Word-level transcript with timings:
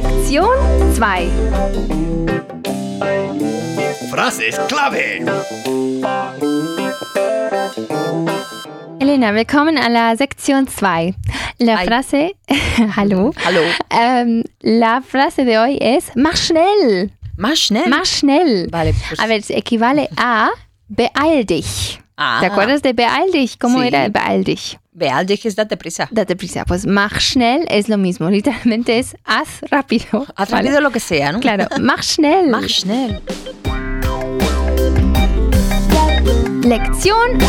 Sektion 0.00 0.44
2. 0.94 1.30
Frases 4.10 4.58
clave. 4.68 5.24
Elena, 9.00 9.32
willkommen 9.32 9.78
a 9.78 9.88
la 9.88 10.14
Sektion 10.14 10.66
2. 10.66 11.14
La 11.60 11.78
Hi. 11.80 11.86
frase, 11.86 12.34
hallo. 12.96 13.32
Hallo. 13.46 13.62
Ähm, 13.88 14.44
la 14.60 15.00
frase 15.00 15.46
de 15.46 15.58
hoy 15.58 15.78
es 15.80 16.14
más 16.14 16.40
schnell, 16.40 17.10
Más 17.38 17.58
schnell. 17.58 17.88
más 17.88 18.06
schnell. 18.18 18.68
Vale, 18.70 18.92
pues. 19.08 19.18
A 19.18 19.26
ver, 19.26 19.42
equivale 19.48 20.10
a 20.18 20.50
beeil 20.88 21.46
dich. 21.46 22.00
Ah. 22.16 22.38
¿Te 22.40 22.46
acuerdas 22.46 22.80
de 22.82 22.92
beeil 22.94 23.30
dich? 23.32 23.58
¿Cómo 23.58 23.80
Sí. 23.82 23.88
era 23.88 24.08
beeil 24.08 24.44
dich? 24.44 24.78
Beal 24.92 25.26
dich 25.26 25.44
ist 25.44 25.58
date 25.58 25.76
prisa. 25.76 26.08
Date 26.10 26.36
prisa. 26.36 26.64
Pues 26.64 26.86
más 26.86 27.12
schnell 27.22 27.66
es 27.68 27.88
lo 27.90 27.98
mismo. 27.98 28.30
Literalmente 28.30 28.98
es 28.98 29.14
haz 29.24 29.60
rápido. 29.70 30.24
Haz 30.36 30.50
¿vale? 30.50 30.68
rápido 30.68 30.80
lo 30.80 30.90
que 30.90 31.00
sea, 31.00 31.32
¿no? 31.32 31.40
Claro, 31.40 31.66
más 31.80 32.06
schnell. 32.14 32.48
Más 32.48 32.64
schnell. 32.66 33.20
Lección 36.62 37.36
1. 37.36 37.46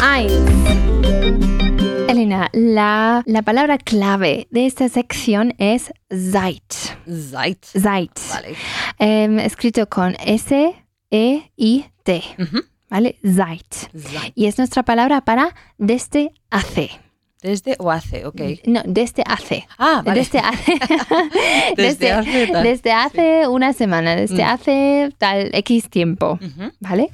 Elena, 2.09 2.49
la, 2.53 3.21
la 3.25 3.41
palabra 3.41 3.77
clave 3.77 4.47
de 4.51 4.65
esta 4.65 4.87
sección 4.89 5.53
es 5.57 5.91
seid. 6.09 6.61
Seid. 7.05 7.57
Seid. 7.63 8.09
Vale. 8.29 8.55
Em, 8.99 9.39
escrito 9.39 9.87
con 9.89 10.15
S-E-I-T. 10.19 12.23
Ujú. 12.39 12.63
¿Vale? 12.89 13.17
Seid. 13.23 14.31
Y 14.35 14.45
es 14.45 14.57
nuestra 14.57 14.83
palabra 14.83 15.21
para 15.21 15.53
desde 15.77 16.31
hace. 16.49 16.89
Desde 17.41 17.75
o 17.77 17.91
hace, 17.91 18.25
ok. 18.25 18.41
No, 18.65 18.81
desde 18.85 19.21
hace. 19.25 19.67
Ah, 19.77 20.01
vale. 20.03 20.21
Desde 20.21 20.39
hace. 20.39 20.73
Desde 21.77 22.11
hace 22.11 22.47
tal. 22.47 22.63
desde 22.63 22.91
hace 22.91 23.47
una 23.47 23.73
semana, 23.73 24.15
desde 24.15 24.43
Mm. 24.43 24.47
hace 24.47 25.13
tal 25.19 25.49
X 25.53 25.89
tiempo. 25.89 26.39
¿Vale? 26.79 27.09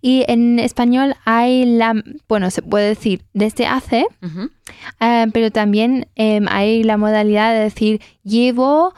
Y 0.00 0.24
en 0.28 0.58
español 0.60 1.14
hay 1.26 1.66
la, 1.66 1.92
bueno, 2.26 2.50
se 2.50 2.62
puede 2.62 2.88
decir 2.88 3.22
desde 3.34 3.66
hace, 3.66 4.06
eh, 5.00 5.26
pero 5.32 5.50
también 5.50 6.08
em, 6.14 6.46
hay 6.48 6.82
la 6.82 6.96
modalidad 6.96 7.52
de 7.52 7.60
decir 7.60 8.00
llevo 8.24 8.94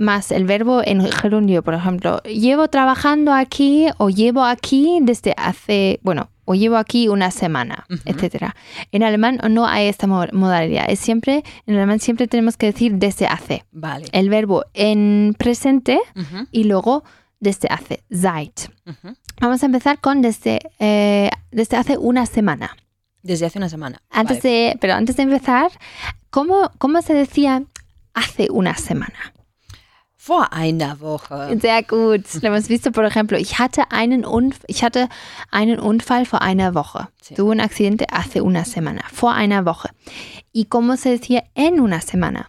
más 0.00 0.32
el 0.32 0.44
verbo 0.46 0.82
en 0.84 1.00
gerundio, 1.12 1.62
por 1.62 1.74
ejemplo, 1.74 2.20
llevo 2.24 2.68
trabajando 2.68 3.32
aquí 3.32 3.86
o 3.98 4.10
llevo 4.10 4.42
aquí 4.44 4.98
desde 5.02 5.34
hace, 5.36 6.00
bueno, 6.02 6.30
o 6.46 6.54
llevo 6.54 6.76
aquí 6.78 7.06
una 7.08 7.30
semana, 7.30 7.84
Ujú. 7.88 8.00
etcétera. 8.06 8.56
En 8.90 9.02
alemán 9.04 9.38
no 9.50 9.66
hay 9.66 9.86
esta 9.86 10.06
mo- 10.08 10.26
modalidad, 10.32 10.86
es 10.88 10.98
siempre, 10.98 11.44
en 11.66 11.76
alemán 11.76 12.00
siempre 12.00 12.26
tenemos 12.26 12.56
que 12.56 12.66
decir 12.66 12.94
desde 12.94 13.26
hace, 13.26 13.64
Vale. 13.70 14.06
el 14.12 14.28
verbo 14.30 14.64
en 14.74 15.36
presente 15.38 16.00
y 16.50 16.64
luego 16.64 17.04
desde 17.38 17.68
hace, 17.68 18.02
seit. 18.10 18.68
Vamos 19.40 19.62
a 19.62 19.66
empezar 19.66 20.00
con 20.00 20.22
desde, 20.22 20.58
eh, 20.80 21.30
desde 21.52 21.76
hace 21.76 21.96
una 21.98 22.26
semana. 22.26 22.76
Desde 23.22 23.46
hace 23.46 23.58
una 23.58 23.68
semana. 23.68 24.00
Antes 24.10 24.42
Vale. 24.42 24.48
de, 24.54 24.78
pero 24.80 24.94
antes 24.94 25.16
de 25.16 25.22
empezar, 25.24 25.70
¿cómo, 26.30 26.70
¿cómo 26.78 27.00
se 27.02 27.12
decía 27.14 27.62
hace 28.14 28.48
una 28.50 28.74
semana? 28.76 29.34
Vor 30.30 30.52
einer 30.52 31.00
Woche. 31.00 31.58
Sehr 31.60 31.82
gut. 31.82 32.22
Hemos 32.40 32.68
visto, 32.68 32.92
por 32.92 33.02
ejemplo, 33.02 33.36
ich 33.36 33.58
hatte 33.58 33.90
einen, 33.90 34.24
Unf 34.24 34.60
ich 34.68 34.84
hatte 34.84 35.08
einen 35.50 35.80
Unfall 35.80 36.24
vor 36.24 36.40
einer 36.40 36.72
Woche. 36.76 37.08
Sí. 37.20 37.34
Tuve 37.34 37.50
un 37.50 37.58
accidente 37.58 38.06
hace 38.12 38.40
una 38.40 38.64
semana, 38.64 39.02
vor 39.12 39.34
einer 39.34 39.66
Woche. 39.66 39.88
¿Y 40.52 40.66
cómo 40.66 40.96
se 40.96 41.10
decía 41.10 41.42
en 41.56 41.80
una 41.80 42.00
semana? 42.00 42.48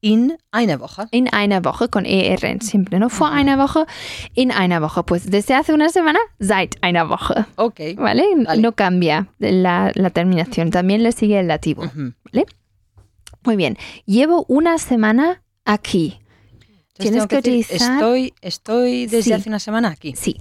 In 0.00 0.32
einer 0.50 0.80
Woche. 0.80 1.06
In 1.12 1.28
einer 1.32 1.64
Woche, 1.64 1.88
con 1.88 2.04
ER 2.04 2.60
simple, 2.62 2.98
¿no? 2.98 3.08
Vor 3.08 3.30
einer 3.30 3.58
Woche, 3.58 3.86
in 4.34 4.50
einer 4.50 4.82
Woche. 4.82 5.04
Pues 5.04 5.30
desde 5.30 5.54
hace 5.54 5.72
una 5.72 5.88
semana, 5.88 6.18
seit 6.40 6.82
einer 6.82 7.08
Woche. 7.08 7.46
Ok. 7.54 7.94
¿Vale? 7.96 8.24
Vale. 8.44 8.60
No 8.60 8.72
cambia 8.72 9.28
la, 9.38 9.92
la 9.94 10.10
terminación. 10.10 10.72
También 10.72 11.04
le 11.04 11.12
sigue 11.12 11.38
el 11.38 11.46
dativo. 11.46 11.84
Ujú. 11.84 12.12
Muy 13.44 13.54
bien. 13.54 13.78
Llevo 14.04 14.44
una 14.48 14.78
semana 14.78 15.44
aquí. 15.64 16.19
Tienes 17.02 17.28
tengo 17.28 17.28
que 17.28 17.36
decir, 17.50 17.64
utilizar- 17.76 17.94
Estoy, 17.94 18.34
estoy 18.40 19.06
desde 19.06 19.22
Sí. 19.22 19.32
hace 19.32 19.48
una 19.48 19.58
semana 19.58 19.88
aquí. 19.88 20.14
Sí. 20.16 20.40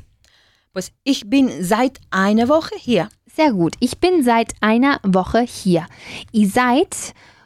Pues 0.73 0.93
ich 1.03 1.25
bin 1.25 1.49
seit 1.63 1.99
einer 2.11 2.47
Woche 2.47 2.75
hier. 2.79 3.09
Sehr 3.25 3.51
gut. 3.51 3.75
Ich 3.79 3.99
bin 3.99 4.23
seit 4.23 4.53
einer 4.61 4.99
Woche 5.03 5.45
hier. 5.45 5.87
Y 6.31 6.47
seit, 6.47 6.95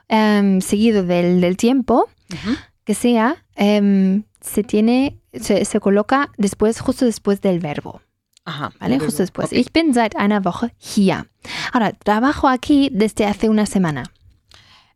em, 0.10 0.60
seguido 0.62 1.04
del, 1.04 1.40
del 1.42 1.56
tiempo, 1.58 2.10
Ujú. 2.32 2.56
que 2.86 2.94
sea, 2.96 3.44
em, 3.56 4.24
se 4.42 4.64
tiene, 4.64 5.18
se, 5.34 5.64
se 5.66 5.80
coloca 5.80 6.30
después, 6.38 6.80
justo 6.82 7.06
después 7.06 7.40
del 7.42 7.60
verbo. 7.60 8.02
Ajá. 8.46 8.74
¿Vale? 8.80 9.00
Justo 9.00 9.24
después. 9.24 9.48
Ok. 9.48 9.54
Ich 9.54 9.72
bin 9.72 9.94
seit 9.94 10.16
einer 10.18 10.42
Woche 10.44 10.74
hier. 10.78 11.28
Ahora, 11.72 11.94
trabajo 11.94 12.50
aquí 12.50 12.90
desde 12.92 13.26
hace 13.26 13.48
una 13.50 13.66
semana. 13.66 14.04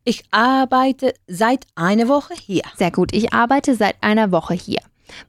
Ich 0.07 0.23
arbeite 0.31 1.13
seit 1.27 1.67
einer 1.75 2.07
Woche 2.07 2.33
hier. 2.33 2.61
Sehr 2.77 2.91
gut. 2.91 3.09
Ich 3.13 3.33
arbeite 3.33 3.75
seit 3.75 3.97
einer 4.01 4.31
Woche 4.31 4.53
hier. 4.53 4.79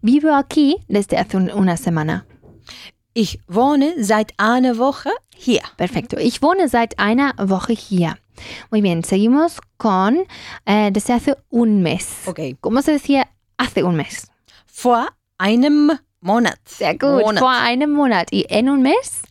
Vivo 0.03 0.29
aquí 0.29 0.77
desde 0.87 1.19
hace 1.19 1.37
un- 1.37 1.51
una 1.51 1.77
semana. 1.77 2.25
Ich 3.13 3.41
wohne 3.49 3.93
seit 3.99 4.35
einer 4.39 4.79
Woche 4.79 5.11
hier. 5.35 5.63
Perfecto. 5.77 6.17
Ich 6.17 6.43
wohne 6.43 6.69
seit 6.69 6.97
einer 7.01 7.33
Woche 7.39 7.73
hier. 7.73 8.15
Muy 8.71 8.81
bien, 8.83 9.03
seguimos 9.03 9.59
con 9.79 10.19
eh, 10.65 10.93
desde 10.93 11.15
hace 11.15 11.37
un 11.51 11.83
mes. 11.83 12.07
Okay. 12.29 12.57
¿Cómo 12.61 12.81
se 12.81 12.93
decía 12.93 13.27
hace 13.57 13.83
un 13.83 13.97
mes? 13.97 14.29
Vor 14.67 15.09
einem 15.39 15.91
Monat. 16.21 16.59
Sehr 16.69 16.93
gut. 16.93 17.23
Monat. 17.25 17.41
Vor 17.41 17.51
einem 17.51 17.91
Monat. 17.93 18.29
¿Y 18.31 18.47
en 18.49 18.69
un 18.69 18.83
mes? 18.83 19.23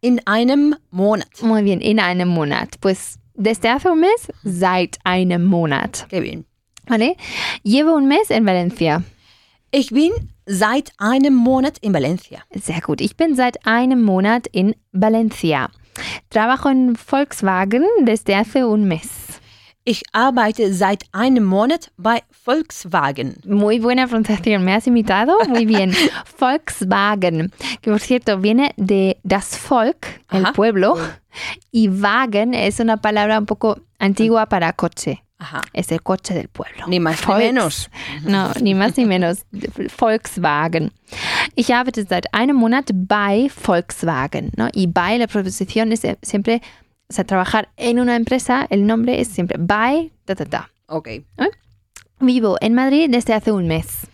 In 0.00 0.20
einem 0.26 0.74
Monat. 0.90 1.28
Muy 1.42 1.62
bien, 1.62 1.80
in 1.80 2.00
einem 2.00 2.28
Monat. 2.28 2.76
Pues 2.80 3.18
desde 3.36 3.68
hace 3.68 3.90
un 3.90 4.00
mes, 4.00 4.32
seit 4.44 4.98
einem 5.04 5.44
Monat. 5.44 6.06
Qué 6.08 6.20
bien. 6.20 6.46
¿Vale? 6.88 7.16
Llevo 7.62 7.94
un 7.96 8.06
mes 8.06 8.30
en 8.30 8.44
Valencia. 8.44 9.02
Ich 9.72 9.90
bin 9.90 10.12
seit 10.46 10.92
einem 10.98 11.34
Monat 11.34 11.78
in 11.80 11.92
Valencia. 11.92 12.42
Sehr 12.54 12.80
gut. 12.80 13.00
Ich 13.00 13.16
bin 13.16 13.34
seit 13.34 13.66
einem 13.66 14.02
Monat 14.02 14.46
in 14.52 14.74
Valencia. 14.92 15.70
Trabajo 16.30 16.68
en 16.68 16.96
Volkswagen 16.96 17.84
desde 18.04 18.36
hace 18.36 18.64
un 18.64 18.86
mes. 18.86 19.25
Ich 19.88 20.02
arbeite 20.12 20.72
seit 20.74 21.04
einem 21.12 21.44
Monat 21.44 21.92
bei 21.96 22.20
Volkswagen. 22.44 23.36
Muy 23.46 23.78
buena 23.78 24.08
pronunciación, 24.08 24.64
me 24.64 24.72
has 24.74 24.88
imitado 24.88 25.38
muy 25.48 25.64
bien. 25.64 25.94
Volkswagen, 26.40 27.52
que 27.82 27.90
por 27.92 28.00
cierto 28.00 28.36
viene 28.38 28.72
de 28.76 29.16
das 29.22 29.56
Volk, 29.68 30.22
el 30.32 30.44
Ajá. 30.46 30.52
pueblo, 30.54 30.96
y 31.70 31.88
Wagen 31.88 32.52
es 32.52 32.80
una 32.80 32.96
palabra 32.96 33.38
un 33.38 33.46
poco 33.46 33.78
antigua 34.00 34.46
para 34.46 34.72
coche. 34.72 35.22
Aha. 35.38 35.60
Es 35.72 35.92
el 35.92 36.02
coche 36.02 36.34
del 36.34 36.48
pueblo. 36.48 36.86
Ni 36.88 36.98
más 36.98 37.20
ni 37.20 37.26
Volks- 37.26 37.38
menos. 37.38 37.90
No, 38.24 38.50
ni 38.60 38.74
más 38.74 38.96
ni 38.96 39.04
menos. 39.04 39.44
Volkswagen. 40.00 40.90
Ich 41.54 41.72
arbeite 41.72 42.04
seit 42.08 42.26
einem 42.34 42.56
Monat 42.56 42.90
bei 42.92 43.48
Volkswagen. 43.54 44.50
¿no? 44.56 44.68
Y 44.72 44.88
bei, 44.88 45.16
la 45.18 45.28
preposición 45.28 45.92
es 45.92 46.02
siempre, 46.22 46.60
o 47.08 47.12
sea, 47.12 47.24
trabajar 47.24 47.68
en 47.76 48.00
una 48.00 48.16
empresa, 48.16 48.66
el 48.70 48.86
nombre 48.86 49.20
es 49.20 49.28
siempre 49.28 49.56
bei, 49.58 50.12
ta, 50.24 50.34
ta, 50.34 50.44
ta. 50.44 50.70
Okay. 50.88 51.24
Vivo 52.20 52.56
en 52.60 52.74
Madrid 52.74 53.08
desde 53.10 53.34
hace 53.34 53.52
un 53.52 53.66
mes. 53.66 54.06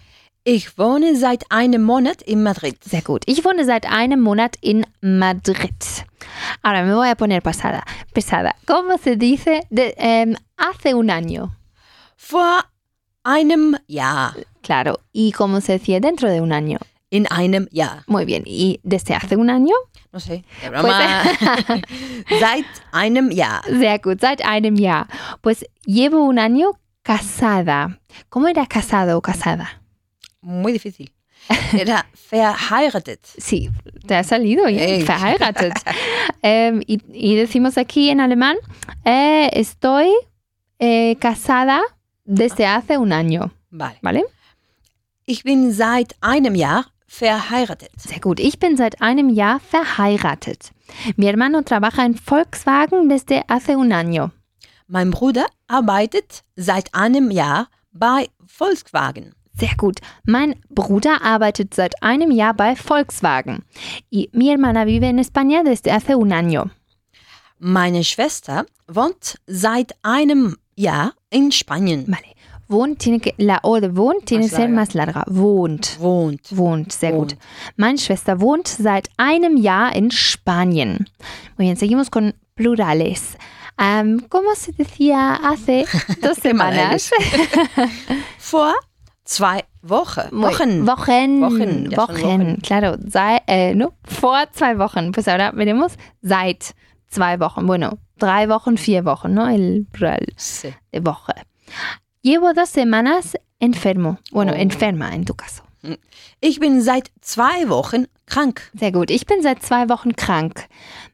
Ich 0.44 0.76
wohne 0.76 1.14
seit 1.14 1.44
einem 1.50 1.84
Monat 1.84 2.20
in 2.22 2.42
Madrid. 2.42 2.76
Sehr 2.82 3.02
gut. 3.02 3.22
Ich 3.26 3.44
wohne 3.44 3.64
seit 3.64 3.86
einem 3.86 4.20
Monat 4.20 4.56
in 4.60 4.84
Madrid. 5.00 6.04
Ahora 6.62 6.82
me 6.82 6.94
voy 6.94 7.08
a 7.08 7.14
poner 7.14 7.42
pasada, 7.42 7.84
pesada. 8.12 8.56
¿Cómo 8.66 8.98
se 8.98 9.16
dice 9.16 9.66
de, 9.70 9.94
em, 9.98 10.34
hace 10.56 10.94
un 10.94 11.10
año? 11.10 11.56
Vor 12.16 12.64
einem 13.22 13.76
Jahr. 13.86 14.34
Claro. 14.62 14.98
¿Y 15.12 15.30
cómo 15.30 15.60
se 15.60 15.74
decía 15.74 16.00
dentro 16.00 16.28
de 16.28 16.40
un 16.40 16.52
año? 16.52 16.78
In 17.12 17.26
einem 17.26 17.68
Jahr. 17.70 18.04
Muy 18.06 18.24
bien. 18.24 18.42
¿Y 18.46 18.80
desde 18.84 19.14
hace 19.14 19.36
un 19.36 19.50
año? 19.50 19.74
No 20.12 20.18
sé. 20.18 20.44
broma. 20.66 21.22
seit 22.40 22.64
einem 22.90 23.30
Jahr. 23.30 23.62
Sehr 23.66 23.98
gut. 23.98 24.22
Seit 24.22 24.42
einem 24.42 24.76
Jahr. 24.76 25.08
Pues 25.42 25.66
llevo 25.84 26.24
un 26.24 26.38
año 26.38 26.70
casada. 27.02 28.00
¿Cómo 28.30 28.48
era 28.48 28.64
casado 28.64 29.18
o 29.18 29.20
casada? 29.20 29.82
Muy 30.40 30.72
difícil. 30.72 31.12
Era 31.74 32.06
verheiratet. 32.30 33.20
Sí, 33.26 33.68
te 34.06 34.14
ha 34.14 34.24
salido 34.24 34.66
ya. 34.70 34.82
Ey. 34.82 35.02
Verheiratet. 35.02 35.74
Em, 36.42 36.80
y, 36.86 36.98
y 37.12 37.36
decimos 37.36 37.76
aquí 37.76 38.08
en 38.08 38.20
alemán, 38.20 38.56
eh, 39.04 39.50
estoy 39.52 40.08
eh, 40.78 41.16
casada 41.20 41.82
desde 42.24 42.64
hace 42.64 42.96
un 42.96 43.12
año. 43.12 43.52
Vale. 43.68 43.98
¿Vale? 44.00 44.24
Ich 45.26 45.44
bin 45.44 45.72
seit 45.74 46.14
einem 46.22 46.54
Jahr 46.54 46.91
verheiratet. 47.12 47.90
Sehr 47.98 48.20
gut. 48.20 48.40
Ich 48.40 48.58
bin 48.58 48.76
seit 48.76 49.02
einem 49.02 49.28
Jahr 49.28 49.60
verheiratet. 49.60 50.72
Mi 51.16 51.26
hermano 51.26 51.60
trabaja 51.62 52.04
en 52.04 52.14
Volkswagen 52.14 53.08
desde 53.08 53.42
hace 53.48 53.76
un 53.76 53.92
año. 53.92 54.30
Mein 54.86 55.10
Bruder 55.10 55.46
arbeitet 55.68 56.42
seit 56.56 56.94
einem 56.94 57.30
Jahr 57.30 57.68
bei 57.92 58.28
Volkswagen. 58.46 59.34
Sehr 59.52 59.76
gut. 59.76 60.00
Mein 60.24 60.54
Bruder 60.70 61.22
arbeitet 61.22 61.74
seit 61.74 62.02
einem 62.02 62.30
Jahr 62.30 62.54
bei 62.54 62.74
Volkswagen. 62.74 63.62
Y 64.10 64.30
mi 64.32 64.48
hermana 64.48 64.86
vive 64.86 65.06
en 65.06 65.18
España 65.18 65.62
desde 65.62 65.92
hace 65.92 66.16
un 66.16 66.32
año. 66.32 66.70
Meine 67.58 68.04
Schwester 68.04 68.64
wohnt 68.88 69.38
seit 69.46 69.94
einem 70.02 70.56
Jahr 70.74 71.12
in 71.28 71.52
Spanien. 71.52 72.06
Vale. 72.06 72.32
Wohnt 72.72 72.98
tiene 72.98 73.20
que, 73.20 73.34
la 73.38 73.60
O 73.62 73.78
de 73.80 73.88
wohnt 73.94 74.24
tiene 74.24 74.44
que 74.44 74.50
ser 74.50 74.60
larga. 74.70 74.74
más 74.74 74.94
larga. 74.94 75.24
Wohnt. 75.28 75.98
Wohnt. 76.00 76.48
Wohnt, 76.56 76.90
sehr 76.92 77.12
Wohnt. 77.14 77.34
gut. 77.34 77.38
Meine 77.76 77.98
Schwester 77.98 78.40
wohnt 78.40 78.66
seit 78.66 79.08
einem 79.18 79.56
Jahr 79.56 79.94
in 79.94 80.10
Spanien. 80.10 81.06
Muy 81.58 81.66
bien, 81.66 81.76
seguimos 81.76 82.10
con 82.10 82.34
plurales. 82.54 83.36
Am, 83.76 84.20
¿Cómo 84.28 84.54
se 84.54 84.72
decía 84.72 85.34
hace 85.36 85.84
dos 86.20 86.36
semanas? 86.42 87.10
Vor 88.38 88.74
zwei 89.24 89.64
Wochen. 89.82 90.28
Muy- 90.32 90.50
Wochen. 90.50 90.86
Wochen. 90.86 91.40
Wochen, 91.40 91.90
Wochen, 91.96 92.22
Wochen. 92.22 92.56
claro. 92.62 92.96
Sei, 93.08 93.38
äh, 93.46 93.74
no, 93.74 93.94
vor 94.04 94.46
zwei 94.52 94.78
Wochen. 94.78 95.12
Pues 95.12 95.26
ahora 95.28 95.52
veremos 95.52 95.96
seit 96.22 96.74
zwei 97.08 97.38
Wochen. 97.40 97.66
Bueno, 97.66 97.98
drei 98.18 98.48
Wochen, 98.48 98.76
vier 98.76 99.04
Wochen, 99.04 99.34
¿no? 99.34 99.48
El 99.48 99.86
plural 99.90 100.26
Sí. 100.36 100.68
de 100.92 101.00
Woche. 101.00 101.34
Llevo 102.22 102.52
dos 102.54 102.68
semanas 102.68 103.36
enfermo. 103.60 104.18
Bueno, 104.30 104.52
Oh. 104.52 104.56
enferma 104.56 105.12
en 105.14 105.24
tu 105.24 105.34
caso. 105.34 105.62
Ich 106.40 106.60
bin 106.60 106.80
seit 106.80 107.10
zwei 107.20 107.68
Wochen 107.68 108.06
krank. 108.26 108.70
Sehr 108.78 108.92
gut. 108.92 109.10
Ich 109.10 109.26
bin 109.26 109.42
seit 109.42 109.62
zwei 109.62 109.88
Wochen 109.88 110.14
krank. 110.14 110.68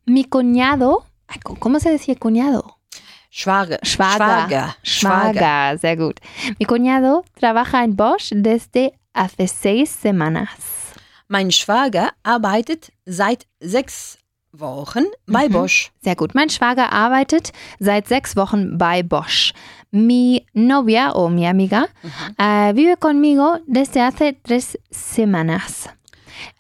Mi 0.05 0.25
cuñado, 0.25 1.05
¿cómo 1.59 1.81
se 1.81 1.91
decía 1.91 2.15
cuñado? 2.17 2.77
Schwager. 3.31 3.79
Schwager. 3.83 4.49
Schwager. 4.49 4.75
Schwager, 4.83 5.79
sehr 5.79 5.97
gut. 5.97 6.21
Mi 6.59 6.67
cuñado 6.67 7.25
trabaja 7.41 7.83
en 7.85 7.97
Bosch 7.97 8.33
desde 8.35 8.93
hace 9.15 9.49
seis 9.49 9.89
semanas. 9.91 10.93
Mein 11.29 11.51
Schwager 11.51 12.13
arbeitet 12.23 12.91
seit 13.07 13.47
sechs 13.61 14.19
Wochen 14.53 15.05
bei 15.27 15.49
Mhm. 15.49 15.53
Bosch. 15.53 15.91
Sehr 16.03 16.17
gut. 16.17 16.35
Mein 16.35 16.49
Schwager 16.51 16.91
arbeitet 16.93 17.53
seit 17.79 18.09
sechs 18.09 18.35
Wochen 18.37 18.77
bei 18.79 19.03
Bosch. 19.03 19.53
Mi 19.91 20.45
novia 20.55 21.13
o 21.13 21.29
mi 21.31 21.47
amiga 21.47 21.89
eh, 22.39 22.73
vive 22.75 22.97
conmigo 22.99 23.59
desde 23.67 24.01
hace 24.03 24.33
tres 24.35 24.79
semanas. 24.91 25.89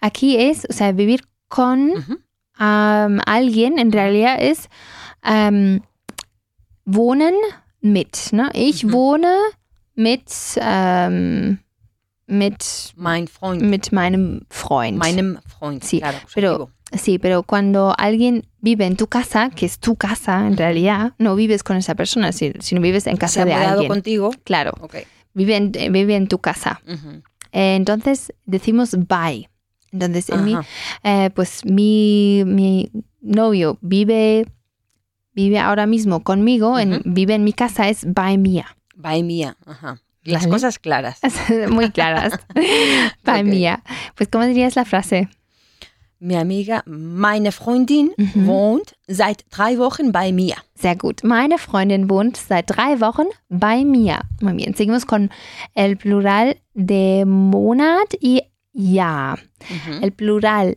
Aquí 0.00 0.36
es, 0.38 0.66
o 0.68 0.72
sea, 0.72 0.92
vivir 0.92 1.20
con 1.48 1.88
Mhm. 1.88 2.18
ähm, 2.60 3.20
alguien 3.26 3.78
en 3.78 3.92
realidad 3.92 4.38
es 4.40 4.68
ähm, 5.22 5.82
wohnen 6.84 7.34
mit. 7.80 8.32
Ne? 8.32 8.50
Ich 8.54 8.84
Mhm. 8.84 8.92
wohne 8.92 9.36
mit, 9.94 10.30
ähm, 10.60 11.58
mit, 12.26 12.92
Mein 12.96 13.26
Freund. 13.28 13.62
mit 13.62 13.92
meinem 13.92 14.46
Freund. 14.50 14.96
Meinem 14.98 15.38
Freund. 15.46 15.84
Sí, 15.84 15.98
claro, 16.00 16.18
pero-. 16.34 16.70
Sí, 16.92 17.18
pero 17.18 17.42
cuando 17.42 17.94
alguien 17.98 18.46
vive 18.60 18.86
en 18.86 18.96
tu 18.96 19.06
casa, 19.08 19.50
que 19.50 19.66
es 19.66 19.78
tu 19.78 19.96
casa 19.96 20.46
en 20.46 20.56
realidad, 20.56 21.12
no 21.18 21.34
vives 21.36 21.62
con 21.62 21.76
esa 21.76 21.94
persona, 21.94 22.32
si, 22.32 22.52
sino 22.60 22.80
vives 22.80 23.06
en 23.06 23.14
Se 23.14 23.18
casa 23.18 23.42
ha 23.42 23.44
de 23.44 23.52
alguien. 23.54 23.88
contigo. 23.88 24.30
Claro, 24.44 24.72
Ok. 24.80 24.96
vive 25.34 25.56
en, 25.56 25.72
vive 25.72 26.16
en 26.16 26.28
tu 26.28 26.38
casa. 26.38 26.80
Eh, 27.52 27.76
entonces 27.76 28.32
decimos 28.46 28.96
bye. 29.06 29.48
Entonces, 29.92 30.28
en 30.30 30.54
Ajá. 30.54 30.66
eh, 31.02 31.30
pues 31.34 31.64
mi, 31.64 32.42
mi 32.46 32.90
novio 33.20 33.78
vive, 33.80 34.46
vive 35.34 35.58
ahora 35.58 35.86
mismo 35.86 36.22
conmigo, 36.22 36.78
en- 36.78 37.00
vive 37.04 37.34
en 37.34 37.44
mi 37.44 37.52
casa, 37.52 37.88
es 37.88 38.04
by 38.12 38.36
mía. 38.38 38.76
Bei 38.94 39.22
mir. 39.22 39.56
Ajá. 39.66 40.00
Las 40.24 40.42
Vale. 40.42 40.52
cosas 40.52 40.78
claras. 40.78 41.20
Muy 41.70 41.90
claras. 41.90 42.32
by 43.24 43.40
Ok. 43.42 43.46
mía. 43.46 43.82
Pues, 44.14 44.28
¿cómo 44.28 44.44
dirías 44.44 44.76
la 44.76 44.84
frase? 44.84 45.28
Mi 46.20 46.36
amiga, 46.36 46.82
meine 46.86 47.52
Freundin 47.52 48.10
Mhm. 48.16 48.46
wohnt 48.46 48.94
seit 49.06 49.44
drei 49.50 49.78
Wochen 49.78 50.10
bei 50.10 50.32
mir. 50.32 50.56
Sehr 50.74 50.96
gut. 50.96 51.22
Meine 51.22 51.58
Freundin 51.58 52.10
wohnt 52.10 52.36
seit 52.36 52.68
drei 52.68 53.00
Wochen 53.00 53.26
bei 53.48 53.84
mir. 53.84 54.20
Muy 54.40 54.54
bien. 54.54 54.74
Seguimos 54.74 55.06
con 55.06 55.30
el 55.74 55.96
plural 55.96 56.56
de 56.74 57.24
Monat 57.24 58.14
y 58.20 58.42
Jahr. 58.72 59.38
Mhm. 59.70 60.02
El 60.02 60.10
plural, 60.12 60.76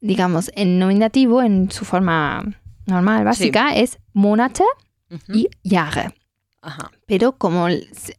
digamos, 0.00 0.50
en 0.54 0.78
nominativo, 0.78 1.42
en 1.42 1.70
su 1.70 1.84
forma 1.84 2.44
normal, 2.86 3.24
básica, 3.24 3.74
es 3.76 3.98
Monate 4.14 4.64
Mhm. 5.10 5.34
y 5.34 5.48
Jahre. 5.64 6.14
Ajá. 6.62 6.90
Pero 7.06 7.32
como 7.32 7.68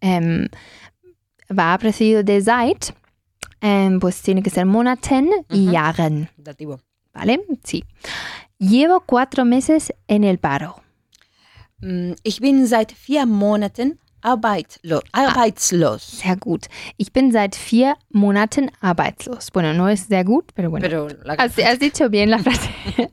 em, 0.02 0.48
va 1.52 1.76
precedido 1.80 2.24
de 2.24 2.42
seit, 2.42 2.94
em, 3.62 4.00
pues 4.00 4.22
tiene 4.22 4.42
que 4.44 4.50
ser 4.50 4.66
Monaten 4.66 5.30
y 5.50 5.68
Ujú. 5.68 5.76
Jahren. 5.76 6.30
Dativo. 6.38 6.80
¿Vale? 7.14 7.42
Sí. 7.64 7.84
Llevo 8.58 9.02
cuatro 9.02 9.46
meses 9.46 9.94
en 10.08 10.24
el 10.24 10.38
paro. 10.38 10.82
Mm, 11.82 12.14
Ich 12.24 12.40
bin 12.42 12.68
seit 12.68 12.94
vier 13.08 13.26
Monaten 13.26 14.00
arbeitlo 14.22 15.02
arbeitslos. 15.14 16.04
Sehr 16.04 16.36
gut. 16.36 16.66
Ich 16.98 17.14
bin 17.14 17.32
seit 17.32 17.56
vier 17.56 17.96
Monaten 18.10 18.70
arbeitslos. 18.82 19.50
Bueno, 19.54 19.74
no 19.74 19.88
es 19.88 20.02
sehr 20.02 20.26
gut, 20.26 20.52
pero 20.54 20.70
bueno. 20.70 20.84
Pero 20.84 21.08
Has, 21.38 21.58
has 21.60 21.80
dicho 21.80 22.10
bien 22.10 22.30
la 22.30 22.40
frase. 22.44 22.70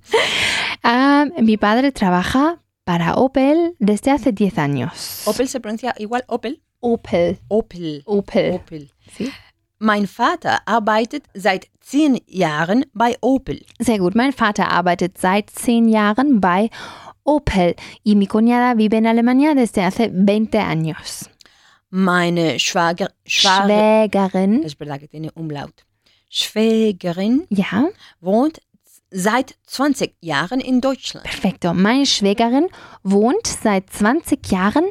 Ah, 0.82 1.26
mi 1.40 1.56
padre 1.56 1.90
trabaja 1.90 2.62
para 2.84 3.14
Opel 3.16 3.75
desde 3.81 4.10
hace 4.12 4.31
10 4.32 4.58
años. 4.58 5.22
Opel 5.26 5.48
se 5.48 5.58
pronuncia 5.60 5.94
igual 5.98 6.25
Opel. 6.28 6.62
Opel. 6.81 7.40
Opel. 7.48 8.02
Opel. 8.04 8.52
Opel. 8.54 8.93
Sí. 9.16 9.28
Mein 9.78 10.06
Vater 10.06 10.61
arbeitet 10.67 11.25
seit 11.34 11.67
zehn 11.81 12.19
Jahren 12.26 12.84
bei 12.94 13.17
Opel. 13.20 13.64
Sehr 13.78 13.99
gut. 13.99 14.14
Mein 14.14 14.32
Vater 14.32 14.70
arbeitet 14.70 15.19
seit 15.19 15.50
10 15.50 15.88
Jahren 15.88 16.40
bei 16.40 16.70
Opel 17.25 17.75
y 18.05 18.14
mi 18.14 18.26
cuñada 18.26 18.76
vive 18.78 18.96
en 18.96 19.06
Alemania 19.06 19.55
desde 19.55 19.82
hace 19.84 20.08
20 20.11 20.55
años. 20.61 21.28
Meine 21.90 22.58
Schwager, 22.58 23.11
Schwager, 23.26 23.67
Schwägerin. 23.67 24.62
es 24.64 24.75
verdad 24.75 24.99
que 25.00 25.08
tiene 25.08 25.31
Umlaut. 25.32 25.84
Schwägerin 26.31 27.46
Ja, 27.50 27.88
wohnt 28.20 28.61
seit 29.11 29.55
20 29.67 30.14
Jahren 30.20 30.61
in 30.61 30.81
Deutschland. 30.81 31.25
perfekto. 31.26 31.75
Meine 31.75 32.06
Schwägerin 32.06 32.69
wohnt 33.02 33.46
seit 33.46 33.90
20 33.90 34.50
Jahren 34.50 34.84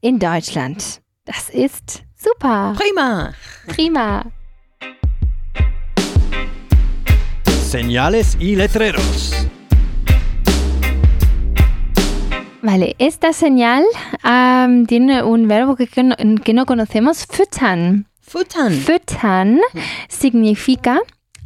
in 0.00 0.18
Deutschland. 0.18 1.00
Das 1.24 1.48
ist 1.50 2.02
super. 2.16 2.74
Prima. 2.76 3.32
Prima. 3.68 4.24
Señales 7.72 8.36
y 8.38 8.54
letreros. 8.54 9.32
Vale, 12.60 12.94
esta 12.98 13.32
señal 13.32 13.86
tiene 14.86 15.22
un 15.22 15.48
verbo 15.48 15.74
que, 15.74 15.86
que 15.86 16.02
no, 16.02 16.14
que 16.44 16.52
no 16.52 16.66
conocemos, 16.66 17.24
füttern. 17.24 18.06
Futtern. 18.20 18.74
Füttern 18.74 19.60
significa 20.10 21.00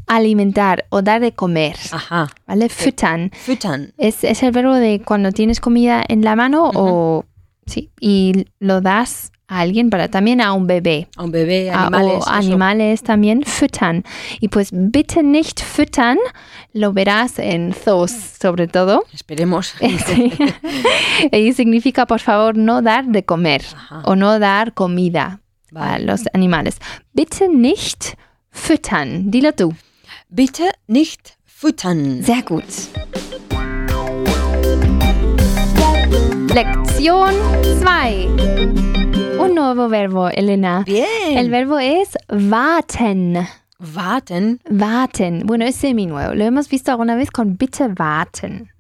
alimentar 0.09 0.87
o 0.89 1.01
dar 1.01 1.21
de 1.21 1.31
comer, 1.31 1.77
Aha. 1.93 2.27
¿vale? 2.45 2.71
Füttern. 2.71 3.31
Füttern. 3.31 3.93
Es, 3.97 4.25
es 4.25 4.43
el 4.43 4.51
verbo 4.51 4.75
de 4.75 5.03
cuando 5.05 5.31
tienes 5.31 5.61
comida 5.61 6.03
en 6.09 6.23
la 6.23 6.35
mano 6.35 6.73
o 6.75 7.25
sí, 7.67 7.93
y 8.01 8.47
lo 8.59 8.81
das 8.81 9.31
a 9.49 9.61
alguien 9.61 9.91
para 9.91 10.09
también 10.09 10.41
a 10.41 10.53
un 10.53 10.67
bebé. 10.67 11.09
A 11.17 11.23
un 11.25 11.31
bebé, 11.31 11.71
a- 11.71 11.83
animales. 11.87 12.15
o 12.15 12.19
eso. 12.19 12.31
animales 12.31 13.03
también 13.03 13.43
füttern. 13.45 14.05
Y 14.41 14.49
pues 14.49 14.71
bitte 14.73 15.23
nicht 15.23 15.61
füttern, 15.63 16.19
lo 16.73 16.93
verás 16.93 17.39
en 17.39 17.73
zoos 17.73 18.11
sobre 18.11 18.67
todo. 18.69 19.05
Esperemos. 19.13 19.75
Sí. 20.07 20.33
y 21.33 21.53
significa 21.53 22.07
por 22.07 22.21
favor 22.21 22.57
no 22.57 22.83
dar 22.83 23.07
de 23.07 23.25
comer 23.25 23.63
Ajá. 23.75 24.03
o 24.05 24.17
no 24.17 24.39
dar 24.39 24.75
comida 24.75 25.41
a 25.75 25.99
los 25.99 26.23
animales. 26.33 26.79
Bitte 27.13 27.49
nicht 27.49 28.15
füttern. 28.51 29.31
Dilo 29.31 29.53
tú. 29.53 29.75
Bitte 30.29 30.73
nicht 30.89 31.35
füttern. 31.45 32.23
Sehr 32.25 32.43
gut. 32.43 32.65
Lección 36.55 37.35
2. 37.81 38.96
Un 39.39 39.55
nuevo 39.55 39.89
verbo, 39.89 40.29
Elena. 40.29 40.83
Bien. 40.85 41.37
El 41.37 41.51
verbo 41.51 41.79
es 41.79 42.17
warten. 42.31 43.47
Warten. 43.95 44.61
Warten. 44.71 45.43
Bueno, 45.45 45.65
es 45.65 45.77
semi-nuevo. 45.77 46.35
Lo 46.35 46.45
hemos 46.45 46.69
visto 46.69 46.91
alguna 46.91 47.15
vez 47.17 47.31
con 47.31 47.57
bitte 47.57 47.85
warten. 47.99 48.71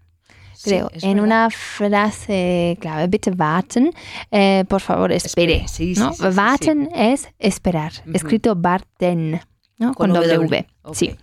Creo. 0.64 0.90
en 0.94 1.00
verdad. 1.14 1.22
una 1.24 1.50
frase 1.50 2.76
clave, 2.80 3.06
bitte 3.08 3.30
warten. 3.30 3.92
eh, 4.30 4.64
por 4.68 4.80
favor, 4.80 5.12
espere. 5.12 5.56
Espere, 5.56 5.68
sí, 5.68 5.94
sí, 5.94 6.00
¿no? 6.00 6.12
sí, 6.12 6.22
warten 6.36 6.88
es 6.94 7.28
esperar. 7.38 7.92
Escrito 8.12 8.54
warten. 8.54 9.40
¿no? 9.78 9.94
Con, 9.94 10.10
Con 10.10 10.20
W. 10.20 10.66
Sí. 10.92 11.14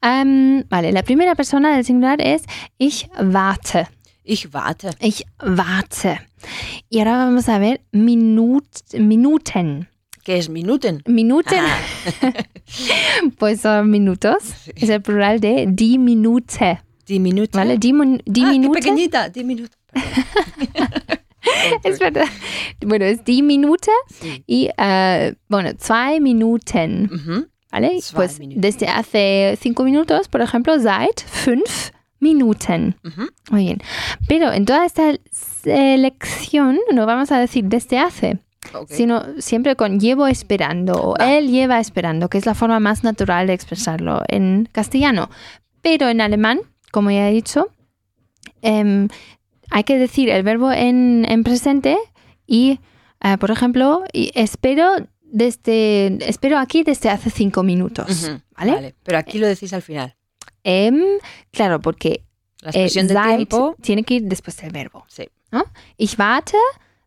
Vale, 0.00 0.92
la 0.92 1.02
primera 1.02 1.34
persona 1.34 1.74
del 1.76 1.84
singular 1.84 2.20
es 2.20 2.42
ich 2.78 3.08
warte. 3.18 3.86
Ich 4.24 4.48
warte. 4.52 4.90
Ich 5.00 5.22
warte. 5.42 6.20
Y 6.90 6.98
ahora 6.98 7.16
vamos 7.18 7.48
a 7.48 7.58
ver 7.58 7.80
minut, 7.92 8.64
Minuten. 8.98 9.88
¿Qué 10.22 10.38
es 10.38 10.48
Minuten? 10.48 11.02
Minuten, 11.06 11.60
Ah, 11.62 12.32
pues 13.38 13.60
son 13.60 13.90
minutos. 13.90 14.36
Es 14.74 14.88
el 14.88 15.02
plural 15.02 15.38
de 15.40 15.66
die 15.68 15.98
Minute. 15.98 16.80
die 17.06 17.20
Minute. 17.20 17.50
¿Vale? 17.56 17.76
Die, 17.76 17.92
die 18.24 18.44
ah, 18.44 18.52
qué 18.60 18.70
pequeñita, 18.70 19.28
die 19.28 19.44
Minute. 19.44 19.70
Es 21.84 21.98
verdad. 21.98 22.26
Bueno, 22.84 23.04
es 23.04 23.22
die 23.24 23.42
Minute 23.42 23.90
Sí. 24.08 24.42
y, 24.46 24.68
äh, 24.78 25.34
bueno, 25.48 25.70
zwei 25.78 26.18
Minuten. 26.20 27.10
¿Vale? 27.70 28.00
Zwei 28.00 28.14
Pues 28.16 28.38
Minuten. 28.38 28.60
desde 28.62 28.86
hace 28.88 29.58
cinco 29.60 29.84
minutos, 29.84 30.28
por 30.28 30.40
ejemplo, 30.40 30.78
seit 30.78 31.20
fünf 31.26 31.90
Minuten. 32.24 32.96
Muy 33.50 33.64
bien. 33.64 33.78
Pero 34.26 34.52
en 34.52 34.64
toda 34.64 34.84
esta 34.86 35.12
selección 35.32 36.78
no 36.92 37.06
vamos 37.06 37.30
a 37.32 37.38
decir 37.38 37.64
desde 37.66 37.98
hace, 37.98 38.38
Ok. 38.74 38.88
sino 38.90 39.22
siempre 39.38 39.76
con 39.76 40.00
llevo 40.00 40.26
esperando 40.26 40.92
o 40.94 41.14
Va. 41.18 41.34
él 41.36 41.50
lleva 41.50 41.78
esperando, 41.80 42.28
que 42.28 42.38
es 42.38 42.46
la 42.46 42.54
forma 42.54 42.80
más 42.80 43.04
natural 43.04 43.46
de 43.46 43.52
expresarlo 43.52 44.22
en 44.28 44.68
castellano. 44.72 45.28
Pero 45.82 46.08
en 46.08 46.20
alemán, 46.20 46.60
como 46.90 47.10
ya 47.10 47.28
he 47.28 47.32
dicho, 47.32 47.68
em, 48.62 49.08
hay 49.70 49.84
que 49.84 49.98
decir 49.98 50.28
el 50.30 50.42
verbo 50.42 50.72
en, 50.72 51.26
en 51.28 51.44
presente 51.44 51.96
y, 52.46 52.80
eh, 53.22 53.36
por 53.38 53.50
ejemplo, 53.50 54.04
y 54.12 54.30
espero 54.34 54.88
desde 55.22 56.16
espero 56.28 56.58
aquí 56.58 56.84
desde 56.84 57.10
hace 57.10 57.28
cinco 57.30 57.62
minutos. 57.64 58.30
¿vale? 58.56 58.94
Pero 59.02 59.18
aquí 59.18 59.38
lo 59.38 59.46
decís 59.48 59.72
al 59.72 59.82
final. 59.82 60.14
Em, 60.64 61.18
claro, 61.52 61.80
porque 61.80 62.24
La 62.62 62.70
eh, 62.70 62.84
expresión 62.84 63.06
de 63.06 63.14
seit 63.14 63.48
tiempo. 63.48 63.76
tiene 63.82 64.02
que 64.02 64.14
ir 64.14 64.22
después 64.24 64.56
del 64.56 64.70
verbo. 64.72 65.04
Sí. 65.08 65.28
¿no? 65.52 65.64
Ich 65.98 66.18
warte 66.18 66.56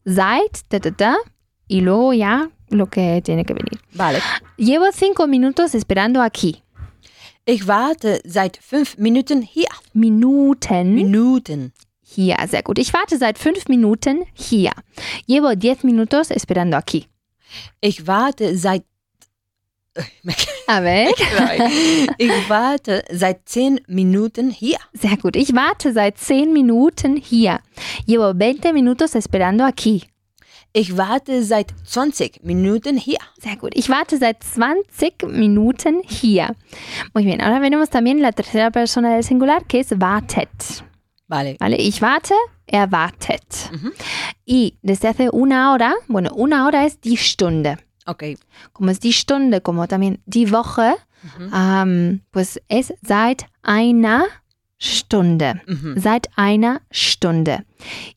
seit 0.06 0.64
da, 0.70 0.80
da, 0.80 0.92
da, 0.92 1.18
y 1.68 1.82
luego 1.82 2.14
ya 2.14 2.50
lo 2.70 2.86
que 2.88 3.22
tiene 3.24 3.44
que 3.44 3.54
venir. 3.54 3.80
Vale. 3.94 4.20
Llevo 4.58 4.86
cinco 4.94 5.28
minutos 5.28 5.74
esperando 5.76 6.22
aquí. 6.22 6.64
Ich 7.46 7.66
warte 7.68 8.22
seit 8.26 8.58
fünf 8.58 8.98
Minuten 8.98 9.42
hier. 9.42 9.70
Minuten 9.94 10.94
Minuten. 10.96 11.74
hier, 12.02 12.36
sehr 12.48 12.62
gut. 12.62 12.78
Ich 12.78 12.94
warte 12.94 13.18
seit 13.18 13.38
fünf 13.38 13.68
Minuten 13.68 14.26
hier. 14.34 14.72
Llevo 15.28 15.56
diez 15.56 15.84
minutos 15.84 16.30
esperando 16.32 16.78
aquí. 16.78 17.08
Ich 17.82 18.06
warte 18.06 18.58
seit. 18.58 18.84
A 20.68 20.82
ver, 20.82 21.10
ich 22.18 22.50
warte 22.50 23.04
seit 23.12 23.48
zehn 23.48 23.80
Minuten 23.88 24.50
hier. 24.52 24.78
sehr 24.94 25.18
gut. 25.18 25.36
Ich 25.36 25.56
warte 25.56 25.94
seit 25.94 26.18
zehn 26.18 26.52
Minuten 26.54 27.16
hier. 27.16 27.62
Llevo 28.06 28.34
20 28.34 28.74
minutos 28.74 29.16
esperando 29.16 29.64
aquí. 29.64 30.04
Ich 30.74 30.96
warte 30.98 31.42
seit 31.44 31.74
20 31.86 32.44
Minuten 32.44 32.98
hier. 32.98 33.18
Sehr 33.42 33.56
gut. 33.56 33.72
Ich 33.76 33.90
warte 33.90 34.18
seit 34.18 34.44
20 34.44 35.24
Minuten 35.30 36.02
hier. 36.06 36.54
Muy 37.14 37.24
bien. 37.24 37.42
Ahora 37.42 37.60
veremos 37.60 37.90
también 37.90 38.22
la 38.22 38.32
tercera 38.32 38.70
persona 38.70 39.14
del 39.16 39.24
singular, 39.24 39.66
que 39.66 39.80
es 39.80 39.92
wartet. 39.98 40.84
Vale. 41.28 41.56
¿Vale? 41.60 41.78
Ich 41.78 42.02
warte, 42.02 42.36
er 42.68 42.92
wartet. 42.92 43.72
Ujú. 43.74 43.92
Y 44.46 44.78
desde 44.82 45.08
hace 45.08 45.30
una 45.32 45.74
hora, 45.74 45.96
bueno, 46.08 46.32
una 46.36 46.68
hora 46.68 46.86
es 46.86 47.00
die 47.02 47.18
Stunde. 47.18 47.78
Ok. 48.08 48.24
Como 48.74 48.90
es 48.90 49.00
die 49.00 49.12
Stunde, 49.14 49.62
como 49.62 49.88
también 49.88 50.22
die 50.26 50.50
Woche, 50.52 50.96
Ujú. 51.24 51.50
ähm, 51.56 52.22
pues 52.32 52.62
es 52.70 52.94
seit 53.06 53.46
einer 53.64 54.24
Stunde. 54.80 55.62
Ujú. 55.68 56.00
Seit 56.00 56.28
einer 56.36 56.82
Stunde. 56.92 57.66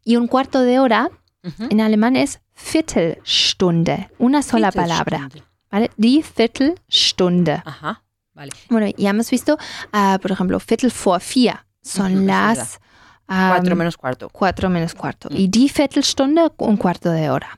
Y 0.05 0.17
un 0.17 0.27
cuarto 0.29 0.61
de 0.63 0.79
hora 0.79 1.11
Ujú. 1.43 1.69
en 1.71 1.81
alemán 1.81 2.17
es 2.17 2.41
Viertelstunde. 2.73 4.11
Una 4.19 4.43
sola 4.43 4.71
palabra. 4.73 5.29
¿Vale? 5.71 5.91
Die 5.97 6.25
Viertelstunde. 6.37 7.63
Ajá. 7.65 8.03
Vale. 8.35 8.53
Bueno, 8.69 8.87
ya 8.97 9.11
hemos 9.11 9.31
visto, 9.31 9.59
ah, 9.93 10.19
por 10.21 10.33
ejemplo, 10.33 10.59
Viertel 10.67 10.91
vor 10.91 11.21
vier. 11.21 11.59
Son 11.83 12.27
las 12.27 12.79
Cuatro 13.27 13.73
am, 13.73 13.79
menos 13.79 13.97
cuarto. 13.97 14.29
cuatro 14.29 14.69
menos 14.69 14.95
cuarto. 14.95 15.29
Y 15.31 15.49
die 15.49 15.71
Viertelstunde, 15.75 16.51
un 16.59 16.77
cuarto 16.77 17.11
de 17.11 17.31
hora. 17.31 17.57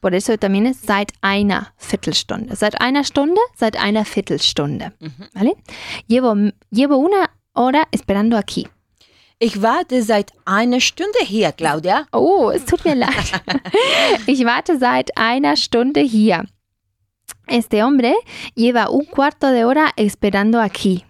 Por 0.00 0.14
eso 0.14 0.36
también 0.38 0.66
es 0.66 0.78
seit 0.80 1.12
einer 1.20 1.72
Viertelstunde. 1.76 2.54
Seit 2.56 2.80
einer 2.80 3.04
Stunde, 3.04 3.40
seit 3.56 3.76
einer 3.76 4.04
Viertelstunde. 4.04 4.92
Ujú. 5.00 5.24
¿Vale? 5.34 5.56
Llevo, 6.06 6.34
llevo 6.70 6.96
una 6.96 7.30
hora 7.54 7.88
esperando 7.90 8.36
aquí. 8.36 8.68
Ich 9.38 9.60
warte 9.60 10.02
seit 10.02 10.32
einer 10.46 10.80
Stunde 10.80 11.18
hier, 11.24 11.52
Claudia. 11.52 12.06
Oh, 12.12 12.50
es 12.50 12.64
tut 12.64 12.84
mir 12.84 12.94
leid. 12.94 13.32
Ich 14.26 14.44
warte 14.44 14.78
seit 14.78 15.16
einer 15.16 15.56
Stunde 15.56 16.00
hier. 16.00 16.44
Este 17.46 17.82
hombre 17.82 18.14
lleva 18.54 18.88
un 18.90 19.04
cuarto 19.04 19.48
de 19.48 19.64
hora 19.64 19.92
esperando 19.96 20.60
aquí. 20.60 21.04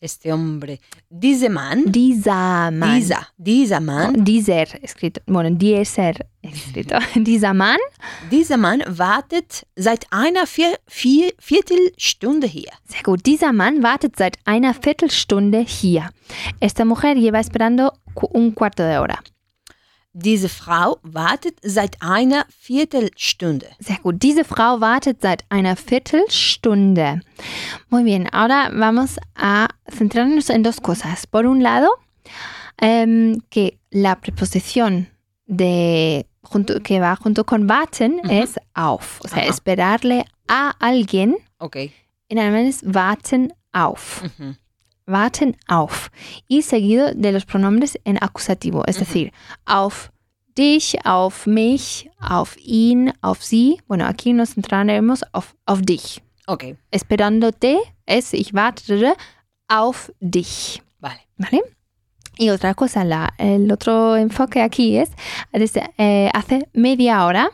Este 0.00 0.32
hombre. 0.32 0.78
Diese 1.10 1.50
Mann. 1.50 1.90
Dieser 1.90 2.70
Mann. 2.70 2.94
Dieser. 2.94 3.26
Dieser 3.36 3.80
Mann. 3.80 4.24
Dieser 4.24 4.82
escrito. 4.82 5.20
Bueno, 5.26 5.50
dieser 5.50 6.12
escrito. 6.40 6.98
Dieser 7.16 7.52
Mann. 7.52 7.78
Dieser 8.30 8.58
Mann 8.58 8.84
wartet 8.86 9.66
seit 9.74 10.06
einer 10.12 10.46
vier, 10.46 10.78
vier, 10.86 11.32
Viertelstunde 11.40 12.46
hier. 12.46 12.70
Sehr 12.84 13.02
gut. 13.02 13.26
Dieser 13.26 13.52
Mann 13.52 13.82
wartet 13.82 14.14
seit 14.16 14.38
einer 14.44 14.72
Viertelstunde 14.72 15.60
hier. 15.60 16.10
Esta 16.60 16.84
mujer 16.84 17.16
lleva 17.16 17.40
esperando 17.40 17.92
un 18.32 18.54
cuarto 18.54 18.84
de 18.84 18.98
hora. 18.98 19.18
Diese 20.20 20.48
Frau 20.48 20.98
wartet 21.02 21.58
seit 21.62 21.96
einer 22.02 22.44
Viertelstunde. 22.58 23.66
Sehr 23.78 23.98
gut. 24.02 24.16
Diese 24.20 24.42
Frau 24.44 24.80
wartet 24.80 25.22
seit 25.22 25.44
einer 25.48 25.76
Viertelstunde. 25.76 27.20
Muy 27.88 28.02
bien. 28.02 28.28
Ahora 28.32 28.70
vamos 28.74 29.18
a 29.36 29.68
centrarnos 29.88 30.50
en 30.50 30.64
dos 30.64 30.80
cosas. 30.80 31.26
Por 31.26 31.46
un 31.46 31.62
lado, 31.62 31.88
em, 32.80 33.40
que 33.50 33.78
la 33.90 34.16
preposición 34.20 35.08
de 35.46 36.26
junto, 36.42 36.80
que 36.80 36.98
va 37.00 37.14
junto 37.16 37.44
con 37.44 37.70
warten 37.70 38.14
Ujú. 38.24 38.28
es 38.32 38.56
auf. 38.74 39.20
O 39.24 39.28
sea, 39.28 39.42
Ajá. 39.42 39.50
esperarle 39.50 40.24
a 40.48 40.70
alguien. 40.80 41.36
Okay. 41.58 41.92
En 42.28 42.38
alemán 42.40 42.66
es 42.66 42.82
warten 42.84 43.52
auf. 43.72 44.22
Mhm. 44.38 44.56
Warten 45.08 45.56
auf 45.66 46.10
y 46.48 46.62
seguido 46.62 47.12
de 47.14 47.32
los 47.32 47.44
pronombres 47.44 47.98
en 48.04 48.18
acusativo, 48.22 48.84
es 48.86 48.98
decir, 48.98 49.32
auf 49.66 50.10
dich, 50.56 50.96
auf 51.04 51.46
mich, 51.46 52.08
auf 52.20 52.56
ihn, 52.58 53.12
auf 53.22 53.42
sie. 53.42 53.80
Bueno, 53.88 54.04
aquí 54.06 54.32
nos 54.32 54.50
centraremos 54.54 55.22
auf, 55.32 55.54
auf 55.66 55.82
dich. 55.82 56.20
Okay. 56.46 56.76
Esperándote 56.90 57.78
es 58.06 58.32
ich 58.32 58.52
warte 58.54 59.14
auf 59.68 60.12
dich. 60.20 60.82
Vale. 61.00 61.20
¿Vale? 61.36 61.60
Y 62.38 62.50
otra 62.50 62.74
cosa, 62.74 63.04
la- 63.04 63.32
el 63.38 63.70
otro 63.72 64.16
enfoque 64.16 64.62
aquí 64.62 64.96
es 64.96 65.10
desde, 65.52 65.82
eh, 65.98 66.30
hace 66.34 66.68
media 66.72 67.24
hora, 67.26 67.50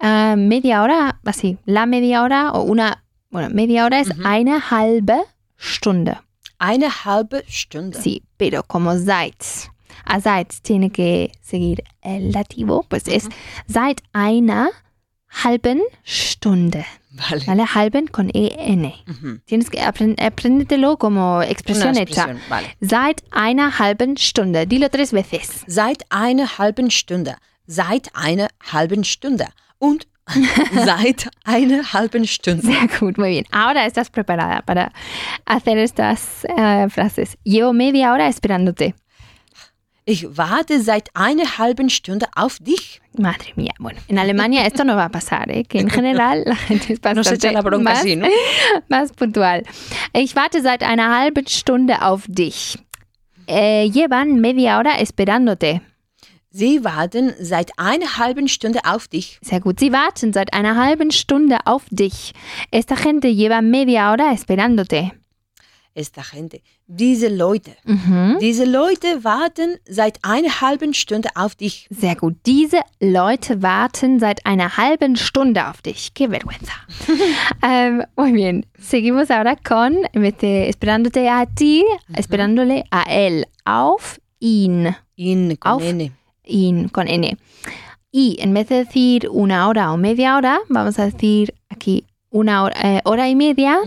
ah, 0.00 0.34
media 0.36 0.82
hora, 0.82 1.18
así, 1.24 1.58
la 1.66 1.86
media 1.86 2.22
hora 2.22 2.52
o 2.52 2.62
una, 2.62 3.04
bueno, 3.30 3.48
media 3.50 3.84
hora 3.84 4.00
es 4.00 4.10
Ujú. 4.10 4.22
eine 4.26 4.58
halbe 4.70 5.20
Stunde. 5.58 6.18
Eine 6.62 6.88
halbe 7.04 7.42
Stunde. 7.48 7.98
Sí, 8.00 8.22
pero 8.38 8.62
como 8.62 8.96
seit, 8.96 9.68
a 10.04 10.20
seit 10.20 10.62
tiene 10.62 10.90
que 10.90 11.32
seguir 11.42 11.82
el 12.02 12.30
dativo, 12.30 12.84
pues 12.88 13.08
es 13.08 13.28
seit 13.66 14.00
einer 14.12 14.70
halben 15.44 15.80
Stunde. 16.06 16.84
Vale. 17.14 17.44
¿Vale? 17.46 17.64
Halben 17.74 18.06
con 18.06 18.30
EN. 18.32 18.92
Mhm. 19.06 19.42
Tienes 19.44 19.70
que 19.70 19.80
aprend 19.82 20.20
apréndetelo 20.20 20.96
como 20.98 21.38
Una 21.38 21.46
expresión 21.48 21.96
hecha. 21.96 22.02
expresión, 22.30 22.40
Vale. 22.48 22.68
Seit 22.80 23.22
einer 23.32 23.78
halben 23.78 24.16
Stunde. 24.16 24.66
Dilo 24.66 24.88
tres 24.88 25.12
veces. 25.12 25.64
Seit 25.66 26.04
einer 26.10 26.46
halben 26.58 26.90
Stunde. 26.90 27.36
Seit 27.66 28.08
einer 28.14 28.48
halben 28.72 29.04
Stunde. 29.04 29.46
Und 29.78 30.06
seit 30.84 31.28
einer 31.44 31.92
halben 31.92 32.26
Stunde. 32.26 32.62
Sehr 32.62 32.88
gut, 32.98 33.18
muy 33.18 33.30
bien. 33.30 33.44
Ahora 33.50 33.86
estás 33.86 34.10
preparada 34.10 34.62
para 34.62 34.92
hacer 35.44 35.78
estas 35.78 36.44
eh, 36.44 36.88
frases. 36.88 37.36
Llevo 37.44 37.72
media 37.72 38.12
hora 38.12 38.28
esperándote. 38.28 38.94
Ich 40.04 40.26
warte 40.36 40.80
seit 40.80 41.14
einer 41.14 41.58
halben 41.58 41.88
Stunde 41.88 42.26
auf 42.34 42.58
dich. 42.60 43.00
Madre 43.16 43.52
mía. 43.54 43.72
Bueno, 43.78 44.00
en 44.08 44.18
Alemania 44.18 44.66
esto 44.66 44.84
no 44.84 44.96
va 44.96 45.04
a 45.04 45.08
pasar, 45.10 45.48
¿eh? 45.48 45.62
que 45.64 45.78
en 45.78 45.90
general 45.90 46.42
la 46.44 46.56
gente 46.56 46.92
es 46.92 47.00
bastante 47.02 47.52
No 47.52 47.78
más, 47.78 48.00
así, 48.00 48.16
¿no? 48.16 48.26
más 48.88 49.12
puntual. 49.12 49.62
Ich 50.12 50.34
warte 50.34 50.60
seit 50.60 50.82
einer 50.82 51.16
halben 51.16 51.46
Stunde 51.46 52.02
auf 52.02 52.24
dich. 52.26 52.78
Eh, 53.46 53.90
llevan 53.90 54.40
media 54.40 54.78
hora 54.78 54.98
esperándote. 54.98 55.82
Sie 56.54 56.84
warten 56.84 57.32
seit 57.40 57.70
einer 57.78 58.18
halben 58.18 58.46
Stunde 58.46 58.80
auf 58.84 59.08
dich. 59.08 59.38
Sehr 59.42 59.60
gut. 59.60 59.80
Sie 59.80 59.90
warten 59.90 60.34
seit 60.34 60.52
einer 60.52 60.76
halben 60.76 61.10
Stunde 61.10 61.56
auf 61.64 61.84
dich. 61.90 62.32
Esta 62.70 62.94
gente 62.94 63.28
lleva 63.28 63.62
media 63.62 64.10
hora 64.12 64.32
esperándote. 64.32 65.12
esta 65.94 66.22
gente, 66.22 66.62
diese 66.86 67.28
Leute, 67.28 67.72
Mhm. 67.84 68.38
diese 68.40 68.64
Leute 68.64 69.24
warten 69.24 69.76
seit 69.86 70.18
einer 70.24 70.62
halben 70.62 70.94
Stunde 70.94 71.28
auf 71.34 71.54
dich. 71.54 71.86
Sehr 71.90 72.16
gut. 72.16 72.36
Diese 72.46 72.80
Leute 72.98 73.60
warten 73.62 74.18
seit 74.18 74.46
einer 74.46 74.78
halben 74.78 75.16
Stunde 75.16 75.68
auf 75.68 75.82
dich. 75.82 76.12
Qué 76.14 76.28
vergüenza. 76.30 76.72
Em, 77.62 78.02
muy 78.16 78.32
bien. 78.32 78.64
Seguimos 78.78 79.30
ahora 79.30 79.54
con, 79.56 80.04
en 80.14 80.22
vez 80.22 80.36
de 80.38 80.68
esperándote 80.70 81.28
a 81.28 81.44
ti, 81.46 81.84
esperándole 82.14 82.84
a 82.90 83.02
él. 83.10 83.44
Auf 83.66 84.18
ihn. 84.40 84.94
In 85.16 85.58
con 85.60 85.72
Auf. 85.72 85.82
In 86.44 86.88
con 86.88 87.08
N. 87.08 87.36
Y 88.10 88.36
en 88.40 88.52
vez 88.52 88.68
de 88.68 88.84
decir 88.84 89.28
una 89.30 89.68
hora 89.68 89.92
o 89.92 89.96
media 89.96 90.36
hora, 90.36 90.60
vamos 90.68 90.98
a 90.98 91.06
decir 91.06 91.54
aquí 91.68 92.06
una 92.30 92.62
hora, 92.62 92.76
eh, 92.82 93.00
hora 93.04 93.28
y 93.28 93.34
media, 93.34 93.78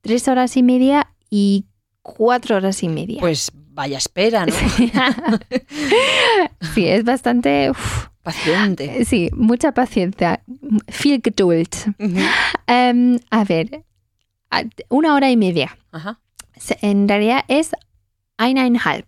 tres 0.00 0.28
horas 0.28 0.56
y 0.56 0.62
media 0.62 1.08
y 1.30 1.66
cuatro 2.02 2.56
horas 2.56 2.82
y 2.82 2.88
media. 2.88 3.20
Pues 3.20 3.50
vaya 3.54 3.98
espera, 3.98 4.46
¿no? 4.46 4.52
sí, 6.74 6.86
es 6.86 7.04
bastante... 7.04 7.70
uf, 7.70 8.08
Paciente. 8.22 9.04
Sí, 9.04 9.30
mucha 9.34 9.72
paciencia, 9.72 10.42
viel 11.02 11.20
Geduld. 11.22 11.74
Em, 12.68 13.18
a 13.30 13.44
ver, 13.44 13.84
una 14.88 15.14
hora 15.14 15.30
y 15.30 15.36
media. 15.36 15.76
Ajá. 15.90 16.20
En 16.82 17.08
realidad 17.08 17.44
es 17.48 17.72
eineinhalb. 18.38 19.06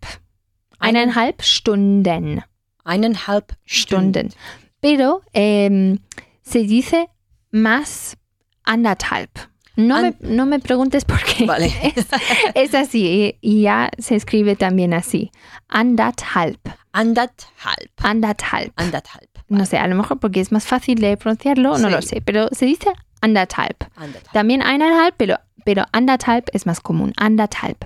Eineinhalb 0.80 1.40
Stunden. 1.40 2.42
Eineinhalb 2.84 3.52
Stunden. 3.66 4.30
Stunden. 4.30 4.32
Pero 4.80 5.22
em, 5.32 5.98
se 6.42 6.60
dice 6.60 7.08
más 7.50 8.16
anderthalb. 8.64 9.30
No, 9.76 10.00
me, 10.00 10.14
no 10.20 10.46
me 10.46 10.60
preguntes 10.60 11.04
por 11.04 11.22
qué. 11.22 11.46
Vale. 11.46 11.72
Es, 11.96 12.06
es 12.54 12.74
así 12.74 13.36
y 13.40 13.62
ya 13.62 13.90
se 13.98 14.14
escribe 14.14 14.54
también 14.56 14.94
así. 14.94 15.32
Anderthalb. 15.68 16.60
Anderthalb. 16.92 17.90
Anderthalb. 17.96 18.72
Anderthalb. 18.76 19.28
No 19.48 19.66
sé, 19.66 19.78
a 19.78 19.86
lo 19.86 19.94
mejor 19.94 20.20
porque 20.20 20.40
es 20.40 20.52
más 20.52 20.66
fácil 20.66 21.00
de 21.00 21.16
pronunciarlo, 21.16 21.76
no 21.78 21.90
lo 21.90 22.00
sé, 22.02 22.22
pero 22.24 22.48
se 22.52 22.66
dice 22.66 22.90
anderthalb. 23.20 23.76
Anderthalb. 23.94 24.32
También 24.32 24.62
eineinhalb, 24.62 25.14
pero, 25.16 25.36
pero 25.64 25.84
anderthalb 25.92 26.44
es 26.52 26.66
más 26.66 26.80
común, 26.80 27.12
anderthalb. 27.16 27.76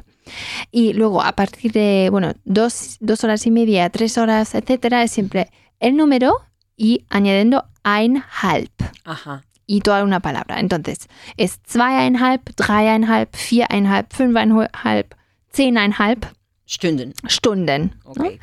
Y 0.71 0.93
luego 0.93 1.23
a 1.23 1.33
partir 1.33 1.73
de, 1.73 2.09
bueno, 2.11 2.33
dos, 2.45 2.97
dos 3.01 3.25
horas 3.25 3.47
y 3.47 3.51
media, 3.51 3.89
tres 3.91 4.19
horas, 4.19 4.55
etcétera, 4.55 5.03
es 5.03 5.11
siempre 5.13 5.51
el 5.81 5.97
número 5.97 6.41
y 6.77 7.05
añadiendo 7.09 7.65
einhalb 7.85 8.71
Ajá. 9.05 9.45
y 9.67 9.81
toda 9.81 10.05
una 10.05 10.21
palabra. 10.21 10.61
Entonces, 10.61 11.09
es 11.37 11.61
zweieinhalb, 11.69 12.43
dreieinhalb, 12.57 13.29
viereinhalb, 13.51 14.07
fünfeinhalb, 14.13 15.15
zehneinhalb 15.53 16.39
Stunden. 16.69 17.15
Stunden. 17.27 17.97
¿no? 18.05 18.11
Okay. 18.11 18.39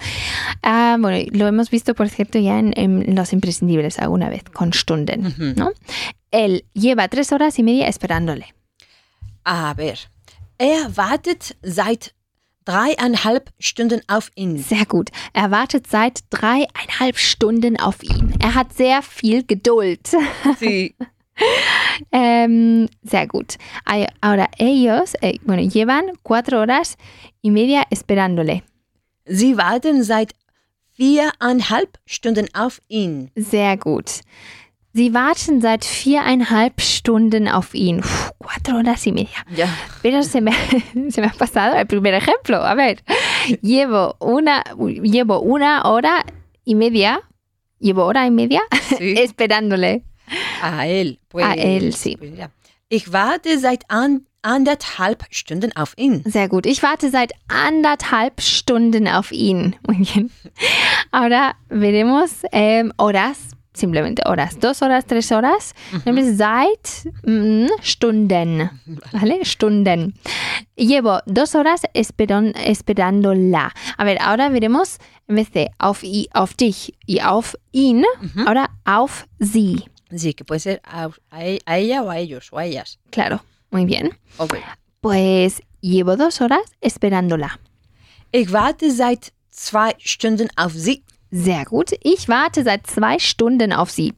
Ah, 0.63 0.97
bueno, 0.99 1.29
lo 1.31 1.47
hemos 1.47 1.69
visto, 1.69 1.93
por 1.93 2.09
cierto, 2.09 2.39
ya 2.39 2.57
en, 2.57 2.73
en 2.75 3.15
Los 3.15 3.33
Imprescindibles 3.33 3.99
alguna 3.99 4.29
vez, 4.29 4.43
con 4.45 4.73
Stunden. 4.73 5.35
¿no? 5.55 5.71
Él 6.31 6.65
lleva 6.73 7.07
tres 7.07 7.31
horas 7.31 7.59
y 7.59 7.63
media 7.63 7.87
esperándole. 7.87 8.55
A 9.43 9.71
ver. 9.75 9.99
Er 10.57 10.95
wartet 10.95 11.55
seit 11.61 12.13
dreieinhalb 12.65 13.51
Stunden 13.59 14.01
auf 14.07 14.31
ihn. 14.35 14.57
Sehr 14.57 14.85
gut. 14.85 15.09
Er 15.33 15.51
wartet 15.51 15.87
seit 15.87 16.23
dreieinhalb 16.29 17.17
Stunden 17.17 17.79
auf 17.79 18.01
ihn. 18.03 18.33
Er 18.41 18.55
hat 18.55 18.73
sehr 18.73 19.01
viel 19.01 19.43
Geduld. 19.43 20.09
Sí. 20.59 20.95
Em, 22.11 22.87
sehr 23.03 23.27
gut. 23.27 23.57
Ahora, 24.21 24.47
ellos, 24.57 25.15
eh, 25.21 25.37
bueno, 25.43 25.61
llevan 25.61 26.13
cuatro 26.23 26.61
horas 26.61 26.95
y 27.41 27.51
media 27.51 27.83
esperándole. 27.89 28.61
Sie 29.25 29.57
warten 29.57 30.01
seit 30.03 30.33
viereinhalb 30.93 31.97
Stunden 32.05 32.47
auf 32.53 32.79
ihn. 32.87 33.31
Sehr 33.35 33.75
gut. 33.75 34.21
Sie 34.95 35.13
warten 35.13 35.59
seit 35.59 35.83
viereinhalb 35.83 36.79
Stunden 36.79 37.49
auf 37.49 37.73
ihn. 37.73 37.99
Uf, 37.99 38.31
cuatro 38.37 38.77
horas 38.77 39.05
y 39.05 39.11
media. 39.11 39.43
Ja. 39.53 39.67
Pero 40.01 40.23
se 40.23 40.39
me, 40.39 40.51
se 41.09 41.19
me 41.19 41.27
ha 41.27 41.33
pasado 41.37 41.75
el 41.75 41.85
primer 41.85 42.13
ejemplo. 42.13 42.63
A 42.63 42.75
ver, 42.75 43.03
llevo 43.61 44.15
una, 44.19 44.63
llevo 45.03 45.41
una 45.41 45.81
hora 45.83 46.23
y 46.63 46.75
media, 46.75 47.19
llevo 47.77 48.05
hora 48.05 48.25
y 48.25 48.31
media 48.31 48.61
Sí. 48.97 49.15
esperándole. 49.17 50.03
A 50.61 50.87
él. 50.87 51.19
Pues, 51.27 51.45
A 51.45 51.55
él, 51.55 51.93
sí. 51.93 52.17
Ich 52.87 53.11
warte 53.11 53.59
seit 53.59 53.83
an, 53.89 54.25
anderthalb 54.43 55.25
Stunden 55.29 55.75
auf 55.75 55.93
ihn. 55.97 56.23
Sehr 56.25 56.47
gut. 56.47 56.65
Ich 56.65 56.81
warte 56.83 57.09
seit 57.09 57.33
anderthalb 57.49 58.39
Stunden 58.39 59.09
auf 59.09 59.33
ihn. 59.33 59.75
Muy 59.85 59.97
bien. 59.97 60.31
Ahora 61.11 61.57
veremos 61.67 62.43
em, 62.53 62.93
horas, 62.97 63.39
simplemente 63.75 64.21
horas. 64.25 64.59
Dos 64.59 64.81
horas, 64.81 65.05
tres 65.05 65.31
horas. 65.31 65.73
Nämlich 66.05 66.35
seit 66.37 67.13
mm, 67.25 67.67
Stunden. 67.83 68.69
¿Vale? 69.13 69.43
Stunden. 69.45 70.13
Llevo 70.75 71.19
dos 71.25 71.53
horas 71.55 71.81
esperan, 71.93 72.53
esperándola. 72.55 73.73
A 73.97 74.03
ver, 74.03 74.17
ahora 74.21 74.49
veremos 74.49 74.97
en 75.27 75.35
vez 75.35 75.51
de 75.51 75.69
auf, 75.77 76.03
i, 76.03 76.27
auf 76.33 76.55
dich 76.55 76.93
y 77.05 77.19
auf 77.19 77.55
ihn, 77.71 78.03
ahora 78.45 78.71
auf 78.85 79.25
sie. 79.39 79.85
Sí, 80.15 80.33
que 80.33 80.45
puede 80.45 80.59
ser 80.59 80.81
a, 80.85 81.09
a 81.31 81.45
e- 81.45 81.59
a 81.65 81.77
ella 81.77 82.01
o 82.03 82.09
a 82.09 82.17
ellos 82.19 82.49
o 82.51 82.57
a 82.59 82.65
ellas. 82.65 82.99
Claro. 83.11 83.43
Muy 83.71 83.85
bien. 83.85 84.17
Okay. 84.37 84.61
Pues 85.01 85.61
llevo 85.81 86.15
dos 86.15 86.39
horas 86.41 86.61
esperándola. 86.81 87.59
Ich 88.31 88.51
warte 88.51 88.91
seit 88.91 89.33
zwei 89.51 89.93
Stunden 89.99 90.47
auf 90.55 90.73
sie. 90.73 91.03
Sehr 91.37 91.65
gut. 91.65 91.91
Ich 92.01 92.29
warte 92.29 92.63
seit 92.63 92.87
zwei 92.87 93.19
Stunden 93.19 93.73
auf 93.73 93.91
Sie. 93.91 94.13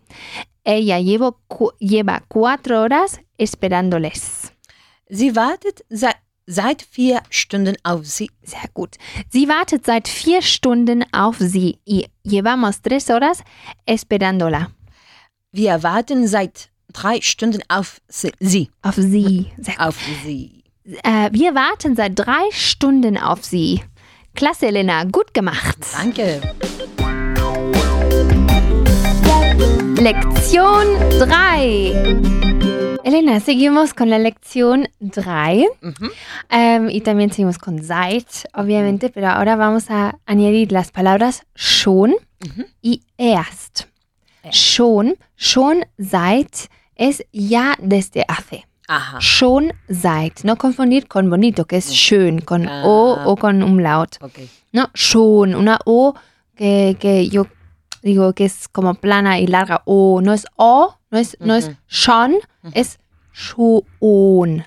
Ella 0.63 0.97
llevo, 0.97 1.35
lleva 1.79 2.21
cuatro 2.27 2.75
horas 2.83 3.19
esperándoles. 3.39 4.51
Sie 5.09 5.35
wartet 5.35 5.83
seit, 5.89 6.17
seit 6.45 6.81
vier 6.81 7.21
Stunden 7.29 7.75
auf 7.83 8.05
sie. 8.05 8.29
Sehr 8.43 8.69
gut. 8.73 8.97
Sie 9.29 9.47
wartet 9.47 9.85
seit 9.85 10.07
vier 10.07 10.41
Stunden 10.41 11.05
auf 11.11 11.37
Sie. 11.39 11.79
Y 11.85 12.05
llevamos 12.23 12.81
tres 12.81 13.09
horas 13.09 13.43
esperándola. 13.87 14.67
Wir 15.51 15.81
warten 15.81 16.27
seit 16.27 16.69
drei 16.93 17.19
Stunden 17.21 17.63
auf 17.69 17.99
sie. 18.07 18.31
sie. 18.39 18.69
Auf 18.83 18.95
Sie. 18.95 19.51
Sehr 19.57 19.75
gut. 19.75 19.87
Auf 19.87 19.97
sie. 20.23 20.63
Äh, 21.03 21.29
wir 21.31 21.55
warten 21.55 21.95
seit 21.95 22.11
drei 22.15 22.43
Stunden 22.51 23.17
auf 23.17 23.43
Sie. 23.43 23.81
Klasse, 24.35 24.67
Elena. 24.67 25.03
Gut 25.05 25.33
gemacht. 25.33 25.77
Danke. 25.93 26.41
Lección 29.57 30.85
3. 31.19 31.95
Elena, 33.03 33.39
seguimos 33.39 33.93
con 33.93 34.09
la 34.09 34.19
lección 34.19 34.89
3. 35.11 35.67
Mhm. 35.81 36.11
Em, 36.49 36.89
y 36.89 37.01
también 37.01 37.31
seguimos 37.31 37.57
con 37.57 37.81
seit, 37.81 38.27
obviamente, 38.53 39.09
pero 39.09 39.29
ahora 39.29 39.55
vamos 39.55 39.89
a 39.89 40.17
añadir 40.25 40.71
las 40.71 40.91
palabras 40.91 41.43
schon 41.55 42.15
Mhm. 42.45 42.65
y 42.81 43.01
erst. 43.17 43.85
Schon, 44.51 45.15
schon 45.35 45.85
seit 45.97 46.69
es 46.95 47.23
ya 47.33 47.75
desde 47.81 48.23
hace. 48.27 48.65
Aha. 48.87 49.19
Schon 49.19 49.73
seit. 49.89 50.43
No 50.43 50.55
confundir 50.55 51.07
con 51.07 51.29
bonito, 51.29 51.65
que 51.65 51.77
es 51.77 51.91
schön, 51.93 52.39
con 52.41 52.67
Ah. 52.67 52.83
O 52.85 53.17
o 53.25 53.35
con 53.35 53.61
umlaut. 53.63 54.17
Okay. 54.21 54.47
No, 54.71 54.89
schon, 54.93 55.55
una 55.55 55.79
O 55.85 56.13
que, 56.55 56.95
que 56.99 57.27
yo 57.29 57.47
digo 58.07 58.33
que 58.33 58.45
es 58.45 58.67
como 58.67 58.95
plana 58.95 59.39
y 59.39 59.45
larga. 59.47 59.81
O, 59.85 60.21
no 60.21 60.33
es 60.33 60.45
O, 60.55 60.95
no 61.11 61.17
es, 61.19 61.37
no 61.39 61.53
es 61.55 61.71
schon, 61.87 62.37
es 62.73 62.97
schon. 63.31 63.83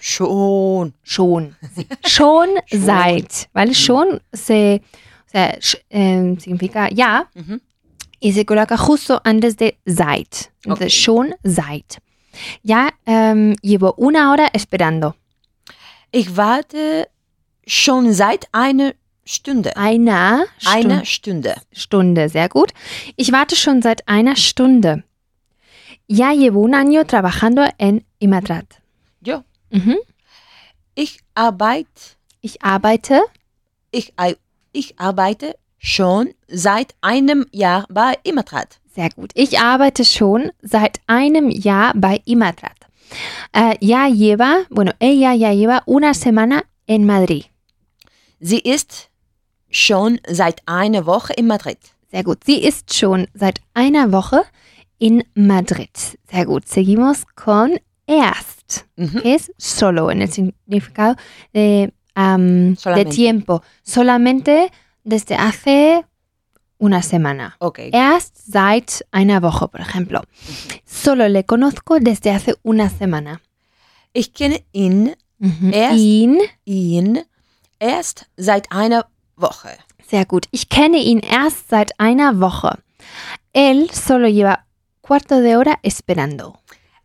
Schon. 0.01 0.95
Schon. 1.03 1.57
Sí. 1.75 1.87
Schon, 2.07 2.49
seit. 2.71 3.49
¿Vale? 3.53 3.75
Schon 3.75 4.21
se, 4.33 4.81
o 5.27 5.31
sea, 5.31 5.59
sh- 5.59 5.77
em, 5.91 6.39
significa 6.39 6.89
ya 6.91 7.29
Mhm. 7.35 7.61
y 8.21 8.33
se 8.33 8.45
coloca 8.45 8.77
justo 8.77 9.21
antes 9.25 9.57
de 9.57 9.79
seit. 9.87 10.53
Entonces, 10.65 10.93
Ok. 10.95 11.03
schon, 11.05 11.35
seit. 11.45 11.99
Ya 12.63 12.91
em, 13.07 13.55
llevo 13.63 13.95
una 13.99 14.31
hora 14.31 14.49
esperando. 14.53 15.17
Ich 16.13 16.37
warte 16.37 17.09
schon 17.67 18.13
seit 18.15 18.47
einer 18.53 18.95
Stunde. 19.31 19.77
Einer 19.77 20.47
Eine 20.67 21.07
Stunde. 21.07 21.07
Stunde. 21.07 21.55
Stunde, 21.73 22.29
sehr 22.29 22.49
gut. 22.49 22.73
Ich 23.17 23.31
warte 23.31 23.55
schon 23.55 23.81
seit 23.81 24.09
einer 24.09 24.35
Stunde. 24.35 25.05
Ya 26.09 26.33
llevo 26.33 26.61
un 26.63 26.75
año 26.75 27.05
trabajando 27.05 27.63
en 27.79 28.03
Imatrat. 28.19 28.67
Ja. 29.25 29.45
Mhm. 29.71 29.99
Ich 30.97 31.21
arbeite, 31.35 32.17
Ich 32.41 32.63
arbeite 32.63 33.21
ich, 33.93 34.15
ich 34.73 34.99
arbeite 34.99 35.55
schon 35.79 36.31
seit 36.49 36.95
einem 37.01 37.47
Jahr 37.53 37.87
bei 37.89 38.15
Imatrat. 38.25 38.81
Sehr 38.95 39.11
gut. 39.11 39.31
Ich 39.35 39.61
arbeite 39.61 40.05
schon 40.05 40.51
seit 40.61 41.01
einem 41.07 41.51
Jahr 41.51 41.93
bei 41.95 42.21
Imatrat. 42.25 42.77
Eh, 43.53 43.77
ya 43.81 44.07
lleva, 44.09 44.65
bueno, 44.71 44.93
ella 44.99 45.35
ya 45.35 45.53
lleva 45.53 45.83
una 45.87 46.15
semana 46.15 46.65
en 46.87 47.07
Madrid. 47.07 47.45
Sie 48.41 48.59
ist 48.61 49.10
schon 49.71 50.21
seit 50.29 50.63
einer 50.67 51.07
Woche 51.07 51.33
in 51.35 51.47
Madrid. 51.47 51.79
Sehr 52.11 52.25
gut. 52.25 52.45
Sie 52.45 52.63
ist 52.63 52.95
schon 52.95 53.27
seit 53.35 53.61
einer 53.75 54.11
Woche 54.13 54.43
in 54.99 55.23
Madrid. 55.35 55.91
Sehr 56.31 56.45
gut. 56.47 56.69
Seguimos 56.69 57.25
con 57.37 57.79
erst, 58.07 58.87
que 59.23 59.35
es 59.35 59.53
solo 59.59 60.11
en 60.11 60.21
el 60.23 60.31
significado 60.33 61.17
de, 61.55 61.93
am, 62.15 62.75
de 62.75 63.05
tiempo. 63.05 63.63
Solamente 63.85 64.71
desde 65.05 65.37
hace 65.37 66.05
una 66.79 67.03
semana. 67.03 67.55
Okay. 67.61 67.91
Erst 67.93 68.37
seit 68.51 69.05
einer 69.13 69.43
Woche, 69.43 69.69
por 69.69 69.81
ejemplo. 69.81 70.23
Solo 70.85 71.29
le 71.29 71.45
conozco 71.45 71.99
desde 72.01 72.31
hace 72.33 72.57
una 72.63 72.89
semana. 72.91 73.41
Ich 74.13 74.33
kenne 74.35 74.61
ihn, 74.73 75.15
Mhm. 75.39 75.73
Erst- 75.73 75.97
Ihn. 75.99 76.39
ihn 76.67 77.19
erst 77.79 78.27
seit 78.37 78.71
einer 78.73 79.07
Woche. 79.41 79.79
Sehr 80.09 80.25
gut. 80.25 80.47
Ich 80.51 80.69
kenne 80.69 80.99
ihn 80.99 81.21
erst 81.21 81.69
seit 81.69 81.99
einer 81.99 82.41
Woche. 82.41 82.79
Él 83.53 83.91
solo 83.93 84.27
lleva 84.27 84.59
cuarto 85.03 85.41
de 85.41 85.57
hora 85.57 85.77
esperando. 85.83 86.57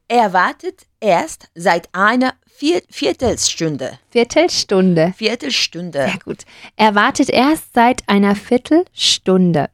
Er 0.07 0.33
wartet 0.33 0.85
erst 0.99 1.49
seit 1.55 1.89
einer 1.93 2.33
Vier 2.57 2.81
Viertelstunde. 2.89 3.99
Viertelstunde. 4.11 5.13
Viertelstunde. 5.17 6.05
Sehr 6.05 6.19
gut. 6.23 6.45
Er 6.77 6.95
wartet 6.95 7.29
erst 7.29 7.73
seit 7.73 8.07
einer 8.07 8.35
Viertelstunde. 8.35 9.69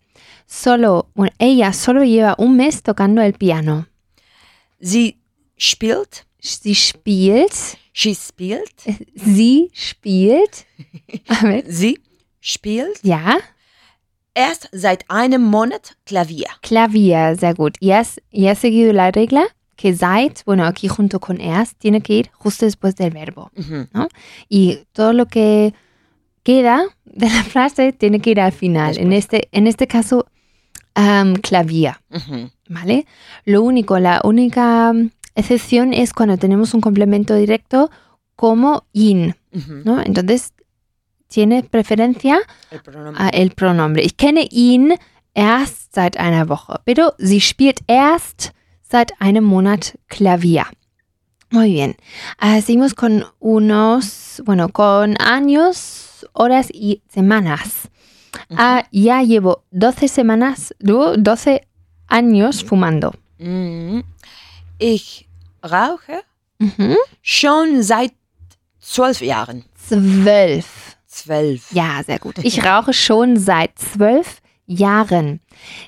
Solo, 0.47 1.06
bueno, 1.13 1.32
ella 1.38 1.74
solo 1.74 2.02
lleva 2.02 2.36
un 2.39 2.58
mes 2.58 2.82
tocando 2.82 3.21
el 3.21 3.34
piano. 3.34 3.86
Sie 4.80 5.15
spielt, 5.58 6.26
Sie 6.41 6.74
spielt, 6.74 7.78
she 7.93 8.15
spielt, 8.15 8.74
sie 9.15 9.69
spielt, 9.74 10.65
sie 11.67 12.00
spielt 12.41 12.99
ja, 13.04 13.38
erst 14.34 14.69
seit 14.71 15.10
einem 15.10 15.43
Monat 15.43 15.95
Klavier. 16.06 16.47
clavier, 16.62 17.36
sehr 17.38 17.54
gut. 17.54 17.75
Y 17.80 17.91
has, 17.91 18.19
y 18.32 18.47
has 18.47 18.60
seguido 18.60 18.93
la 18.93 19.12
regla 19.12 19.43
que 19.75 19.93
seit, 19.95 20.43
bueno, 20.45 20.65
aquí 20.65 20.88
junto 20.88 21.19
con 21.19 21.39
erst, 21.41 21.77
tiene 21.80 22.01
que 22.01 22.13
ir 22.13 22.30
justo 22.34 22.65
después 22.65 22.95
del 22.95 23.12
verbo. 23.12 23.51
Mhm. 23.56 23.88
Y 24.47 24.80
todo 24.93 25.12
lo 25.13 25.25
que 25.25 25.73
queda 26.43 26.84
de 27.06 27.30
la 27.30 27.43
frase 27.43 27.91
tiene 27.93 28.19
que 28.19 28.32
ir 28.32 28.39
al 28.41 28.51
final. 28.51 28.97
En 28.97 29.12
este, 29.12 29.47
en 29.51 29.67
este 29.67 29.88
caso, 29.88 30.27
am, 30.95 31.36
clavier. 31.36 31.95
Mhm. 32.10 32.51
¿Vale? 32.69 33.06
Lo 33.45 33.63
único, 33.63 33.99
la 33.99 34.21
única 34.23 34.93
mm, 34.93 35.10
excepción 35.36 35.93
es 35.93 36.13
cuando 36.13 36.38
tenemos 36.38 36.73
un 36.73 36.82
complemento 36.82 37.36
directo 37.36 37.89
como 38.36 38.86
in, 38.93 39.36
Mhm. 39.51 39.82
¿no? 39.84 40.01
Entonces 40.01 40.54
tiene 41.31 41.63
preferencia 41.63 42.39
El 42.69 42.81
pronombre. 42.81 43.23
a 43.23 43.29
el 43.29 43.49
pronombre. 43.51 44.03
Ich 44.03 44.17
kenne 44.17 44.43
ihn 44.51 44.93
erst 45.33 45.93
seit 45.95 46.17
einer 46.17 46.47
Woche, 46.49 46.79
pero 46.85 47.13
sie 47.17 47.39
spielt 47.41 47.79
erst 47.87 48.51
seit 48.83 49.13
einem 49.19 49.43
Monat 49.45 49.97
Klavier. 50.09 50.65
Muy 51.49 51.73
bien. 51.73 51.95
Ah, 52.37 52.61
seguimos 52.61 52.93
con 52.93 53.25
unos, 53.39 54.41
bueno, 54.45 54.69
con 54.69 55.15
años, 55.21 56.25
horas 56.33 56.67
y 56.71 57.01
semanas. 57.13 57.89
Ah, 58.49 58.85
ya 58.91 59.21
llevo 59.23 59.63
12 59.71 60.07
semanas, 60.07 60.73
du- 60.79 61.15
12 61.17 61.67
años 62.07 62.63
fumando. 62.63 63.13
Mhm. 63.39 64.03
Ich 64.79 65.27
rauche 65.63 66.23
Mhm. 66.59 66.95
schon 67.21 67.83
seit 67.83 68.13
zwölf 68.79 69.21
Jahren. 69.21 69.65
Zwölf. 69.75 70.90
Zwölf. 71.12 71.71
Ja, 71.71 72.02
sehr 72.06 72.19
gut. 72.19 72.38
Ich 72.43 72.63
rauche 72.65 72.93
schon 72.93 73.38
seit 73.38 73.78
zwölf 73.78 74.41
Jahren. 74.65 75.41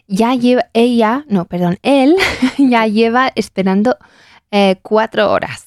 Ya 0.07 0.33
lleva, 0.33 0.63
ella, 0.73 1.23
no, 1.29 1.45
perdón, 1.45 1.77
él 1.81 2.15
ya 2.57 2.85
lleva 2.85 3.29
esperando 3.35 3.95
eh, 4.51 4.75
cuatro 4.83 5.31
horas. 5.31 5.65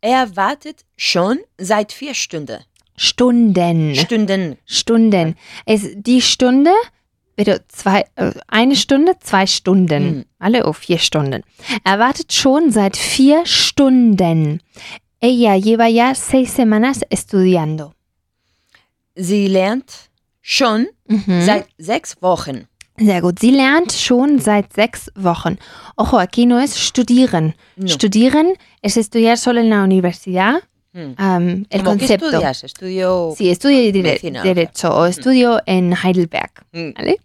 Er 0.00 0.34
wartet 0.34 0.86
schon 0.96 1.40
seit 1.58 1.92
vier 1.92 2.14
Stunden. 2.14 2.64
Stunden. 2.96 3.94
Stunden. 3.94 4.56
Stunden. 4.64 5.36
Es 5.66 5.90
die 5.94 6.22
Stunde, 6.22 6.72
pero 7.36 7.56
zwei, 7.68 8.04
äh, 8.16 8.32
eine 8.48 8.76
Stunde, 8.76 9.18
zwei 9.20 9.46
Stunden. 9.46 10.04
Mhm. 10.04 10.24
Alle 10.38 10.66
oh, 10.66 10.72
vier 10.72 10.98
Stunden. 10.98 11.42
Er 11.84 11.98
wartet 11.98 12.32
schon 12.32 12.70
seit 12.70 12.96
vier 12.96 13.44
Stunden. 13.44 14.62
Ella 15.20 15.54
lleva 15.56 15.86
ya 15.86 16.14
seis 16.14 16.54
semanas 16.54 17.02
estudiando. 17.10 17.92
Sie 19.22 19.48
lernt 19.48 20.10
schon 20.40 20.88
Mhm. 21.08 21.42
seit 21.42 21.66
sechs 21.78 22.16
Wochen. 22.22 22.66
Sehr 22.98 23.20
gut. 23.20 23.38
Sie 23.38 23.50
lernt 23.50 23.92
schon 23.92 24.38
seit 24.40 24.72
sechs 24.72 25.10
Wochen. 25.14 25.58
Ojo, 25.96 26.18
aquí 26.18 26.44
no 26.46 26.58
es 26.58 26.78
studieren. 26.78 27.54
No. 27.76 27.88
Studieren 27.88 28.54
es 28.82 28.96
estudiar 28.96 29.36
solo 29.38 29.60
en 29.60 29.70
la 29.70 29.82
universidad. 29.84 30.62
Hm. 30.92 31.14
um, 31.20 31.64
el 31.70 31.82
¿Cómo 31.84 31.96
que 31.96 31.98
concepto. 32.00 32.26
estudias? 32.30 32.64
Estudio. 32.64 33.32
Sí, 33.36 33.48
estudio 33.48 33.78
dire- 33.92 34.02
Medicina, 34.02 34.42
derecho 34.42 34.88
o 34.90 35.06
estudio 35.06 35.60
en 35.66 35.92
Heidelberg. 35.94 36.50
Mm. 36.72 36.90
¿vale? 36.96 37.16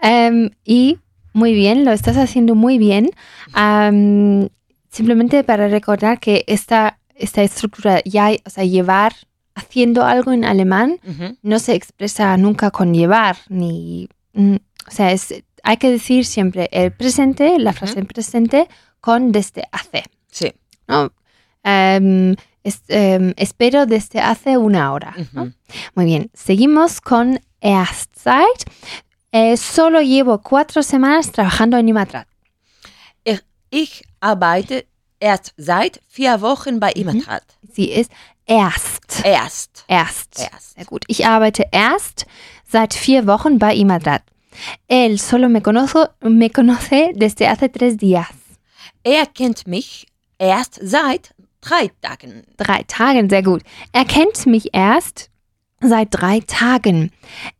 Em, 0.00 0.50
y 0.64 0.96
muy 1.34 1.52
bien, 1.52 1.84
lo 1.84 1.92
estás 1.92 2.16
haciendo 2.16 2.54
muy 2.54 2.78
bien. 2.78 3.10
Am, 3.52 4.48
simplemente 4.90 5.44
para 5.44 5.68
recordar 5.68 6.18
que 6.20 6.44
esta, 6.46 6.98
esta 7.14 7.42
estructura 7.42 8.00
ya, 8.04 8.30
o 8.46 8.50
sea, 8.50 8.64
llevar 8.64 9.12
haciendo 9.56 10.04
algo 10.04 10.30
en 10.32 10.44
alemán 10.44 11.00
no 11.42 11.58
se 11.58 11.74
expresa 11.74 12.36
nunca 12.36 12.70
con 12.70 12.92
llevar, 12.94 13.36
ni. 13.48 14.08
mm, 14.34 14.56
o 14.88 14.90
sea, 14.90 15.10
es, 15.10 15.34
hay 15.64 15.76
que 15.78 15.90
decir 15.90 16.24
siempre 16.24 16.68
el 16.70 16.92
presente, 16.92 17.58
la 17.58 17.72
frase 17.72 17.98
en 17.98 18.06
presente, 18.06 18.68
con 19.00 19.32
desde 19.32 19.64
hace. 19.72 20.04
Sí. 20.30 20.52
¿no? 20.86 21.10
Em, 21.64 22.36
es- 22.62 22.84
em, 22.88 23.32
espero 23.36 23.86
desde 23.86 24.20
hace 24.20 24.56
una 24.58 24.92
hora. 24.92 25.14
¿no? 25.32 25.52
Muy 25.96 26.04
bien, 26.04 26.30
seguimos 26.34 27.00
con 27.00 27.40
erst 27.60 28.14
seit. 28.16 28.70
Eh, 29.32 29.56
solo 29.56 30.00
llevo 30.00 30.40
cuatro 30.40 30.82
semanas 30.82 31.32
trabajando 31.32 31.76
en 31.78 31.88
Imatrat. 31.88 32.28
Ich, 33.70 34.04
arbeite 34.20 34.86
erst 35.18 35.52
seit 35.58 36.00
vier 36.08 36.40
Wochen 36.40 36.78
bei. 36.78 36.92
Imatrat. 36.94 37.42
Sie 37.74 37.90
ist 37.92 38.12
erst. 38.46 39.24
Erst. 39.24 39.84
Erst. 39.88 40.38
Erst. 40.40 40.74
Sehr 40.76 40.84
gut. 40.84 41.04
Ich 41.08 41.26
arbeite 41.26 41.64
erst 41.72 42.26
seit 42.68 42.94
vier 42.94 43.26
Wochen 43.26 43.58
bei 43.58 43.74
Imatrat. 43.74 44.22
Él 44.88 45.18
solo 45.18 45.48
me, 45.48 45.60
conozco, 45.60 46.06
me 46.22 46.48
conoce 46.50 47.12
desde 47.14 47.48
hace 47.48 47.68
tres 47.68 47.96
días. 47.96 48.26
Er 49.02 49.26
kennt 49.26 49.66
mich 49.66 50.06
erst 50.38 50.78
seit 50.82 51.34
drei 51.60 51.90
Tagen. 52.00 52.44
Drei 52.56 52.82
Tagen, 52.86 53.28
sehr 53.28 53.42
gut. 53.42 53.62
Er 53.92 54.04
kennt 54.04 54.46
mich 54.46 54.70
erst 54.72 55.28
seit 55.80 56.08
drei 56.10 56.40
Tagen. 56.40 57.12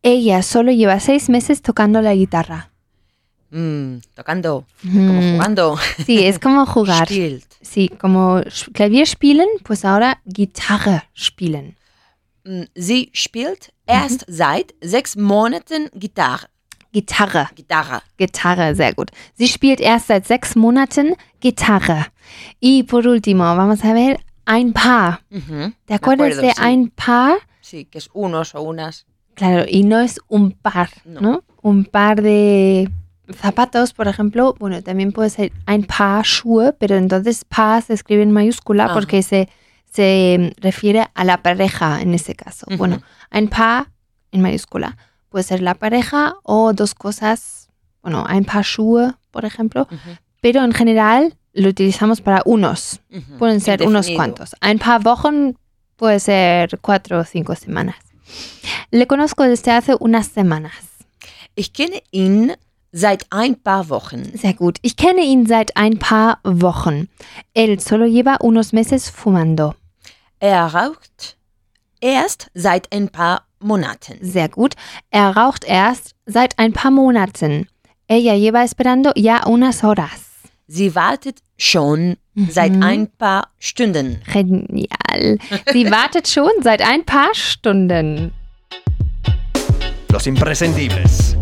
Ella 0.03 0.43
solo 0.43 0.71
lleva 0.71 0.99
seis 1.01 1.29
meses 1.29 1.61
tocando 1.63 2.01
la 2.01 2.15
guitarra. 2.15 2.71
Mm, 3.51 3.99
tocando, 4.17 4.65
como 4.83 5.21
Mm, 5.21 5.33
jugando. 5.37 5.79
Sí, 6.05 6.25
es 6.27 6.41
como 6.41 6.65
jugar. 6.67 7.07
Spielt. 7.09 7.47
Sí, 7.67 7.89
como 7.89 8.41
Klavier 8.73 9.07
spielen, 9.07 9.49
pues 9.65 9.85
ahora 9.85 10.21
Gitarre 10.25 11.03
spielen. 11.15 11.77
Mm, 12.45 12.63
Sie 12.77 13.11
spielt 13.13 13.73
erst 13.87 14.25
seit 14.29 14.75
sechs 14.81 15.17
Monaten 15.17 15.89
Gitarre. 15.95 16.47
Gitarre, 16.93 17.49
Gitarre. 17.55 18.01
Gitarre, 18.17 18.75
sehr 18.75 18.95
gut. 18.95 19.11
Sie 19.35 19.49
spielt 19.49 19.81
erst 19.81 20.07
seit 20.07 20.27
sechs 20.27 20.55
Monaten 20.57 21.15
Gitarre. 21.41 22.07
Y 22.61 22.85
por 22.85 23.07
último, 23.07 23.43
vamos 23.57 23.85
a 23.85 23.93
ver 23.93 24.19
ein 24.47 24.73
Paar. 24.73 25.21
Mhm. 25.31 25.75
¿Te 25.87 25.95
acuerdas 25.95 26.39
acuerdo, 26.39 26.43
de 26.43 26.51
sí. 26.55 26.61
ein 26.63 26.91
Paar? 26.91 27.37
Sí, 27.61 27.85
que 27.87 27.99
es 27.99 28.09
unos 28.15 28.55
o 28.55 28.63
unas. 28.63 29.05
Claro, 29.35 29.65
y 29.69 29.83
no 29.83 29.99
es 30.01 30.19
un 30.29 30.53
par, 30.53 30.89
No. 31.05 31.21
¿no? 31.21 31.45
Un 31.63 31.85
par 31.85 32.23
de 32.23 32.89
zapatos, 33.35 33.93
por 33.93 34.09
ejemplo, 34.09 34.55
bueno, 34.59 34.83
también 34.83 35.13
puede 35.13 35.31
ser 35.31 35.53
ein 35.67 35.85
Paar 35.85 36.25
Schuhe, 36.25 36.73
pero 36.73 36.97
entonces 36.97 37.45
Paar 37.45 37.83
se 37.83 37.95
escribe 37.95 38.23
en 38.23 38.33
mayúscula 38.33 38.93
porque 38.93 39.23
se, 39.23 39.49
se 39.93 40.55
refiere 40.59 41.09
a 41.15 41.25
la 41.25 41.43
pareja 41.43 42.01
en 42.01 42.15
este 42.15 42.35
caso. 42.35 42.67
Bueno, 42.77 43.03
ein 43.31 43.49
Paar 43.49 43.91
en 44.33 44.43
mayúscula 44.43 44.97
puede 45.29 45.45
ser 45.45 45.61
la 45.61 45.75
pareja 45.75 46.37
o 46.43 46.73
dos 46.73 46.95
cosas, 46.95 47.69
bueno, 48.03 48.25
ein 48.29 48.45
Paar 48.45 48.65
Schuhe, 48.65 49.13
por 49.31 49.45
ejemplo, 49.45 49.89
pero 50.41 50.65
en 50.65 50.73
general 50.73 51.37
lo 51.57 51.69
utilizamos 51.69 52.21
para 52.21 52.43
unos. 52.45 53.01
Pueden 53.39 53.61
ser 53.61 53.83
unos 53.83 54.11
cuantos. 54.11 54.55
Ein 54.61 54.79
paar 54.79 55.01
Wochen 55.05 55.59
puede 55.97 56.21
ser 56.21 56.79
cuatro 56.81 57.21
o 57.21 57.25
cinco 57.25 57.55
semanas. 57.55 57.97
Le 58.91 59.07
conozco 59.07 59.45
desde 59.45 59.73
hace 59.73 59.97
unas 59.99 60.27
semanas. 60.27 60.75
Ich 61.55 61.73
kenne 61.73 62.03
ihn 62.11 62.57
seit 62.97 63.27
ein 63.31 63.57
paar 63.63 63.91
Wochen. 63.91 64.25
Sehr 64.35 64.55
gut. 64.55 64.79
Ich 64.83 64.97
kenne 64.97 65.21
ihn 65.21 65.47
seit 65.47 65.77
ein 65.77 65.99
paar 65.99 66.39
Wochen. 66.45 67.09
Él 67.55 67.79
solo 67.79 68.07
lleva 68.07 68.37
unos 68.37 68.73
meses 68.73 69.11
fumando. 69.11 69.75
Er 70.41 70.67
raucht 70.75 71.37
erst 72.01 72.51
seit 72.55 72.93
ein 72.93 73.11
paar 73.11 73.43
Monaten. 73.61 74.19
Sehr 74.23 74.49
gut. 74.49 74.75
Er 75.11 75.37
raucht 75.37 75.65
erst 75.65 76.15
seit 76.25 76.59
ein 76.59 76.73
paar 76.73 76.91
Monaten. 76.91 77.69
Ella 78.09 78.35
lleva 78.35 78.63
esperando 78.63 79.13
ya 79.15 79.45
unas 79.47 79.83
horas. 79.83 80.23
Sie 80.67 80.95
wartet 80.95 81.41
schon 81.59 82.17
seit 82.49 82.73
ein 82.83 83.09
paar 83.19 83.49
Stunden. 83.59 84.23
Genial. 84.33 85.39
Sie 85.73 85.91
wartet 85.91 86.29
schon 86.29 86.51
seit 86.63 86.81
ein 86.83 87.05
paar 87.05 87.35
Stunden. 87.35 88.33
Los 90.11 90.27
imprescindibles. 90.27 91.37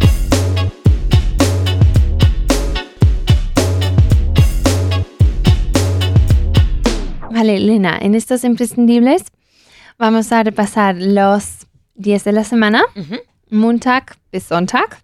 Vale, 7.34 7.56
Elena, 7.56 7.98
en 8.00 8.14
estos 8.14 8.44
imprescindibles 8.44 9.24
vamos 9.98 10.30
a 10.30 10.44
repasar 10.44 10.94
los 10.94 11.66
días 11.96 12.22
de 12.22 12.30
la 12.30 12.44
semana. 12.44 12.84
Montag 13.50 14.16
bis 14.30 14.44
Sonntag. 14.44 15.02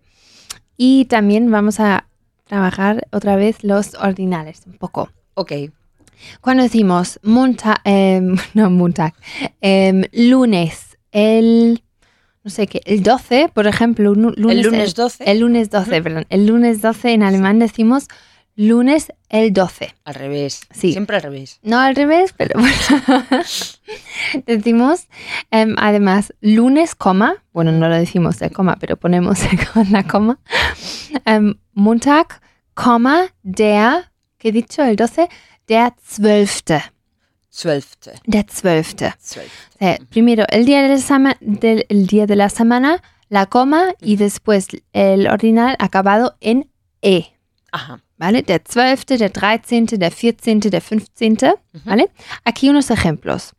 Y 0.76 1.06
también 1.06 1.50
vamos 1.50 1.80
a 1.80 2.06
trabajar 2.44 3.08
otra 3.10 3.34
vez 3.34 3.64
los 3.64 3.94
ordinales 3.94 4.62
un 4.64 4.74
poco. 4.74 5.10
Okay. 5.34 5.72
Cuando 6.40 6.62
decimos 6.62 7.18
monta, 7.24 7.80
em, 7.82 8.36
no, 8.54 8.70
Montag, 8.70 9.12
em, 9.60 10.04
lunes, 10.12 10.98
el, 11.10 11.82
no 12.44 12.50
sé 12.52 12.68
qué, 12.68 12.80
el 12.84 13.02
12, 13.02 13.50
por 13.52 13.66
ejemplo, 13.66 14.12
un 14.12 14.34
lunes, 14.36 14.58
El 14.58 14.62
lunes 14.62 14.94
12. 14.94 15.24
el 15.28 15.40
lunes 15.40 15.68
12, 15.68 16.00
perdón, 16.00 16.26
el 16.28 16.46
lunes 16.46 16.80
12 16.80 17.12
en 17.12 17.24
alemán 17.24 17.58
decimos 17.58 18.06
lunes 18.60 19.10
el 19.30 19.54
12. 19.54 19.94
Al 20.04 20.14
revés. 20.14 20.60
Sí. 20.70 20.92
Siempre 20.92 21.16
al 21.16 21.22
revés. 21.22 21.58
No 21.62 21.78
al 21.78 21.96
revés, 21.96 22.34
pero 22.36 22.60
bueno. 22.60 23.24
decimos 24.46 25.08
em, 25.50 25.74
además 25.78 26.34
lunes, 26.42 26.94
coma, 26.94 27.42
bueno, 27.52 27.72
no 27.72 27.88
lo 27.88 27.96
decimos 27.96 28.38
de 28.38 28.50
coma, 28.50 28.76
pero 28.78 28.96
ponemos 28.98 29.40
con 29.72 29.90
la 29.90 30.06
coma. 30.06 30.38
Em, 31.24 31.54
Montag, 31.72 32.40
coma, 32.74 33.34
der, 33.42 34.10
¿qué 34.36 34.48
he 34.48 34.52
dicho? 34.52 34.82
El 34.82 34.96
12, 34.96 35.28
der 35.66 35.94
12. 36.18 36.82
Zwölfte. 37.52 38.12
Der 38.26 38.44
12. 38.44 39.14
Zwölfte. 39.18 39.50
Eh, 39.80 39.98
primero, 40.10 40.44
el 40.50 40.66
día, 40.66 40.82
del, 41.40 41.86
el 41.88 42.06
día 42.06 42.26
de 42.26 42.36
la 42.36 42.50
semana, 42.50 43.02
la 43.30 43.46
coma 43.46 43.94
y 44.00 44.16
después 44.16 44.68
el 44.92 45.28
ordinal 45.28 45.76
acabado 45.78 46.36
en 46.40 46.70
E. 47.00 47.32
Ajá. 47.72 48.02
¿Vale? 48.20 48.42
Der 48.42 48.60
12., 48.62 49.16
der 49.18 49.30
13., 49.32 49.98
der 49.98 50.10
14., 50.10 50.70
der 50.70 50.82
15., 50.82 51.54
¿vale? 51.86 52.10
Aquí 52.44 52.68
unos 52.68 52.90
ejemplos. 52.90 53.54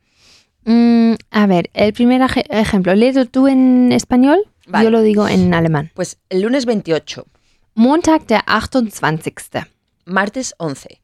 Mm, 0.65 1.13
a 1.31 1.47
ver, 1.47 1.71
el 1.73 1.91
primer 1.93 2.21
ej- 2.21 2.45
ejemplo, 2.51 2.93
léelo 2.93 3.25
tú 3.25 3.47
en 3.47 3.91
español, 3.91 4.37
Vale. 4.67 4.83
yo 4.85 4.91
lo 4.91 5.01
digo 5.01 5.27
en 5.27 5.51
alemán. 5.55 5.89
Pues 5.95 6.17
el 6.29 6.41
lunes 6.41 6.65
28, 6.67 7.25
Montag, 7.73 8.27
der 8.27 8.43
28., 8.45 9.65
martes 10.05 10.53
11, 10.59 11.01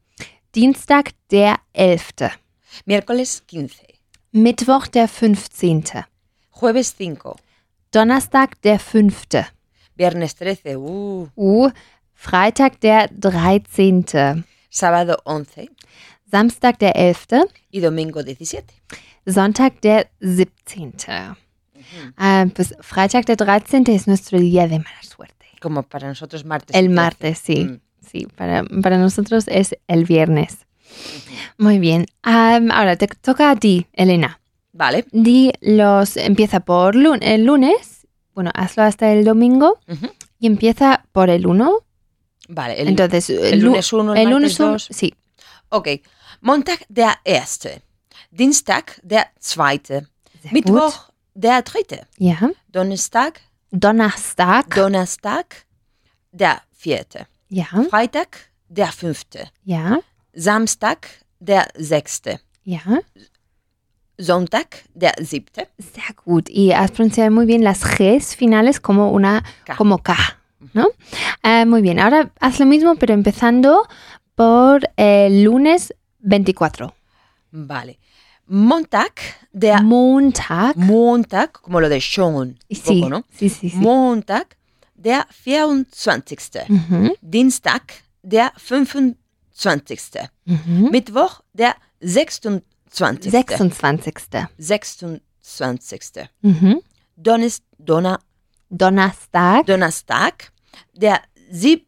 Dienstag, 0.54 1.06
der 1.28 1.56
11., 1.74 2.30
miércoles 2.86 3.42
15, 3.48 3.84
Mittwoch, 4.30 4.86
der 4.86 5.08
15., 5.08 6.04
jueves 6.52 6.92
5, 6.94 7.34
Donnerstag, 7.90 8.50
der 8.62 8.78
5., 8.78 9.50
viernes 9.96 10.36
13, 10.36 10.76
uh, 10.76 11.26
uh, 11.34 11.70
Freitag, 12.20 12.80
der 12.80 13.08
13., 13.20 14.44
sábado 14.70 15.18
11 15.24 15.70
Samstag, 16.30 16.76
der 16.78 16.92
11., 16.96 17.46
y 17.70 17.80
domingo 17.80 18.22
17. 18.24 18.74
Sonntag, 19.24 19.80
der 19.80 20.10
17. 20.20 21.36
Ah, 22.16 22.46
pues 22.54 22.74
Freitag, 22.80 23.24
der 23.24 23.36
13. 23.36 23.94
es 23.94 24.08
nuestro 24.08 24.40
día 24.40 24.66
de 24.66 24.78
mala 24.80 25.02
suerte. 25.02 25.46
Como 25.60 25.84
para 25.84 26.08
nosotros 26.08 26.44
martes. 26.44 26.74
El 26.74 26.86
13. 26.86 26.94
martes, 26.94 27.38
sí. 27.38 27.64
Mm. 27.64 27.80
Sí, 28.04 28.26
para, 28.36 28.64
para 28.82 28.98
nosotros 28.98 29.44
es 29.46 29.76
el 29.86 30.04
viernes. 30.04 30.66
Muy 31.56 31.78
bien. 31.78 32.06
Am, 32.22 32.70
ahora 32.72 32.96
te 32.96 33.06
toca 33.06 33.50
a 33.52 33.56
ti, 33.56 33.86
Elena. 33.92 34.40
Vale. 34.72 35.04
Di 35.12 35.52
los, 35.60 36.16
empieza 36.16 36.60
por 36.60 36.96
lun- 36.96 37.22
el 37.22 37.44
lunes. 37.44 38.06
Bueno, 38.34 38.50
hazlo 38.54 38.82
hasta 38.82 39.12
el 39.12 39.24
domingo. 39.24 39.78
Ujú. 39.88 40.08
Y 40.40 40.46
empieza 40.48 41.04
por 41.12 41.30
el 41.30 41.46
1. 41.46 41.78
Vale. 42.48 42.74
El, 42.80 42.88
Entonces, 42.88 43.28
el 43.30 43.60
lu- 43.60 43.66
lunes 43.70 43.92
1, 43.92 44.14
el, 44.14 44.18
el 44.22 44.30
lunes 44.30 44.58
un- 44.60 44.72
2. 44.72 44.88
Sí. 44.90 45.14
Okay. 45.70 46.02
Montag 46.40 46.80
der 46.88 47.16
erste. 47.24 47.82
Dienstag 48.30 48.98
der 49.02 49.26
zweite. 49.38 50.06
Sehr 50.42 50.52
Mittwoch 50.52 51.10
der 51.34 51.62
dritte. 51.62 52.06
Ja. 52.18 52.50
Donnerstag, 52.68 53.40
Donnerstag. 53.70 54.74
Donnerstag 54.74 55.66
der 56.32 56.62
vierte. 56.72 57.26
ja. 57.50 57.66
Freitag 57.90 58.50
der 58.68 58.92
fünfte. 58.92 59.48
Ja. 59.64 59.98
Samstag 60.34 61.08
der 61.40 61.66
sechste. 61.76 62.40
Ja. 62.64 62.98
Sonntag 64.18 64.84
der 64.94 65.14
siebte. 65.20 65.68
Sehr 65.78 66.14
gut. 66.24 66.48
Y 66.50 66.72
has 66.72 66.90
pronunciado 66.90 67.30
muy 67.30 67.46
bien 67.46 67.62
las 67.62 67.82
Gs 67.84 68.34
finales 68.34 68.80
como 68.80 69.10
una 69.12 69.44
K. 69.64 69.76
como 69.76 69.98
K, 69.98 70.16
¿no? 70.72 70.88
Ah, 71.42 71.64
muy 71.66 71.82
bien. 71.82 71.98
Ahora 72.00 72.30
haz 72.40 72.58
lo 72.60 72.66
mismo, 72.66 72.94
pero 72.96 73.14
empezando 73.14 73.86
por 74.34 74.88
el 74.96 75.42
lunes 75.44 75.94
24. 76.20 76.94
Vale. 77.50 77.98
Montag 78.46 79.12
der 79.52 79.82
Montag. 79.82 80.76
Montag, 80.76 81.52
como 81.60 81.80
lo 81.80 81.88
de 81.88 82.00
schon. 82.00 82.58
Sí, 82.70 83.00
Poco, 83.00 83.08
¿no? 83.10 83.24
sí, 83.30 83.48
sí, 83.48 83.68
sí. 83.70 83.76
Montag 83.76 84.56
der 84.94 85.26
24. 85.44 86.64
Ujú, 86.68 87.14
Dienstag 87.20 87.82
der 88.22 88.52
25. 88.56 90.30
ujú. 90.46 90.90
Mittwoch 90.90 91.42
der 91.52 91.76
26. 92.00 92.62
26. 93.30 95.20
26. 95.42 96.30
Ujú. 96.42 96.82
Donnerst, 97.16 97.64
Donner, 97.78 98.18
Donnerstag. 98.70 99.66
Donnerstag 99.66 100.52
der 100.92 101.20
sieb, 101.50 101.86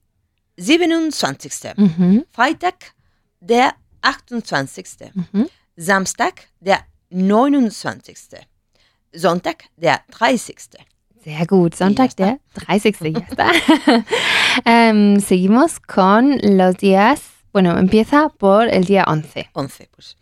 27. 0.57 1.75
Ujú, 1.77 2.25
Freitag 2.33 2.95
der 3.41 3.75
28. 4.03 5.13
ujú. 5.15 5.49
Samstag 5.77 6.49
der 6.61 6.81
29. 7.11 8.17
Sonntag 9.13 9.65
der 9.77 10.01
30. 10.11 10.57
Sehr 11.25 11.47
gut. 11.47 11.75
Sonntag, 11.75 12.17
der 12.17 12.39
30. 12.55 12.97
Ya 13.13 13.21
está. 13.29 13.53
Em, 14.65 15.21
seguimos 15.21 15.79
con 15.81 16.39
los 16.43 16.77
días. 16.77 17.21
Bueno, 17.53 17.77
empieza 17.77 18.29
por 18.39 18.69
el 18.69 18.85
día 18.85 19.05
11. 19.07 19.51
11. 19.53 19.89
Pues. 19.91 20.17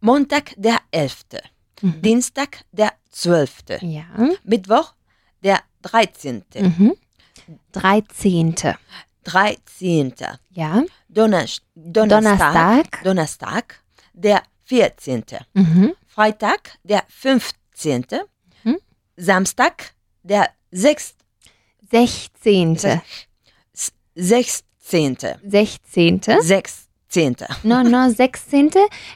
Montag 0.00 0.52
der 0.56 0.80
11. 0.90 1.42
Mhm. 1.82 2.00
Dienstag 2.02 2.64
der 2.72 2.92
12. 3.10 3.78
Ja. 3.82 4.06
Mittwoch 4.44 4.94
der 5.42 5.62
13. 5.82 6.44
Mhm. 6.60 6.92
13. 7.72 8.54
13. 9.24 10.38
Ja. 10.50 10.82
Donnerst 11.08 11.62
Donnerstag, 11.74 12.52
Donnerstag. 12.54 13.04
Donnerstag 13.04 13.74
der 14.14 14.42
14. 14.64 15.24
Mhm. 15.54 15.94
Freitag 16.06 16.78
der 16.82 17.04
15. 17.08 18.04
Mhm. 18.64 18.78
Samstag 19.16 19.92
der 20.22 20.50
6. 20.70 21.14
16. 21.90 22.76
S- 23.74 23.92
16. 24.14 25.16
16. 25.42 26.20
16. 26.42 27.46
No, 27.62 27.82
no, 27.82 28.08
16. 28.16 28.70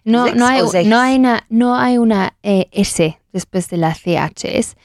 No, 0.05 0.25
Sechs 0.27 0.37
no, 0.37 0.47
hay, 0.47 0.85
no, 0.85 0.99
hay 1.01 1.17
una, 1.17 1.45
no 1.49 1.75
hay 1.75 1.99
una 1.99 2.33
eh, 2.43 2.67
S 2.73 3.19
después 3.33 3.69
de 3.71 3.79
la 3.79 3.95
CH. 3.95 4.45
Es 4.45 4.77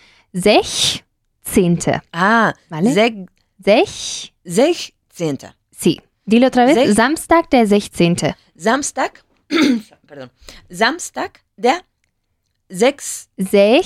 16. 1.43 2.01
Ah, 2.11 2.53
Vale. 2.69 2.93
sech- 2.93 3.27
Sech. 3.63 4.33
16. 4.45 5.53
Sí. 5.71 6.01
Dilo 6.25 6.47
otra 6.47 6.65
vez. 6.65 6.75
Sech- 6.77 6.95
Samstag, 6.95 7.49
der 7.51 7.65
16. 7.67 8.35
Samstag, 8.55 9.23
pardon, 10.07 10.29
Samstag 10.69 11.41
der 11.57 11.81
6. 12.69 13.29
Sech. 13.37 13.85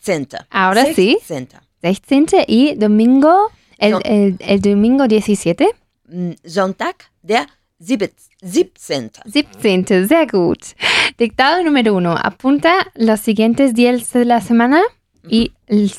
16. 0.00 0.38
Ahora 0.50 0.84
sí. 0.94 1.16
16. 1.26 1.48
16 1.82 2.44
y 2.48 2.74
domingo, 2.74 3.50
el, 3.78 3.92
No. 3.92 4.00
el, 4.04 4.36
el 4.40 4.60
domingo 4.60 5.06
17. 5.08 5.66
Mm, 6.08 6.32
Sonntag 6.44 6.96
der 7.22 7.46
siebet- 7.80 8.12
17. 8.42 9.20
17, 9.24 10.06
sehr 10.08 10.26
gut. 10.26 10.74
Dictado 11.18 11.62
número 11.62 11.94
uno. 11.94 12.14
Apunta 12.16 12.90
los 12.94 13.20
siguientes 13.20 13.74
días 13.74 14.12
de 14.12 14.24
la 14.24 14.40
semana 14.40 14.82
y 15.28 15.52
el, 15.66 15.90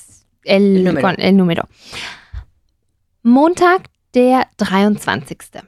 el, 0.43 0.77
El 0.77 0.84
número. 0.84 1.01
con 1.08 1.15
el 1.19 1.38
número. 1.38 1.69
Montag, 3.23 3.89
der 4.13 4.47
23. 4.58 5.63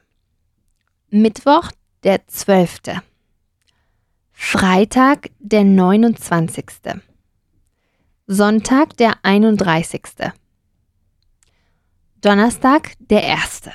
Mittwoch, 1.10 1.70
der 2.02 2.24
12. 2.26 3.02
Freitag, 4.32 5.30
der 5.38 5.64
29. 5.64 7.02
Sonntag, 8.26 8.96
der 8.96 9.18
31. 9.22 10.00
Donnerstag, 12.20 12.94
der 12.98 13.22
1. 13.34 13.70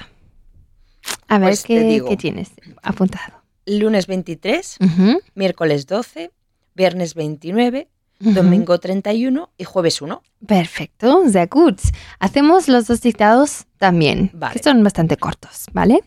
A 1.27 1.37
ver 1.39 1.49
Pues 1.49 1.63
qué, 1.63 1.83
digo. 1.83 2.09
qué 2.09 2.17
tienes 2.17 2.51
apuntado. 2.81 3.41
Lunes 3.65 4.07
23, 4.07 4.77
Ujú, 4.81 5.21
miércoles 5.35 5.85
12, 5.85 6.31
viernes 6.75 7.13
29, 7.13 7.87
ujú. 7.87 7.98
Domingo 8.19 8.77
31 8.79 9.49
y 9.57 9.63
jueves 9.63 10.01
1. 10.01 10.21
Perfecto, 10.45 11.27
sehr 11.29 11.47
gut. 11.47 11.79
Hacemos 12.19 12.67
los 12.67 12.87
dos 12.87 13.01
dictados 13.01 13.65
también, 13.77 14.31
Vale. 14.33 14.53
que 14.53 14.63
son 14.63 14.83
bastante 14.83 15.17
cortos, 15.17 15.65
¿vale? 15.73 16.03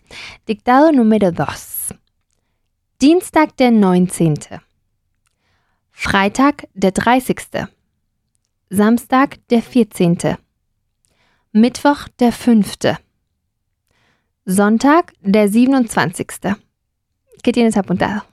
Dictado 0.46 0.92
número 0.92 1.32
2. 1.32 1.94
Dienstag, 2.98 3.56
der 3.56 3.72
19. 3.72 4.60
Freitag, 5.90 6.68
der 6.74 6.92
30. 6.92 7.68
Samstag, 8.70 9.38
der 9.48 9.62
14. 9.62 10.38
Mittwoch, 11.52 12.08
der 12.18 12.32
5. 12.32 12.98
Sonntag, 14.46 15.12
der 15.20 15.48
27. 15.48 16.56
¿Qué 17.42 17.52
tienes 17.52 17.76
apuntado? 17.76 18.24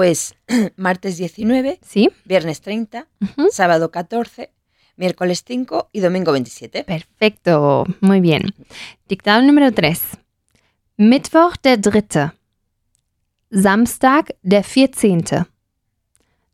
Pues 0.00 0.34
martes 0.76 1.18
19, 1.18 1.78
¿Sí? 1.86 2.08
viernes 2.24 2.62
30, 2.62 3.06
Ujú. 3.20 3.48
sábado 3.52 3.90
14, 3.90 4.50
miércoles 4.96 5.44
5 5.46 5.90
y 5.92 6.00
domingo 6.00 6.32
27. 6.32 6.84
Perfecto, 6.84 7.84
muy 8.00 8.22
bien. 8.22 8.54
Dictado 9.10 9.42
número 9.42 9.70
3. 9.72 10.00
Mittwoch 10.96 11.56
der 11.62 11.82
3. 11.82 12.32
Samstag 13.50 14.34
der 14.40 14.64
14. 14.64 15.44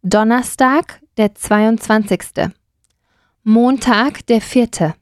Donnerstag 0.02 1.00
der 1.16 1.32
22. 1.32 2.50
Montag 3.44 4.26
der 4.26 4.40
4. 4.40 4.96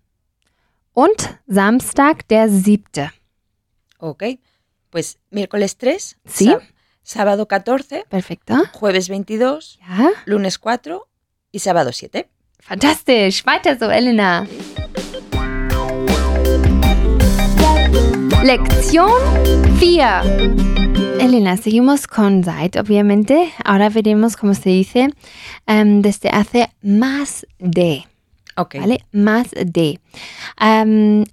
Und 0.93 1.39
Samstag 1.47 2.29
der 2.29 2.51
7. 2.51 3.11
Ok. 4.01 4.25
Pues 4.91 5.17
miércoles 5.31 5.79
3, 5.79 5.97
Sí. 6.27 6.55
Sá- 7.05 7.19
sábado 7.21 7.47
14, 7.47 8.05
Perfecto. 8.09 8.57
jueves 8.73 9.09
22, 9.09 9.79
Ja, 9.83 10.11
lunes 10.25 10.59
4 10.59 11.07
y 11.53 11.59
sábado 11.61 11.93
7. 11.93 12.29
fantastisch. 12.61 13.45
Weiter 13.47 13.79
so, 13.79 13.91
Elena. 13.93 14.47
Lección 18.43 19.09
4. 19.81 20.55
Elena, 21.21 21.57
seguimos 21.57 22.07
con 22.07 22.45
Seit, 22.45 22.77
obviamente. 22.77 23.53
Ahora 23.65 23.89
veremos 23.89 24.37
cómo 24.37 24.55
se 24.55 24.71
dice 24.71 25.09
em, 25.67 26.03
desde 26.03 26.29
hace 26.31 26.71
más 26.83 27.47
de, 27.59 28.05
Ok. 28.57 28.77
¿vale? 28.81 29.05
Más 29.13 29.49
de. 29.53 30.01
Em, 30.61 31.25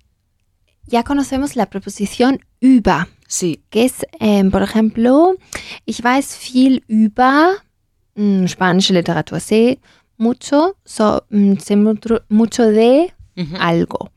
ya 0.86 1.04
conocemos 1.04 1.56
la 1.56 1.66
preposición 1.68 2.40
über, 2.62 3.08
Sí. 3.32 3.62
que 3.70 3.86
es, 3.86 4.06
em, 4.20 4.52
por 4.52 4.62
ejemplo, 4.62 5.36
ich 5.86 6.04
weiß 6.04 6.36
viel 6.38 6.84
über 6.90 7.64
mm, 8.16 8.46
spanische 8.48 8.94
Literatur, 8.94 9.40
sé 9.40 9.80
mucho, 10.18 10.76
so, 10.84 11.24
mm, 11.30 11.54
sé 11.58 11.78
mucho, 11.78 12.66
de 12.66 13.14
Ujú. 13.38 13.56
algo. 13.58 14.12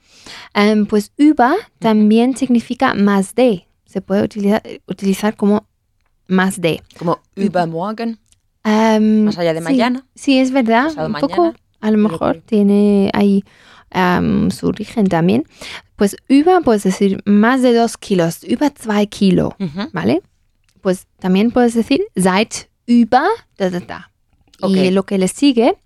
Em, 0.53 0.85
pues 0.87 1.13
über 1.17 1.55
también 1.79 2.37
significa 2.37 2.95
más 2.95 3.37
de. 3.37 3.69
Se 3.87 4.01
puede 4.01 4.25
utilizar, 4.25 4.63
utilizar 4.89 5.37
como 5.37 5.65
más 6.27 6.61
de. 6.61 6.83
Como 6.99 7.21
übermorgen, 7.37 8.19
Em, 8.65 9.27
más 9.27 9.39
allá 9.39 9.53
de 9.55 9.61
sí, 9.61 9.65
mañana. 9.65 10.07
Sí, 10.17 10.39
es 10.39 10.51
verdad. 10.51 10.87
Pasado 10.87 11.07
un 11.07 11.13
mañana, 11.13 11.29
poco, 11.37 11.55
a 11.81 11.91
lo 11.93 11.99
mejor 11.99 12.43
tiene 12.47 13.11
ahí 13.13 13.45
em, 13.95 14.51
su 14.51 14.67
origen 14.67 15.07
también. 15.07 15.45
Pues 15.97 16.17
über, 16.29 16.61
puedes 16.63 16.83
decir 16.83 17.23
más 17.25 17.63
de 17.63 17.73
dos 17.73 17.97
kilos, 17.97 18.43
über 18.45 18.73
zwei 18.75 19.07
Kilo, 19.07 19.57
Ujú. 19.61 19.89
¿vale? 19.93 20.21
Pues 20.83 21.07
también 21.19 21.51
puedes 21.51 21.75
decir 21.75 22.03
seit 22.17 22.69
über, 22.87 23.23
da, 23.57 23.71
da, 23.71 23.81
da. 23.81 24.11
Y 24.61 24.89
Ok. 24.89 24.93
lo 24.93 25.05
que 25.05 25.19
le 25.19 25.29
sigue, 25.29 25.77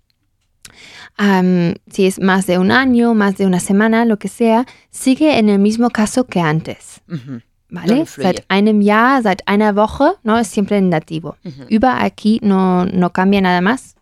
am, 1.17 1.75
si 1.91 2.05
es 2.05 2.19
más 2.19 2.45
de 2.47 2.57
un 2.57 2.71
año, 2.71 3.13
más 3.13 3.37
de 3.37 3.45
una 3.45 3.59
semana, 3.59 4.05
lo 4.05 4.17
que 4.17 4.27
sea, 4.27 4.65
sigue 4.89 5.37
en 5.37 5.49
el 5.49 5.59
mismo 5.59 5.89
caso 5.89 6.25
que 6.25 6.39
antes. 6.39 7.01
Ujú. 7.09 7.41
¿Vale? 7.71 7.87
Donde 7.87 8.05
fluye. 8.07 8.29
Seit 8.29 8.45
einem 8.49 8.81
Jahr, 8.81 9.21
seit 9.21 9.41
einer 9.45 9.75
Woche, 9.75 10.15
¿no? 10.23 10.39
Es 10.39 10.47
siempre 10.47 10.77
en 10.77 10.89
dativo. 10.89 11.37
Ujú. 11.45 11.65
Über 11.69 12.01
aquí 12.03 12.39
no, 12.41 12.85
no 12.85 13.11
cambia 13.11 13.41
nada 13.41 13.61
más, 13.61 13.95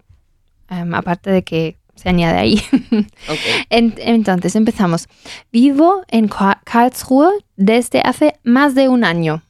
em, 0.70 0.94
aparte 0.94 1.32
de 1.32 1.44
que 1.44 1.77
se 1.98 2.10
añade 2.10 2.38
ahí. 2.40 2.62
Ok. 3.30 3.40
En- 3.70 3.94
entonces 3.98 4.56
empezamos. 4.56 5.08
Vivo 5.52 6.04
en 6.08 6.28
Ka- 6.30 6.62
Karlsruhe 6.64 7.32
desde 7.58 8.00
hace 8.02 8.36
más 8.44 8.74
de 8.76 8.88
un 8.88 9.04
año. 9.04 9.42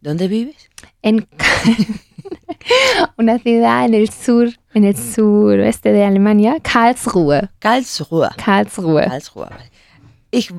¿Dónde 0.00 0.28
vives? 0.28 0.70
En 1.02 1.26
una 3.16 3.38
ciudad 3.38 3.84
en 3.84 3.94
el 3.94 4.10
sur, 4.10 4.48
en 4.74 4.84
el 4.84 4.96
suroeste 4.96 5.92
de 5.92 6.04
Alemania, 6.04 6.58
Karlsruhe. 6.62 7.48
Karlsruhe. 7.58 8.28
Karlsruhe. 8.36 9.06
Karlsruhe. 9.06 9.48
Ich, 10.30 10.52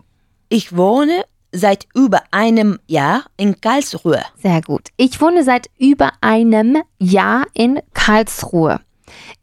ich 0.50 0.76
wohne 0.76 1.24
seit 1.54 1.88
über 1.96 2.24
einem 2.32 2.80
Jahr 2.88 3.24
in 3.38 3.60
Karlsruhe. 3.60 4.22
Sehr 4.42 4.62
gut. 4.62 4.90
Ich 4.98 5.20
wohne 5.22 5.44
seit 5.44 5.70
über 5.78 6.12
einem 6.22 6.82
Jahr 7.00 7.46
in 7.54 7.80
Karlsruhe. 7.94 8.80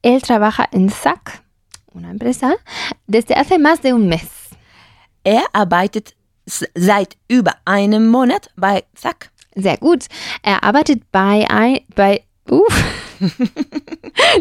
Él 0.02 0.20
trabaja 0.22 0.66
en 0.72 0.88
SAC, 0.88 1.42
una 1.98 2.10
empresa, 2.10 2.56
desde 3.06 3.34
hace 3.34 3.58
más 3.58 3.82
de 3.82 3.92
un 3.92 4.08
mes. 4.08 4.28
Er 5.24 5.44
arbeitet 5.52 6.14
seit 6.46 7.16
über 7.28 7.56
einem 7.64 8.08
Monat 8.08 8.50
bei 8.56 8.84
Zack. 8.94 9.30
Sehr 9.54 9.76
gut. 9.76 10.06
Er 10.42 10.62
arbeitet 10.62 11.10
bei 11.10 11.44
ein, 11.50 11.80
bei, 11.94 12.22
uff. 12.48 12.84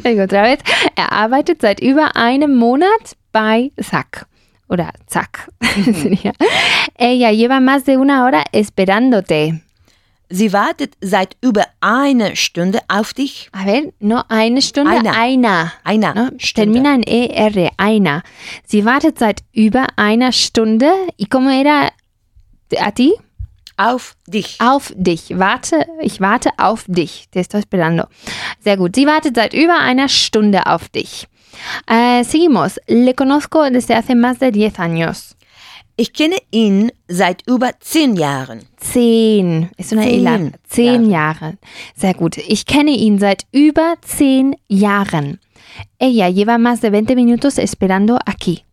Digo 0.03 0.23
otra 0.23 0.43
vez. 0.43 0.61
Er 0.95 1.11
arbeitet 1.11 1.61
seit 1.61 1.79
über 1.81 2.15
einem 2.15 2.55
Monat 2.55 3.15
bei 3.31 3.71
SAC. 3.79 4.27
Oder 4.69 4.91
ZAC. 5.09 5.49
sería. 6.01 6.33
Ella 6.97 7.31
lleva 7.31 7.59
más 7.59 7.85
de 7.85 7.97
una 7.97 8.25
hora 8.25 8.43
esperándote. 8.51 9.61
Sie 10.29 10.51
wartet 10.51 10.95
seit 10.99 11.37
über 11.41 11.65
eine 11.79 12.35
Stunde 12.35 12.79
auf 12.89 13.13
dich. 13.13 13.49
A 13.53 13.63
ver, 13.63 13.93
no 13.99 14.21
eine 14.27 14.61
Stunde, 14.61 14.91
Einer. 14.91 15.13
einer. 15.15 15.71
Einer 15.83 16.13
¿no? 16.13 16.29
Termina 16.53 16.95
en 16.95 17.03
ER, 17.03 17.71
einer. 17.77 18.23
Sie 18.65 18.83
wartet 18.83 19.19
seit 19.19 19.41
über 19.53 19.87
einer 19.95 20.31
Stunde. 20.33 20.91
¿Y 21.17 21.27
cómo 21.27 21.49
era 21.49 21.91
a 22.77 22.91
ti? 22.91 23.13
Auf 23.77 24.15
dich. 24.27 24.57
Auf 24.59 24.91
dich. 24.97 25.37
Warte, 25.37 25.85
ich 26.01 26.19
warte 26.19 26.49
auf 26.57 26.83
dich. 26.87 27.27
Te 27.31 27.39
estoy 27.39 27.59
esperando. 27.59 28.07
Sehr 28.59 28.75
gut. 28.75 28.95
Sie 28.95 29.05
wartet 29.05 29.35
seit 29.35 29.53
über 29.53 29.79
einer 29.79 30.09
Stunde 30.09 30.65
auf 30.65 30.89
dich. 30.89 31.27
Eh, 31.87 32.23
seguimos. 32.23 32.79
Le 32.87 33.13
conozco 33.13 33.69
desde 33.69 33.95
hace 33.95 34.15
más 34.15 34.39
de 34.39 34.51
10 34.51 34.79
años. 34.79 35.36
Ich 35.99 36.13
kenne 36.13 36.37
ihn 36.51 36.91
seit 37.07 37.41
über 37.47 37.71
zehn 37.79 38.15
Jahren. 38.15 38.61
Zehn. 38.77 39.69
Ist 39.77 39.91
una 39.93 40.03
Zehn 40.03 40.13
I 40.19 40.23
larga. 40.23 40.51
Zehn 40.69 41.09
Jahre. 41.09 41.57
Sehr 41.95 42.13
gut. 42.13 42.37
Ich 42.37 42.67
kenne 42.67 42.91
ihn 42.91 43.17
seit 43.17 43.47
über 43.51 43.95
zehn 44.01 44.55
Jahren. 44.67 45.39
Ella 45.97 46.27
lleva 46.27 46.59
más 46.59 46.81
de 46.81 46.91
20 46.91 47.15
minutos 47.15 47.57
esperando 47.57 48.19
aquí. 48.27 48.63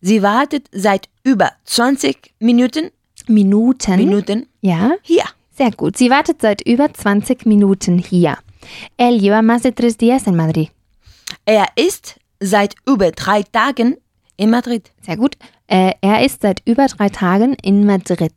Sie 0.00 0.22
wartet 0.22 0.68
seit 0.72 1.08
über 1.22 1.50
20 1.64 2.16
Minuten, 2.40 2.92
Minuten. 3.26 3.96
Minuten 3.98 4.46
Ja, 4.62 4.92
hier. 5.02 5.24
sehr 5.54 5.70
gut. 5.72 5.98
Sie 5.98 6.08
wartet 6.08 6.40
seit 6.40 6.62
über 6.66 6.92
20 6.94 7.44
Minuten 7.44 7.98
hier. 7.98 8.38
Él 8.96 9.18
lleva 9.20 9.42
más 9.42 9.62
de 9.64 9.72
tres 9.72 9.98
días 9.98 10.26
en 10.26 10.34
Madrid. 10.36 10.70
Er 11.44 11.66
ist 11.76 12.18
seit 12.40 12.74
über 12.86 13.10
drei 13.10 13.42
Tagen 13.42 13.96
in 14.38 14.48
Madrid. 14.50 14.90
Sehr 15.04 15.16
gut. 15.18 15.36
Äh, 15.66 15.92
er 16.00 16.24
ist 16.24 16.40
seit 16.40 16.62
über 16.66 16.86
drei 16.86 17.10
Tagen 17.10 17.54
in 17.62 17.84
Madrid. 17.84 18.32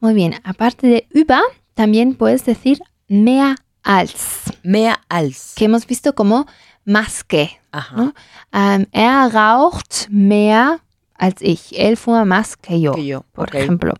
Muy 0.00 0.12
bien. 0.14 0.34
Aparte 0.44 0.86
de 0.86 1.04
über, 1.10 1.40
también 1.74 2.16
puedes 2.16 2.44
decir 2.44 2.78
mehr 3.08 3.54
als, 3.82 4.50
Mehr 4.62 4.96
als. 5.08 5.54
que 5.56 5.64
hemos 5.66 5.86
visto 5.86 6.12
como 6.14 6.44
más 6.84 7.22
que. 7.24 7.48
¿no? 7.96 8.12
Ähm, 8.52 8.86
er 8.92 9.30
raucht 9.32 10.08
mehr 10.10 10.78
als 11.16 11.40
ich. 11.40 11.78
Él 11.78 11.96
fuma 11.96 12.24
más 12.24 12.56
que 12.56 12.80
yo, 12.80 12.92
Que 12.92 13.06
yo, 13.06 13.24
por 13.32 13.48
ok. 13.48 13.54
ejemplo. 13.54 13.94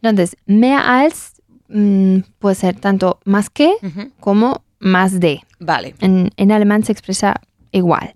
Entonces, 0.00 0.36
mehr 0.46 0.78
als 0.86 1.32
mm, 1.68 2.18
puede 2.38 2.54
ser 2.54 2.78
tanto 2.80 3.18
más 3.24 3.50
que 3.50 3.72
Ujú. 3.82 4.10
como 4.20 4.62
más 4.78 5.18
de. 5.20 5.40
Vale. 5.60 5.94
En, 6.00 6.30
en 6.36 6.52
alemán 6.52 6.84
se 6.84 6.92
expresa 6.92 7.40
igual. 7.72 8.14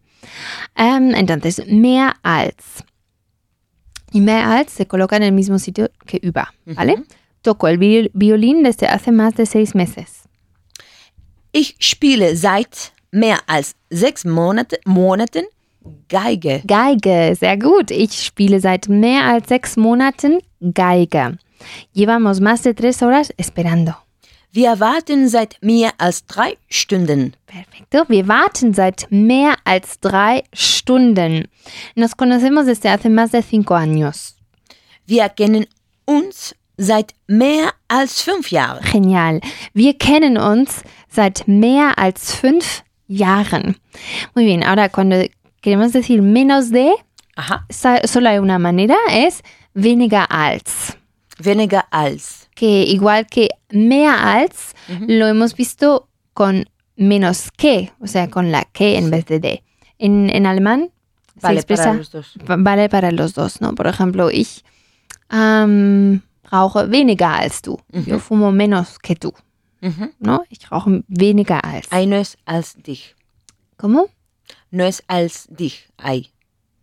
Ähm, 0.77 1.15
entonces, 1.15 1.63
mehr 1.67 2.15
als. 2.23 2.85
Y 4.13 4.21
mehr 4.21 4.47
als 4.49 4.73
se 4.73 4.87
coloca 4.87 5.17
en 5.17 5.23
el 5.25 5.33
mismo 5.33 5.59
sitio 5.59 5.89
que 6.07 6.19
über, 6.23 6.49
¿vale? 6.65 6.95
Ujú. 6.95 7.05
Toco 7.43 7.69
el 7.69 7.79
vi- 7.79 8.11
violín 8.15 8.63
desde 8.63 8.87
hace 8.89 9.13
más 9.13 9.35
de 9.35 9.47
seis 9.47 9.75
meses. 9.75 10.23
Ich 11.53 11.77
spiele 11.81 12.37
seit 12.37 12.93
mehr 13.11 13.39
als 13.47 13.75
sechs 13.91 14.25
Monate, 14.25 14.79
Monaten 14.85 15.45
Geige. 16.09 16.63
Geige, 16.67 17.35
sehr 17.39 17.57
gut. 17.57 17.91
Ich 17.91 18.25
spiele 18.25 18.61
seit 18.61 18.89
mehr 18.89 19.25
als 19.25 19.49
sechs 19.49 19.77
Monaten 19.77 20.39
Geige. 20.61 21.39
Llevamos 21.93 22.41
más 22.41 22.63
de 22.63 22.75
tres 22.75 23.03
horas 23.03 23.33
esperando. 23.37 23.95
Wir 24.57 24.81
warten 24.81 25.29
seit 25.29 25.59
mehr 25.61 25.91
als 25.99 26.25
drei 26.25 26.57
Stunden. 26.71 27.35
Perfecto. 27.47 28.05
Wir 28.09 28.27
warten 28.27 28.73
seit 28.73 29.07
mehr 29.11 29.57
als 29.65 30.01
drei 30.01 30.45
Stunden. 30.55 31.47
Nos 31.95 32.17
conocemos 32.17 32.65
desde 32.65 32.89
hace 32.89 33.11
más 33.11 33.33
de 33.33 33.43
cinco 33.43 33.75
años. 33.75 34.35
Wir 35.07 35.29
kennen 35.29 35.67
uns 36.07 36.55
seit 36.79 37.13
mehr 37.27 37.75
als 37.89 38.23
fünf 38.23 38.51
Jahren. 38.51 38.83
Genial. 38.83 39.41
Wir 39.75 39.93
kennen 39.99 40.39
uns 40.39 40.83
seit 41.11 41.47
mehr 41.47 41.99
als 41.99 42.33
fünf 42.35 42.83
Jahren. 43.09 43.77
Muy 44.35 44.47
bien. 44.47 44.63
Ahora, 44.65 44.89
cuando 44.89 45.17
queremos 45.61 45.93
decir 45.93 46.23
menos 46.23 46.71
de, 46.71 46.95
sa- 47.69 48.01
solo 48.07 48.31
hay 48.31 48.39
una 48.39 48.59
manera, 48.59 48.97
es 49.11 49.43
weniger 49.75 50.31
als. 50.31 50.97
Weniger 51.39 51.85
als. 51.91 52.46
Que 52.57 52.83
igual 52.85 53.27
que 53.27 53.51
mehr 53.71 54.11
als, 54.19 54.75
lo 55.07 55.27
hemos 55.29 55.55
visto 55.55 56.09
con 56.35 56.65
menos 56.97 57.51
que, 57.57 57.93
o 58.01 58.07
sea, 58.09 58.29
con 58.31 58.51
la 58.51 58.65
que 58.73 58.97
en 58.99 59.11
vez 59.11 59.27
de 59.27 59.39
de. 59.39 59.63
En, 59.99 60.29
en 60.31 60.47
alemán 60.47 60.91
se 61.37 61.43
Vale, 61.43 61.61
expresa, 61.61 61.85
para 61.85 61.97
los 61.99 62.11
dos. 62.11 62.35
va- 62.51 62.57
vale 62.59 62.89
para 62.89 63.13
los 63.13 63.35
dos, 63.35 63.61
¿no? 63.61 63.75
Por 63.75 63.87
ejemplo, 63.87 64.31
ich 64.31 64.65
ähm, 65.31 66.23
rauche 66.51 66.87
weniger 66.91 67.29
als 67.43 67.61
du. 67.63 67.79
Yo 68.07 68.19
fumo 68.19 68.53
menos 68.53 68.99
que 68.99 69.15
tú, 69.17 69.33
Mhm. 69.83 70.13
¿no? 70.19 70.45
Ich 70.51 70.71
rauche 70.71 71.03
weniger 71.09 71.61
als. 71.65 71.87
Ei, 71.93 72.07
no 72.07 72.17
es 72.17 72.37
als 72.47 72.75
dich. 72.83 73.15
¿Cómo? 73.77 74.07
No 74.71 74.85
es 74.85 75.03
als 75.09 75.47
dich. 75.51 75.89
Als 75.99 76.31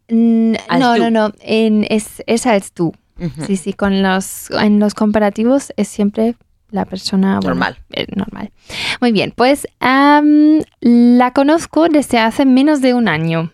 no, 0.09 0.97
no, 0.97 1.09
no, 1.09 1.31
en- 1.41 1.85
es, 1.89 2.21
es 2.27 2.45
als 2.45 2.73
tú. 2.73 2.93
Mhm. 3.17 3.45
Sí, 3.45 3.57
sí, 3.57 3.73
con 3.73 4.01
los, 4.01 4.49
en 4.51 4.79
los 4.79 4.93
comparativos 4.93 5.71
es 5.77 5.87
siempre 5.87 6.35
la 6.71 6.85
persona 6.85 7.35
bueno, 7.39 7.49
Normal. 7.55 7.77
eh, 7.91 8.07
normal. 8.15 8.51
Muy 8.99 9.11
bien, 9.11 9.31
pues 9.35 9.67
am, 9.79 10.61
la 10.81 11.31
conozco 11.31 11.87
desde 11.89 12.17
hace 12.19 12.45
menos 12.45 12.81
de 12.81 12.93
un 12.95 13.07
año. 13.07 13.51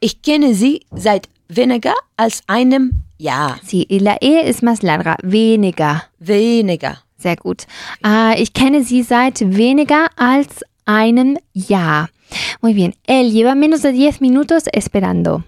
Ich 0.00 0.20
kenne 0.20 0.54
sie 0.54 0.80
seit 0.96 1.28
weniger 1.48 1.94
als 2.16 2.42
einem 2.48 3.04
Jahr. 3.18 3.60
Sí, 3.64 3.86
y 3.88 4.00
la 4.00 4.16
E 4.20 4.48
es 4.48 4.62
más 4.62 4.82
larga, 4.82 5.16
weniger. 5.22 6.10
Weniger. 6.18 7.04
Sehr 7.18 7.36
gut. 7.36 7.62
Ah, 8.02 8.34
ich 8.36 8.52
kenne 8.52 8.82
sie 8.84 9.04
seit 9.04 9.40
weniger 9.56 10.08
als 10.16 10.64
einem 10.84 11.38
Jahr. 11.54 12.10
Muy 12.60 12.74
bien, 12.74 12.94
él 13.06 13.30
lleva 13.30 13.54
menos 13.54 13.82
de 13.82 13.92
10 13.92 14.20
minutos 14.20 14.64
esperando. 14.72 15.44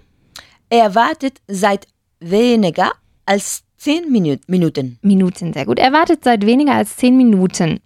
Er 0.69 0.95
wartet 0.95 1.41
seit 1.47 1.85
weniger 2.29 2.91
als 3.25 3.63
zehn 3.77 4.11
Minu 4.11 4.37
Minuten. 4.47 4.97
Minuten, 5.01 5.53
sehr 5.53 5.65
gut. 5.65 5.79
Er 5.79 5.91
wartet 5.91 6.23
seit 6.23 6.45
weniger 6.45 6.73
als 6.75 6.95
10 6.97 7.15
Minuten. 7.17 7.79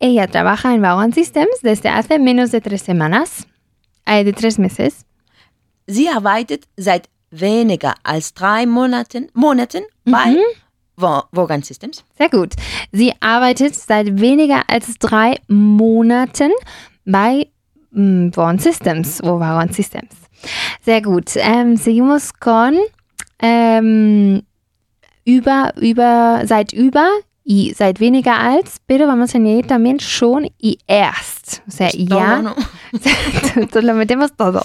Ella 0.00 0.26
trabaja 0.26 0.72
en 0.74 0.80
Vaughan 0.82 1.12
Systems 1.12 1.60
desde 1.62 1.88
hace 1.90 2.18
menos 2.18 2.50
de 2.50 2.60
tres 2.60 2.84
semanas, 2.84 3.46
eh, 4.06 4.24
de 4.24 4.32
tres 4.32 4.58
meses. 4.58 5.04
Sie 5.86 6.08
arbeitet 6.08 6.66
seit 6.76 7.08
weniger 7.30 7.94
als 8.04 8.32
drei 8.32 8.64
Monaten, 8.66 9.28
Monaten 9.34 9.82
bei 10.04 10.36
Vo- 10.96 11.24
Vaughan 11.32 11.62
Systems. 11.62 12.04
Sehr 12.16 12.28
gut. 12.30 12.54
Sie 12.92 13.12
arbeitet 13.20 13.74
seit 13.74 14.20
weniger 14.20 14.62
als 14.68 14.94
drei 14.98 15.36
Monaten 15.48 16.52
bei 17.04 17.48
mm, 17.90 18.30
Vaughan 18.34 18.58
Systems 18.58 19.20
o 19.22 19.38
Vaughan 19.40 19.72
Systems. 19.72 20.14
Sehr 20.84 21.02
gut. 21.02 21.32
Ähm, 21.36 21.76
seguimos 21.76 22.32
con 22.38 22.78
ähm, 23.40 24.42
über, 25.24 25.72
über, 25.80 26.42
seit 26.46 26.72
über 26.72 27.08
y 27.44 27.72
seit 27.74 27.98
weniger 28.00 28.38
als, 28.38 28.76
pero 28.86 29.06
vamos 29.06 29.34
a 29.34 29.38
añadir 29.38 29.66
también 29.66 29.98
schon 30.00 30.50
y 30.58 30.78
erst. 30.86 31.62
O 31.66 31.70
sea, 31.70 31.90
ya. 31.92 32.42
No, 32.42 32.50
no. 32.50 32.54
Entonces 33.56 33.84
lo 33.84 33.94
metemos 33.94 34.32
todo. 34.36 34.62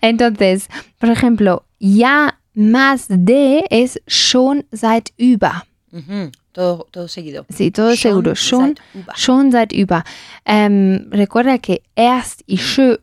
Entonces, 0.00 0.68
por 0.98 1.08
ejemplo, 1.10 1.64
ya 1.78 2.38
más 2.54 3.06
de 3.08 3.64
es 3.70 4.00
schon 4.06 4.64
seit 4.72 5.12
über. 5.18 5.64
Mhm. 5.92 6.32
Todo, 6.52 6.86
todo 6.90 7.06
seguido. 7.06 7.46
Sí, 7.48 7.70
todo 7.70 7.90
Schon 7.94 7.96
seguro. 7.96 8.34
Schon, 8.34 8.74
seit 8.76 8.80
über. 8.94 9.12
schon 9.16 9.52
seit 9.52 9.72
über. 9.72 10.02
Ähm, 10.44 11.08
recuerda 11.12 11.58
que 11.58 11.82
erst 11.94 12.42
y 12.46 12.56
schön, 12.58 12.98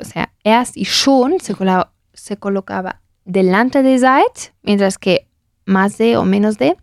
o 0.00 0.04
sea, 0.04 0.30
erst 0.42 0.74
y 0.76 0.86
schon 0.86 1.38
se, 1.40 1.54
cola- 1.54 1.90
se 2.14 2.38
colocaba 2.38 3.00
delante 3.28 3.82
de 3.82 3.98
seit, 3.98 4.52
mientras 4.62 4.96
que 4.98 5.28
más 5.66 5.98
de 5.98 6.16
o 6.16 6.24
menos 6.24 6.56
de 6.58 6.76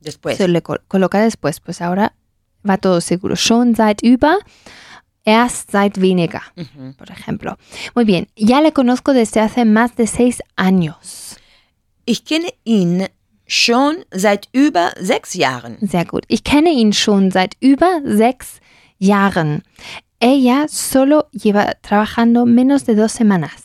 Después. 0.00 0.36
se 0.36 0.46
le 0.46 0.62
col- 0.62 0.82
coloca 0.86 1.18
después. 1.20 1.58
Pues 1.60 1.80
ahora 1.80 2.14
va 2.68 2.76
todo 2.76 3.00
seguro. 3.00 3.34
Schon 3.34 3.74
seit 3.74 4.02
über, 4.02 4.36
erst 5.24 5.70
seit 5.70 5.96
weniger, 5.98 6.42
Mhm. 6.56 6.94
por 6.98 7.10
ejemplo. 7.10 7.56
Muy 7.94 8.04
bien, 8.04 8.28
ya 8.36 8.60
le 8.60 8.72
conozco 8.72 9.12
desde 9.14 9.40
hace 9.40 9.64
más 9.64 9.96
de 9.96 10.06
seis 10.06 10.42
años. 10.56 11.36
Ich 12.06 12.24
kenne 12.26 12.52
ihn 12.64 13.08
schon 13.46 14.04
seit 14.12 14.48
über 14.52 14.92
sechs 15.00 15.34
Jahren. 15.34 15.78
Sehr 15.80 16.04
gut. 16.04 16.24
Ich 16.28 16.42
kenne 16.44 16.70
ihn 16.70 16.92
schon 16.92 17.30
seit 17.30 17.56
über 17.60 18.02
sechs 18.04 18.60
Jahren. 18.98 19.62
Ella 20.20 20.66
solo 20.68 21.28
lleva 21.32 21.72
trabajando 21.80 22.44
menos 22.46 22.84
de 22.84 22.94
dos 22.94 23.12
semanas. 23.12 23.63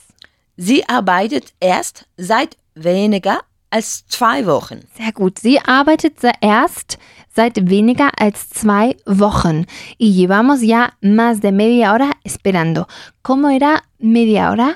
Sie 0.62 0.84
arbeitet 0.90 1.54
erst 1.62 2.06
seit 2.18 2.58
weniger 2.76 3.40
als 3.70 4.06
zwei 4.08 4.46
Wochen. 4.46 4.82
Sehr 4.98 5.14
gut. 5.14 5.40
Sie 5.40 5.58
arbeitet 5.62 6.18
erst 6.42 6.98
seit 7.34 7.70
weniger 7.70 8.10
als 8.20 8.50
zwei 8.50 8.98
Wochen. 9.06 9.66
Y 9.98 10.12
llevamos 10.12 10.62
ya 10.62 10.94
más 11.02 11.40
de 11.40 11.54
media 11.54 11.94
hora 11.94 12.12
esperando. 12.26 12.88
¿Cómo 13.24 13.48
era 13.50 13.84
media 14.00 14.52
hora? 14.52 14.76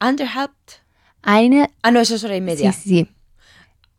Anderthalb. 0.00 0.50
Eine, 1.22 1.68
Ah, 1.82 1.90
no, 1.90 2.00
eso 2.00 2.14
es 2.16 2.24
hora 2.24 2.36
y 2.36 2.40
media. 2.42 2.72
sí, 2.72 2.88
sí, 3.06 3.08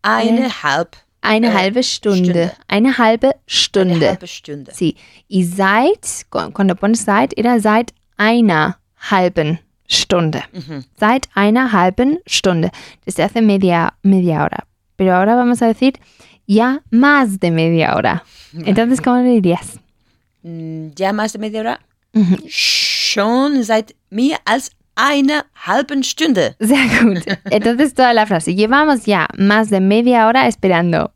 Eine 0.04 0.50
halb. 0.64 0.96
eine 1.22 1.48
Äh, 1.48 1.54
halbe 1.54 1.84
Stunde. 1.84 2.24
Stunde. 2.26 2.52
Eine 2.68 2.98
halbe 2.98 3.28
Eine 3.28 3.42
Stunde. 3.48 4.08
halbe 4.10 4.28
Stunde. 4.28 4.72
Sí. 4.74 4.96
Y 5.30 5.44
seit, 5.46 6.26
cu- 6.30 6.52
cuando 6.52 6.76
pones 6.76 7.06
seit, 7.06 7.38
era 7.38 7.60
seit 7.60 7.94
einer 8.18 8.78
halben 9.10 9.60
Stunde. 9.92 10.44
Mhm. 10.54 10.86
Seit 10.98 11.28
einer 11.36 11.72
halben 11.74 12.20
Stunde. 12.26 12.72
Desde 13.06 13.24
hace 13.24 13.42
media, 13.42 13.94
media 14.04 14.44
hora. 14.44 14.66
Pero 14.96 15.14
ahora 15.16 15.36
vamos 15.36 15.62
a 15.62 15.68
decir 15.68 15.94
ya 16.48 16.82
más 16.92 17.40
de 17.40 17.52
media 17.52 17.96
hora. 17.96 18.24
Entonces, 18.66 19.02
¿cómo 19.02 19.18
le 19.18 19.30
dirías? 19.30 19.80
Mm, 20.44 20.90
Ja, 20.98 21.12
más 21.14 21.34
de 21.34 21.40
media 21.40 21.60
hora. 21.62 21.80
Schon 22.48 23.64
seit 23.64 23.96
mehr 24.10 24.40
als 24.46 24.72
einer 24.96 25.46
halben 25.54 26.04
Stunde. 26.04 26.56
Sehr 26.60 26.88
gut. 27.02 27.24
Entonces, 27.50 27.94
toda 27.94 28.14
la 28.14 28.26
frase. 28.26 28.54
Llevamos 28.56 29.06
ya 29.06 29.28
más 29.38 29.70
de 29.70 29.80
media 29.82 30.28
hora 30.28 30.48
esperando. 30.48 31.12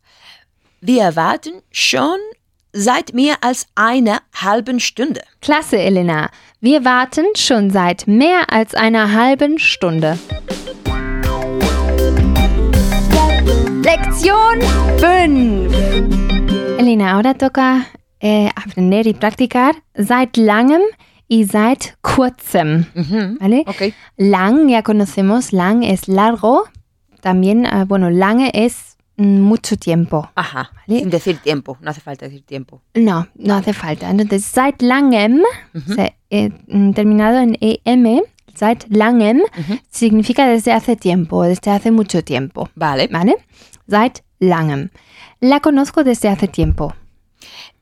Wir 0.82 1.16
warten 1.16 1.62
schon 1.72 2.20
seit 2.76 3.14
mehr 3.14 3.38
als 3.42 3.68
einer 3.76 4.22
halben 4.34 4.80
Stunde. 4.80 5.22
Klasse, 5.42 5.78
Elena. 5.78 6.30
Wir 6.60 6.84
warten 6.84 7.26
schon 7.36 7.70
seit 7.70 8.06
mehr 8.06 8.52
als 8.52 8.76
einer 8.76 9.14
halben 9.14 9.60
Stunde. 9.60 10.20
Lección 13.82 14.62
5. 15.00 15.74
Elena, 16.78 17.14
ahora 17.14 17.34
toca 17.34 17.86
eh, 18.20 18.50
aprender 18.56 19.08
y 19.08 19.14
practicar 19.14 19.74
seit 19.96 20.36
langem 20.36 20.82
y 21.30 21.46
seit 21.46 21.96
kurzem. 22.02 22.88
Mhm. 22.94 23.38
¿Vale? 23.40 23.64
Okay. 23.68 23.94
Lang, 24.18 24.68
ya 24.68 24.82
conocemos, 24.82 25.54
lang 25.54 25.84
es 25.84 26.08
largo. 26.08 26.66
También, 27.22 27.66
ah, 27.66 27.86
bueno, 27.86 28.10
lange 28.10 28.52
es 28.54 28.95
mucho 29.18 29.78
tiempo. 29.78 30.30
Aha. 30.36 30.72
Vale. 30.88 31.00
Sin 31.00 31.10
decir 31.10 31.38
tiempo. 31.38 31.78
No 31.82 31.90
hace 31.92 32.02
falta 32.02 32.26
decir 32.26 32.44
tiempo. 32.46 32.82
No, 32.96 33.28
no 33.36 33.56
hace 33.56 33.74
falta. 33.74 34.10
Entonces, 34.10 34.46
seit 34.46 34.82
langem, 34.82 35.42
o 35.74 35.94
sea, 35.94 36.14
eh, 36.30 36.50
mm, 36.68 36.92
terminado 36.94 37.38
en 37.40 37.58
em, 37.62 38.22
seit 38.54 38.86
langem, 38.90 39.38
Mhm. 39.58 39.80
significa 39.90 40.48
desde 40.48 40.72
hace 40.74 40.96
tiempo, 40.96 41.44
desde 41.44 41.72
hace 41.72 41.92
mucho 41.92 42.24
tiempo. 42.24 42.70
Vale. 42.76 43.08
¿Vale? 43.12 43.36
Seit 43.88 44.24
langem. 44.40 44.90
La 45.42 45.60
conozco 45.60 46.04
desde 46.04 46.30
hace 46.30 46.48
tiempo. 46.48 46.94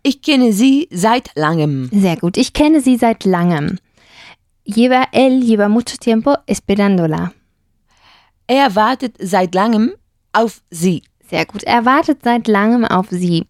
Ich 0.04 0.22
kenne 0.22 0.52
sie 0.52 0.88
seit 0.92 1.30
langem. 1.36 1.90
Sehr 1.92 2.18
gut. 2.18 2.38
Ich 2.38 2.52
kenne 2.54 2.82
sie 2.82 2.98
seit 2.98 3.24
langem. 3.26 3.78
Lleva, 4.66 5.08
él 5.12 5.42
lleva 5.42 5.68
mucho 5.70 5.98
tiempo 5.98 6.36
esperándola. 6.46 7.34
Er 8.48 8.76
wartet 8.76 9.16
seit 9.22 9.54
langem 9.56 9.94
auf 10.34 10.62
sie. 10.72 11.04
Sehr 11.34 11.48
gut. 11.48 11.64
Er 11.64 11.84
wartet 11.84 12.22
seit 12.24 12.48
langem 12.48 12.86
auf 12.86 13.08
sie. 13.10 13.48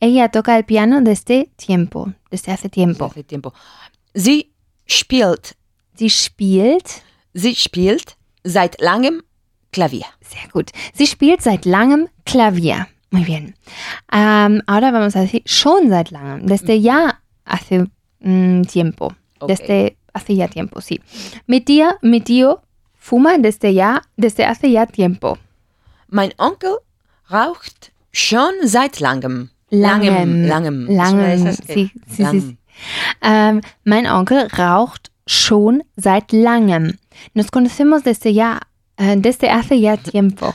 Ella 0.00 0.28
toca 0.28 0.54
el 0.54 0.64
piano 0.64 1.00
desde 1.00 1.48
tiempo, 1.56 2.12
desde 2.30 2.52
hace 2.52 2.68
tiempo. 2.68 3.06
Hace 3.06 3.24
tiempo. 3.24 3.54
Sie 4.12 4.52
spielt. 4.86 5.56
Sie 5.94 6.10
spielt 6.10 7.02
Sie 7.32 7.54
spielt 7.54 8.18
seit 8.44 8.78
langem 8.82 9.22
Klavier. 9.72 10.04
Sehr 10.20 10.46
gut. 10.52 10.72
Sie 10.92 11.06
spielt 11.06 11.40
seit 11.40 11.64
langem 11.64 12.10
Klavier. 12.26 12.86
Muy 13.10 13.24
bien. 13.24 13.54
Am, 14.08 14.60
ahora 14.66 14.92
vamos 14.92 15.16
a 15.16 15.20
decir 15.22 15.40
schon 15.46 15.88
seit 15.88 16.10
langem. 16.10 16.46
Desde 16.46 16.74
ya 16.74 17.18
hace 17.46 17.86
mm, 18.20 18.64
tiempo. 18.64 19.14
Ok. 19.40 19.48
Desde 19.48 19.96
hace 20.12 20.36
ya 20.36 20.48
tiempo, 20.48 20.82
sí. 20.82 21.00
Mi 21.46 21.62
tía, 21.62 21.96
mi 22.02 22.20
tío 22.20 22.60
fuma 22.92 23.38
desde 23.38 23.72
ya, 23.72 24.02
desde 24.18 24.44
hace 24.44 24.70
ya 24.70 24.84
tiempo. 24.84 25.38
Mein 26.08 26.34
Onkel 26.36 26.76
raucht 27.30 27.92
schon 28.12 28.52
seit 28.62 29.00
langem. 29.00 29.50
Langem. 29.70 30.46
Langem. 30.46 30.86
Langem. 30.86 31.52
Sí, 31.52 31.62
sí, 31.66 31.90
sí, 32.08 32.22
Langem. 32.22 32.40
sí. 32.40 32.58
Ähm, 33.22 33.60
mein 33.84 34.06
Onkel 34.06 34.48
raucht 34.58 35.10
schon 35.26 35.82
seit 35.96 36.32
langem. 36.32 36.98
Nos 37.34 37.50
conocemos 37.50 38.02
desde 38.02 38.30
ya, 38.30 38.60
äh, 38.96 39.16
desde 39.16 39.50
hace 39.52 39.74
ya 39.74 39.96
tiempo. 39.96 40.54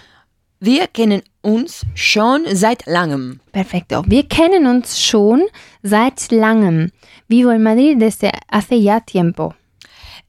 Wir 0.59 0.87
kennen 0.87 1.21
uns 1.41 1.85
schon 1.93 2.43
seit 2.53 2.85
langem. 2.87 3.39
Perfecto. 3.51 4.03
Wir 4.07 4.23
kennen 4.27 4.65
uns 4.65 4.99
schon 4.99 5.43
seit 5.83 6.31
langem. 6.31 6.91
Vivo 7.27 7.49
en 7.49 7.63
Madrid 7.63 8.01
desde 8.01 8.31
hace 8.51 8.75
ya 8.75 8.99
tiempo. 8.99 9.53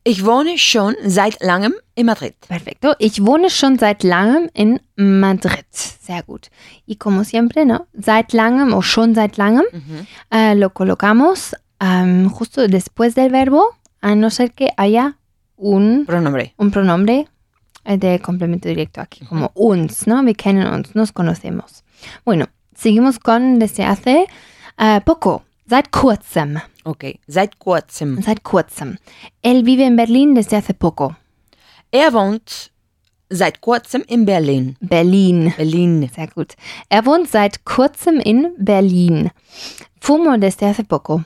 Ich 0.08 0.24
wohne 0.24 0.56
schon 0.56 0.96
seit 1.04 1.36
langem 1.42 1.74
in 1.94 2.06
Madrid. 2.06 2.34
Perfecto. 2.48 2.94
Ich 2.98 3.22
wohne 3.26 3.50
schon 3.50 3.78
seit 3.78 4.02
langem 4.02 4.48
in 4.54 4.80
Madrid. 4.96 5.66
Sehr 5.70 6.22
gut. 6.22 6.48
Y 6.86 6.96
como 6.96 7.24
siempre, 7.24 7.66
¿no? 7.66 7.86
Seit 7.92 8.32
langem 8.32 8.72
o 8.72 8.80
schon 8.80 9.14
seit 9.14 9.36
langem 9.36 9.64
eh, 10.30 10.54
lo 10.54 10.70
colocamos 10.70 11.54
am, 11.78 12.30
justo 12.30 12.66
después 12.66 13.14
del 13.16 13.30
verbo, 13.30 13.62
a 14.00 14.14
no 14.14 14.30
ser 14.30 14.52
que 14.52 14.68
haya 14.78 15.18
un, 15.56 16.06
Pronombre. 16.06 16.54
un 16.56 16.70
pronombre 16.70 17.28
eh, 17.84 17.98
de 17.98 18.18
complemento 18.20 18.66
directo 18.66 19.02
aquí, 19.02 19.26
como 19.26 19.50
uns, 19.54 20.06
¿no? 20.06 20.22
Wir 20.22 20.36
kennen 20.36 20.68
uns, 20.72 20.94
nos 20.94 21.12
conocemos. 21.12 21.84
Bueno, 22.24 22.46
seguimos 22.74 23.18
con 23.18 23.58
desde 23.58 23.84
hace 23.84 24.26
eh, 24.78 25.00
poco, 25.04 25.42
seit 25.68 25.90
kurzem. 25.90 26.60
Okay. 26.84 27.18
Seit 27.26 27.58
kurzem. 27.58 28.22
Seit 28.22 28.42
kurzem. 28.42 28.98
Él 29.42 29.64
vive 29.64 29.84
en 29.84 29.96
Berlin 29.96 30.34
desde 30.34 30.56
hace 30.56 30.74
poco. 30.74 31.14
Er 31.90 32.12
wohnt 32.12 32.70
seit 33.30 33.60
kurzem 33.60 34.02
in 34.08 34.24
Berlin. 34.24 34.76
Berlin. 34.80 35.52
Berlin. 35.56 36.10
Sehr 36.14 36.28
gut. 36.28 36.54
Er 36.88 37.04
wohnt 37.04 37.28
seit 37.28 37.64
kurzem 37.64 38.20
in 38.20 38.54
Berlin. 38.58 39.30
Fumo 40.00 40.36
desde 40.36 40.66
hace 40.66 40.84
poco. 40.84 41.22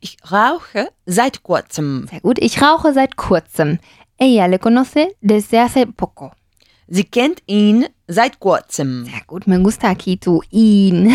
Ich 0.00 0.16
rauche 0.30 0.88
seit 1.06 1.42
kurzem. 1.42 2.06
Sehr 2.10 2.20
gut. 2.20 2.38
Ich 2.38 2.62
rauche 2.62 2.92
seit 2.92 3.16
kurzem. 3.16 3.78
Ella 4.18 4.46
le 4.46 4.58
conoce 4.58 5.14
desde 5.20 5.60
hace 5.60 5.86
poco. 5.86 6.32
Sie 6.88 7.04
kennt 7.04 7.42
ihn 7.46 7.86
seit 8.06 8.38
kurzem. 8.38 9.06
Sehr 9.06 9.22
gut. 9.26 9.46
Me 9.46 9.60
gusta 9.60 9.88
aquí 9.88 10.16
tu 10.18 10.42
ihn. 10.50 11.12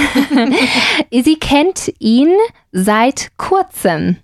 Sie 1.12 1.40
kennt 1.40 1.94
ihn 2.00 2.34
seit 2.72 3.32
kurzem. 3.38 4.18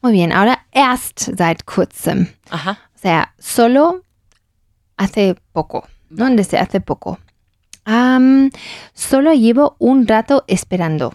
Muy 0.00 0.12
bien. 0.12 0.32
Ahora 0.32 0.56
erst 0.72 1.36
seit 1.36 1.66
kurzem. 1.66 2.28
Aha. 2.50 2.78
O 2.94 2.98
sea, 2.98 3.28
solo 3.38 4.00
hace 4.96 5.36
poco, 5.52 5.84
¿no? 6.08 6.34
Desde 6.34 6.58
hace 6.58 6.80
poco. 6.80 7.18
Am, 7.84 8.50
solo 8.94 9.32
llevo 9.32 9.76
un 9.78 10.06
rato 10.06 10.42
esperando. 10.46 11.12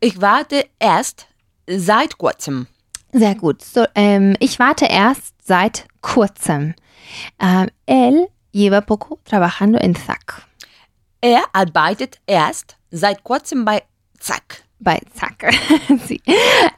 Ich 0.00 0.20
warte 0.20 0.66
erst 0.78 1.26
seit 1.66 2.18
kurzem. 2.18 2.66
Sehr 3.12 3.34
gut. 3.34 3.62
So, 3.62 3.84
ähm, 3.94 4.36
ich 4.40 4.58
warte 4.58 4.86
erst 4.86 5.34
seit 5.42 5.86
kurzem. 6.00 6.74
Ähm, 7.38 7.68
él 7.86 8.28
lleva 8.52 8.80
poco 8.80 9.18
trabajando 9.24 9.78
en 9.78 9.94
ZAC. 9.94 10.46
Er 11.20 11.42
arbeitet 11.52 12.18
erst 12.26 12.76
seit 12.90 13.22
kurzem 13.24 13.64
bei 13.64 13.82
Zack. 14.18 14.64
Bei 14.78 15.00
ZAC. 15.14 15.52
Sí. 16.06 16.20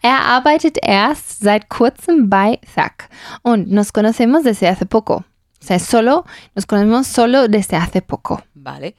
Er 0.02 0.20
arbeitet 0.24 0.78
erst 0.82 1.40
seit 1.40 1.68
kurzem 1.68 2.28
bei 2.28 2.58
ZAC. 2.74 3.08
Und 3.42 3.70
nos 3.70 3.92
conocemos 3.92 4.42
desde 4.42 4.68
hace 4.68 4.86
poco. 4.86 5.24
O 5.60 5.64
sea, 5.64 5.78
solo, 5.78 6.24
nos 6.54 6.66
conocemos 6.66 7.06
solo 7.06 7.46
desde 7.46 7.76
hace 7.76 8.02
poco. 8.02 8.40
Vale. 8.54 8.94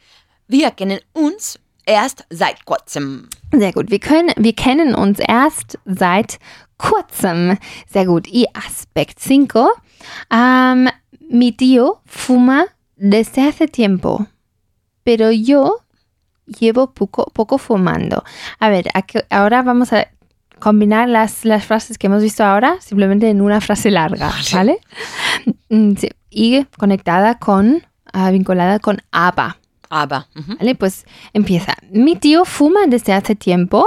Wir 0.48 0.72
kennen 0.72 1.00
uns 1.14 1.60
erst 1.86 2.26
seit 2.30 2.66
kurzem. 2.66 3.28
Sehr 3.52 3.74
gut. 3.74 3.92
Wir, 3.92 4.00
können, 4.00 4.34
wir 4.38 4.54
kennen 4.56 4.96
uns 4.96 5.20
erst 5.20 5.78
seit 5.86 6.40
kurzem. 6.78 7.58
Sehr 7.92 8.06
gut. 8.06 8.28
Y 8.28 8.46
aspect 8.54 9.20
5. 9.20 9.54
Um, 10.32 10.90
mi 11.30 11.52
tío 11.52 12.02
fuma 12.06 12.68
desde 12.96 13.42
hace 13.48 13.68
tiempo, 13.68 14.28
pero 15.04 15.32
yo 15.32 15.78
llevo 16.46 16.92
poco, 16.94 17.26
poco 17.34 17.58
fumando. 17.58 18.24
A 18.60 18.70
ver, 18.70 18.86
aquí- 18.94 19.20
ahora 19.30 19.62
vamos 19.62 19.94
a 19.94 20.08
combinar 20.60 21.10
las, 21.10 21.44
las 21.46 21.66
frases 21.66 21.98
que 21.98 22.08
hemos 22.08 22.22
visto 22.24 22.44
ahora 22.44 22.78
simplemente 22.82 23.30
en 23.30 23.42
una 23.42 23.60
frase 23.62 23.92
larga, 23.92 24.32
¿vale? 24.54 24.80
Mm, 25.70 25.96
sí, 25.96 26.10
Y 26.30 26.64
conectada 26.78 27.38
con, 27.40 27.84
ah, 28.14 28.32
vinculada 28.32 28.80
con. 28.80 29.02
Aber 29.12 29.56
mhm. 30.36 30.58
¿Vale? 30.58 30.76
Pues 30.76 31.06
empieza. 31.34 31.76
Mi 31.92 32.16
tío 32.16 32.46
fuma 32.46 32.82
desde 32.88 33.14
hace 33.14 33.36
tiempo, 33.36 33.86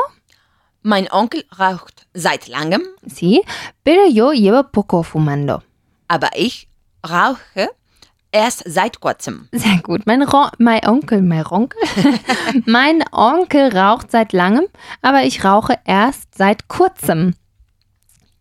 mein 0.82 1.09
Onkel 1.11 1.47
raucht 1.59 2.07
seit 2.14 2.47
langem, 2.49 2.82
sí, 3.12 3.43
pero 3.82 4.07
yo 4.09 4.32
llevo 4.32 4.70
poco 4.70 5.03
fumando. 5.03 5.62
aber 6.09 6.30
ich 6.37 6.66
rauche 7.11 7.71
erst 8.33 8.63
seit 8.67 9.01
kurzem. 9.01 9.49
Sehr 9.53 9.79
gut. 9.83 10.07
Mein, 10.07 10.23
Ro 10.23 10.49
mein 10.59 10.85
Onkel, 10.87 11.23
mein 11.23 11.47
Onkel, 11.47 11.81
mein 12.67 13.03
Onkel 13.13 13.77
raucht 13.77 14.11
seit 14.11 14.33
langem, 14.33 14.67
aber 15.03 15.23
ich 15.25 15.45
rauche 15.45 15.79
erst 15.85 16.35
seit 16.35 16.69
kurzem. 16.69 17.35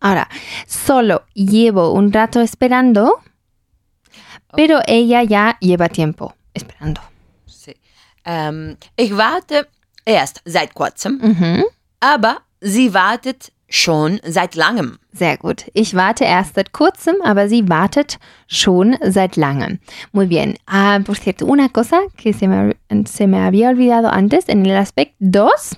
Ahora, 0.01 0.27
solo 0.67 1.21
llevo 1.33 1.91
un 1.93 2.11
rato 2.13 2.39
esperando, 2.39 3.11
pero 4.55 4.79
ella 4.87 5.21
ya 5.23 5.55
lleva 5.61 5.87
tiempo 5.89 6.33
esperando. 6.53 7.01
Sie- 7.47 7.75
Ähm, 8.27 8.77
ich 8.97 9.15
warte 9.15 9.67
erst 10.03 10.41
seit 10.45 10.73
kurzem, 10.73 11.19
Mhm. 11.21 11.63
aber 11.99 12.37
sie 12.59 12.93
wartet 12.93 13.51
schon 13.69 14.19
seit 14.23 14.55
langem. 14.55 14.97
Sehr 15.11 15.37
gut. 15.37 15.65
Ich 15.73 15.95
warte 15.95 16.23
erst 16.25 16.55
seit 16.55 16.71
kurzem, 16.71 17.15
aber 17.23 17.47
sie 17.49 17.67
wartet 17.69 18.19
schon 18.47 18.95
seit 19.01 19.35
langem. 19.37 19.79
Muy 20.11 20.27
bien. 20.27 20.55
Ah, 20.67 20.99
por 21.03 21.15
cierto, 21.15 21.45
una 21.45 21.69
cosa 21.69 21.99
que 22.17 22.33
se 22.33 22.47
me, 22.47 22.75
se 23.05 23.25
me 23.27 23.39
había 23.39 23.69
olvidado 23.69 24.09
antes 24.09 24.47
en 24.49 24.65
el 24.65 24.75
aspecto 24.77 25.15
2. 25.19 25.77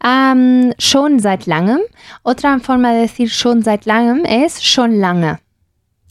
Am, 0.00 0.72
schon 0.78 1.20
seit 1.20 1.46
langem. 1.46 1.80
Otra 2.24 2.58
forma 2.60 2.92
de 2.92 3.02
decir 3.02 3.28
schon 3.28 3.62
seit 3.62 3.86
langem 3.86 4.24
es 4.24 4.62
schon 4.62 4.98
lange. 5.00 5.38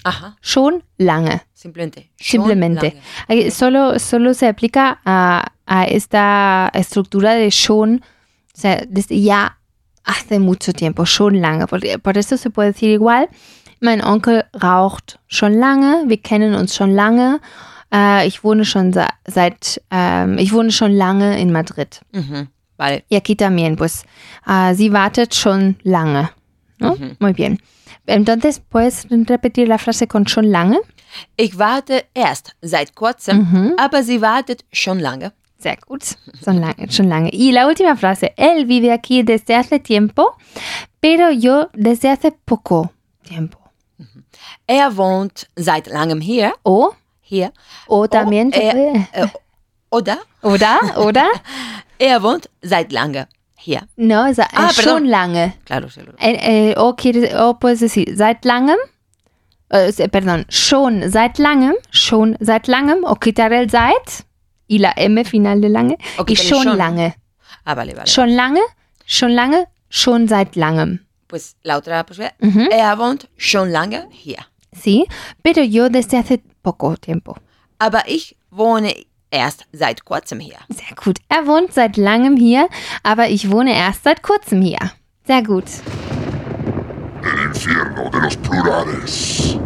Aha, 0.04 0.36
Schon 0.42 0.82
lange. 0.98 1.42
simplemente. 1.54 2.10
schon 2.20 2.42
Simplemente. 2.42 2.96
lange. 3.28 3.52
Solo, 3.52 4.00
solo 4.00 4.34
se 4.34 4.48
aplica 4.48 5.00
a, 5.06 5.46
a 5.68 5.84
esta 5.86 6.72
estructura 6.74 7.34
de 7.36 7.52
schon, 7.52 8.02
o 8.56 8.58
sea, 8.60 8.84
desde 8.90 9.22
ya 9.22 9.58
hace 10.04 10.40
mucho 10.40 10.74
tiempo, 10.74 11.06
schon 11.06 11.36
lange. 11.42 11.68
Por, 11.68 11.80
por 12.02 12.18
eso 12.18 12.38
se 12.38 12.50
puede 12.50 12.72
decir 12.74 12.90
igual, 12.92 13.28
mein 13.80 14.04
Onkel 14.04 14.44
raucht 14.62 15.20
schon 15.28 15.54
lange, 15.54 16.04
wir 16.08 16.18
kennen 16.22 16.54
uns 16.56 16.76
schon 16.76 16.94
lange, 16.94 17.40
äh, 17.94 18.28
ich 18.28 18.44
wohne 18.44 18.64
schon 18.66 18.94
se- 18.94 19.08
seit, 19.28 19.82
ähm, 19.92 20.38
ich 20.38 20.54
wohne 20.54 20.72
schon 20.72 20.92
lange 20.94 21.40
in 21.40 21.52
Madrid. 21.52 22.02
Mhm. 22.14 22.48
Vale. 22.78 23.04
Y 23.10 23.16
aquí 23.16 23.36
también, 23.36 23.76
pues, 23.76 24.04
äh, 24.48 24.74
sie 24.76 24.92
wartet 24.92 25.36
schon 25.36 25.76
lange. 25.84 26.30
¿no? 26.80 26.98
Muy 27.20 27.34
bien. 27.34 27.60
Entonces, 28.08 28.60
¿puedes 28.60 29.06
repetir 29.10 29.68
la 29.68 29.78
frase 29.78 30.08
con 30.08 30.26
schon 30.28 30.46
lange? 30.50 30.80
Ich 31.38 31.60
warte 31.60 32.06
erst 32.16 32.56
seit 32.64 32.96
kurzem, 32.96 33.38
Mhm. 33.52 33.74
aber 33.78 34.02
sie 34.02 34.20
wartet 34.22 34.64
schon 34.74 35.00
lange. 35.00 35.32
Sehr 35.62 35.78
gut, 35.88 36.04
schon 36.44 36.60
lange, 36.60 36.90
schon 36.92 37.08
lange. 37.08 37.30
Y 37.32 37.52
la 37.52 37.68
última 37.68 37.96
frase, 37.96 38.34
él 38.36 38.66
vive 38.66 38.92
aquí 38.92 39.22
desde 39.24 39.56
hace 39.56 39.80
tiempo, 39.80 40.36
pero 41.00 41.30
yo 41.32 41.70
desde 41.74 42.10
hace 42.10 42.32
poco 42.32 42.92
tiempo. 43.24 43.60
Er 44.68 44.98
wohnt 44.98 45.48
seit 45.56 45.86
langem 45.88 46.20
hier, 46.22 46.54
O, 46.64 46.90
hier. 47.22 47.52
o 47.88 48.08
también 48.08 48.52
er, 48.54 48.76
äh, 49.14 49.28
oder 49.92 50.18
Oder, 50.42 50.80
oder? 50.98 51.28
er 52.00 52.24
wohnt 52.24 52.50
seit 52.64 52.92
lange 52.92 53.28
hier. 53.56 53.82
No, 53.98 54.26
es 54.26 54.40
Ah, 54.40 54.70
es 54.70 54.78
perdón. 54.78 54.84
schon 54.84 55.06
lange. 55.06 55.54
Claro, 55.66 55.88
claro. 55.90 56.14
Eh, 56.18 56.72
eh, 56.72 56.76
o, 56.80 56.94
quieres, 56.96 57.36
o 57.36 57.54
puedes 57.60 57.82
decir, 57.82 58.12
seit 58.18 58.44
langem, 58.46 58.78
se- 59.92 60.10
perdón, 60.10 60.46
schon 60.50 61.08
seit 61.12 61.38
langem, 61.38 61.76
schon 61.92 62.36
seit 62.40 62.68
langem, 62.68 63.04
o 63.04 63.14
quitar 63.16 63.52
el 63.52 63.70
seit 63.70 64.26
y 64.72 64.78
la 64.80 64.94
M 64.96 65.24
final 65.26 65.60
de 65.60 65.68
lange, 65.70 65.98
O 66.18 66.24
y 66.26 66.36
schon 66.36 66.64
schon. 66.64 66.78
lange. 66.78 67.16
Ah, 67.66 67.76
vale, 67.76 67.94
vale. 67.94 68.08
Schon 68.08 68.30
lange, 68.36 68.62
schon 69.06 69.32
lange, 69.36 69.68
schon 69.90 70.28
seit 70.30 70.56
langem. 70.56 71.00
Pues 71.28 71.56
la 71.64 71.78
otra 71.78 72.04
posibilidad. 72.06 72.36
Mhm. 72.40 72.70
Er 72.72 72.98
wohnt 72.98 73.28
schon 73.38 73.70
lange 73.70 74.08
hier. 74.12 74.40
Sí, 74.74 75.06
pero 75.44 75.62
yo 75.62 75.90
desde 75.90 76.18
hace 76.18 76.40
poco 76.64 76.96
tiempo. 76.96 77.36
Aber 77.80 78.04
ich 78.08 78.36
wohne 78.50 78.94
erst 79.30 79.66
seit 79.74 80.06
kurzem 80.06 80.40
hier. 80.40 80.60
Sehr 80.70 80.96
gut. 80.96 81.18
Er 81.28 81.46
wohnt 81.48 81.74
seit 81.74 81.98
langem 81.98 82.38
hier, 82.38 82.70
aber 83.04 83.28
ich 83.30 83.52
wohne 83.52 83.74
erst 83.76 84.04
seit 84.04 84.22
kurzem 84.24 84.62
hier. 84.62 84.80
Sehr 85.28 85.44
gut. 85.44 85.66
El 87.24 87.46
infierno 87.48 88.10
de 88.10 88.20
los 88.22 88.38
plurales. 88.38 89.58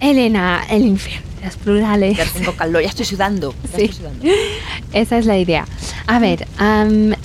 Elena, 0.00 0.60
el 0.70 0.82
infierno, 0.86 1.26
los 1.44 1.56
plurales. 1.56 2.16
Ya 2.16 2.24
tengo 2.26 2.52
calor, 2.56 2.82
ya 2.82 2.88
estoy 2.88 3.06
sudando. 3.06 3.54
ya 3.72 3.76
Sí. 3.78 3.84
estoy 3.84 3.98
sudando. 3.98 4.24
Esa 4.92 5.18
es 5.18 5.26
la 5.26 5.38
idea. 5.38 5.66
A 6.06 6.18
ver, 6.18 6.46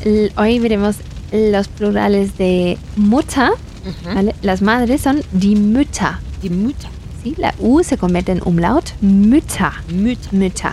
l- 0.06 0.32
hoy 0.38 0.60
veremos 0.60 0.98
los 1.32 1.68
plurales 1.68 2.38
de 2.38 2.78
Mutter. 2.96 3.52
¿vale? 4.06 4.34
Las 4.42 4.62
madres 4.62 5.02
son 5.02 5.22
die 5.32 5.56
Mütter. 5.56 6.12
Die 6.42 6.50
Mutter. 6.50 6.90
¿sí? 7.24 7.34
La 7.38 7.54
U 7.60 7.84
se 7.84 7.98
convierte 7.98 8.32
en 8.32 8.42
umlaut. 8.46 8.94
Mütter. 9.02 9.72
Mütter. 9.90 10.34
Mütter. 10.34 10.72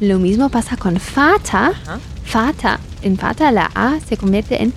Lo 0.00 0.18
mismo 0.18 0.48
pasa 0.48 0.76
con 0.76 0.94
Vater. 1.14 1.72
Ajá. 1.84 1.98
Vater. 2.32 2.78
En 3.02 3.16
Vater 3.16 3.52
la 3.52 3.70
A 3.74 3.98
se 4.08 4.16
convierte 4.16 4.62
en 4.62 4.72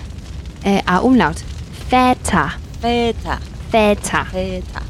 eh, 0.64 0.82
A 0.86 1.02
umlaut. 1.02 1.38
Väter. 1.92 2.52
Väter. 2.82 3.38
Väter. 3.72 4.26
Väter. 4.34 4.82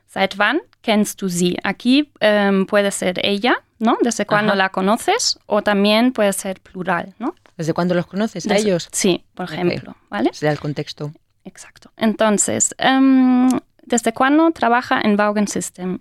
¿Seit 0.06 0.38
wann 0.38 0.60
kennst 0.82 1.20
du 1.20 1.28
sie? 1.28 1.56
Aquí 1.62 2.10
em, 2.20 2.64
puede 2.66 2.90
ser 2.90 3.20
ella, 3.24 3.56
¿no? 3.78 3.96
¿Desde 4.02 4.24
cuándo 4.26 4.52
Ajá. 4.52 4.58
la 4.58 4.68
conoces? 4.70 5.38
O 5.46 5.62
también 5.62 6.12
puede 6.12 6.32
ser 6.32 6.60
plural, 6.60 7.14
¿no? 7.18 7.34
¿Desde 7.56 7.72
cuándo 7.74 7.94
los 7.94 8.06
conoces 8.06 8.46
a 8.46 8.54
Desde- 8.54 8.68
ellos? 8.68 8.88
Sí, 8.92 9.24
por 9.34 9.50
ejemplo, 9.50 9.96
¿vale? 10.10 10.30
Será 10.32 10.52
el 10.52 10.58
contexto. 10.60 11.12
Exacto. 11.44 11.90
Entonces, 11.96 12.74
em, 12.78 13.48
¿desde 13.82 14.12
cuándo 14.12 14.50
trabaja 14.52 15.00
en 15.02 15.16
Vaughan 15.16 15.48
System? 15.48 15.98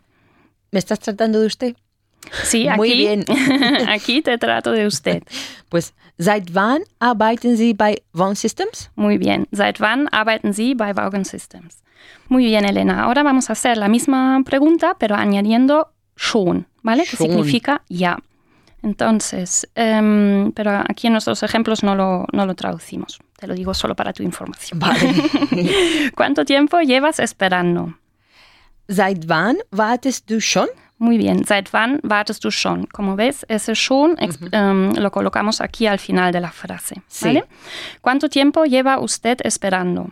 ¿Me 0.71 0.79
estás 0.79 0.99
tratando 0.99 1.39
de 1.39 1.47
usted? 1.47 1.75
Sí, 2.43 2.67
aquí, 2.69 2.77
Muy 2.77 2.93
bien. 2.93 3.25
aquí 3.89 4.21
te 4.21 4.37
trato 4.37 4.71
de 4.71 4.85
usted. 4.87 5.23
Pues, 5.69 5.93
seit 6.19 6.51
wann 6.55 6.83
arbeiten 6.99 7.57
Sie 7.57 7.73
bei 7.73 8.01
Vaughan 8.13 8.35
Systems? 8.35 8.91
Muy 8.95 9.17
bien. 9.17 9.47
¿Seit 9.51 9.79
wann 9.81 10.07
arbeiten 10.11 10.53
Sie 10.53 10.73
bei 10.75 10.93
Vaughan 10.93 11.25
Systems? 11.25 11.83
Muy 12.27 12.45
bien, 12.45 12.65
Elena. 12.65 13.03
Ahora 13.03 13.23
vamos 13.23 13.49
a 13.49 13.53
hacer 13.53 13.77
la 13.77 13.87
misma 13.87 14.41
pregunta, 14.45 14.95
pero 14.99 15.15
añadiendo 15.15 15.91
schon, 16.15 16.67
¿vale? 16.81 17.03
Que 17.03 17.17
significa 17.17 17.81
ya. 17.89 18.17
Entonces, 18.81 19.67
em, 19.75 20.51
pero 20.51 20.83
aquí 20.87 21.07
en 21.07 21.13
nuestros 21.13 21.41
ejemplos 21.41 21.83
no 21.83 21.95
lo, 21.95 22.27
no 22.31 22.45
lo 22.45 22.53
traducimos. 22.55 23.19
Te 23.37 23.47
lo 23.47 23.55
digo 23.55 23.73
solo 23.73 23.95
para 23.95 24.13
tu 24.13 24.21
información. 24.21 24.79
Vale. 24.79 26.11
¿Cuánto 26.15 26.45
tiempo 26.45 26.79
llevas 26.81 27.19
esperando? 27.19 27.95
seit 28.87 29.25
wann 29.29 29.57
wartest 29.71 30.29
du 30.29 30.39
schon? 30.39 30.67
Muy 30.97 31.17
bien. 31.17 31.43
¿Seit 31.45 31.73
wann 31.73 31.99
wartest 32.03 32.43
du 32.43 32.51
schon? 32.51 32.85
Como 32.85 33.15
ves, 33.15 33.45
ese 33.49 33.75
schon 33.75 34.15
em, 34.51 34.93
lo 34.95 35.11
colocamos 35.11 35.61
aquí 35.61 35.87
al 35.87 35.99
final 35.99 36.31
de 36.31 36.39
la 36.39 36.51
frase. 36.51 37.01
¿Cuánto 38.01 38.29
tiempo 38.29 38.65
lleva 38.65 38.99
usted 38.99 39.39
esperando? 39.43 40.11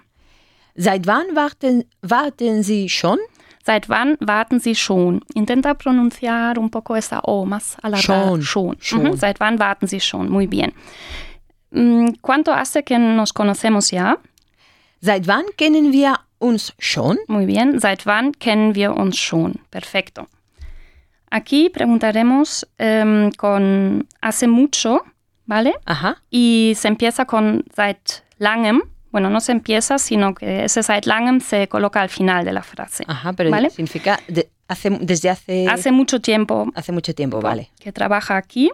Seit 0.76 1.05
wann 1.07 1.36
warten, 1.36 1.84
warten 2.01 2.63
Sie 2.63 2.89
schon? 2.89 3.19
¿Seit 3.63 3.88
wann 3.89 4.17
warten 4.19 4.59
Sie 4.59 4.76
schon? 4.76 5.21
Intenta 5.36 5.74
pronunciar 5.74 6.57
un 6.57 6.69
poco 6.69 6.95
esa 6.95 7.19
O 7.24 7.45
más 7.45 7.78
alargada. 7.82 8.01
Schon, 8.26 8.41
Schon. 8.41 8.76
schon. 8.80 9.07
Ujú, 9.07 9.17
¿Seit 9.17 9.39
wann 9.39 9.59
warten 9.59 9.88
Sie 9.88 9.99
schon? 10.01 10.30
Muy 10.30 10.47
bien. 10.47 10.74
Mm, 11.71 12.15
¿Cuánto 12.21 12.51
hace 12.53 12.84
que 12.84 12.97
nos 12.97 13.34
conocemos 13.34 13.91
ya? 13.91 14.17
Seit 14.99 15.28
wann 15.28 15.45
kennen 15.57 15.91
wir 15.93 16.15
uns 16.39 16.74
schon? 16.80 17.17
Muy 17.28 17.45
bien. 17.45 17.80
¿Seit 17.80 18.05
wann 18.05 18.32
kennen 18.34 18.76
wir 18.76 18.95
uns 18.97 19.17
schon? 19.17 19.59
Perfecto. 19.71 20.28
Aquí 21.30 21.69
preguntaremos 21.69 22.67
em, 22.78 23.32
con 23.32 24.07
hace 24.21 24.47
mucho, 24.47 25.01
¿vale? 25.45 25.74
Ajá. 25.86 26.17
Y 26.30 26.74
se 26.76 26.88
empieza 26.89 27.26
con 27.26 27.63
seit 27.76 28.24
langem. 28.39 28.82
Bueno, 29.14 29.30
no 29.30 29.39
se 29.41 29.51
empieza, 29.51 29.99
sino 29.99 30.34
que 30.34 30.66
ese 30.66 30.82
seit 30.84 31.05
langem 31.05 31.39
se 31.39 31.68
coloca 31.70 32.01
al 32.01 32.09
final 32.09 32.43
de 32.43 32.51
la 32.51 32.64
frase. 32.64 33.05
Ajá, 33.07 33.32
pero 33.34 33.51
¿Vale? 33.51 33.70
significa 33.70 34.20
de- 34.28 34.49
hace, 34.68 34.89
desde 34.89 35.30
hace, 35.30 35.68
Hace 35.70 35.91
mucho 35.91 36.20
tiempo 36.20 36.66
hace 36.74 36.91
mucho 36.91 37.14
tiempo, 37.14 37.39
vale. 37.39 37.70
que 37.80 37.91
trabaja 37.93 38.36
aquí. 38.38 38.72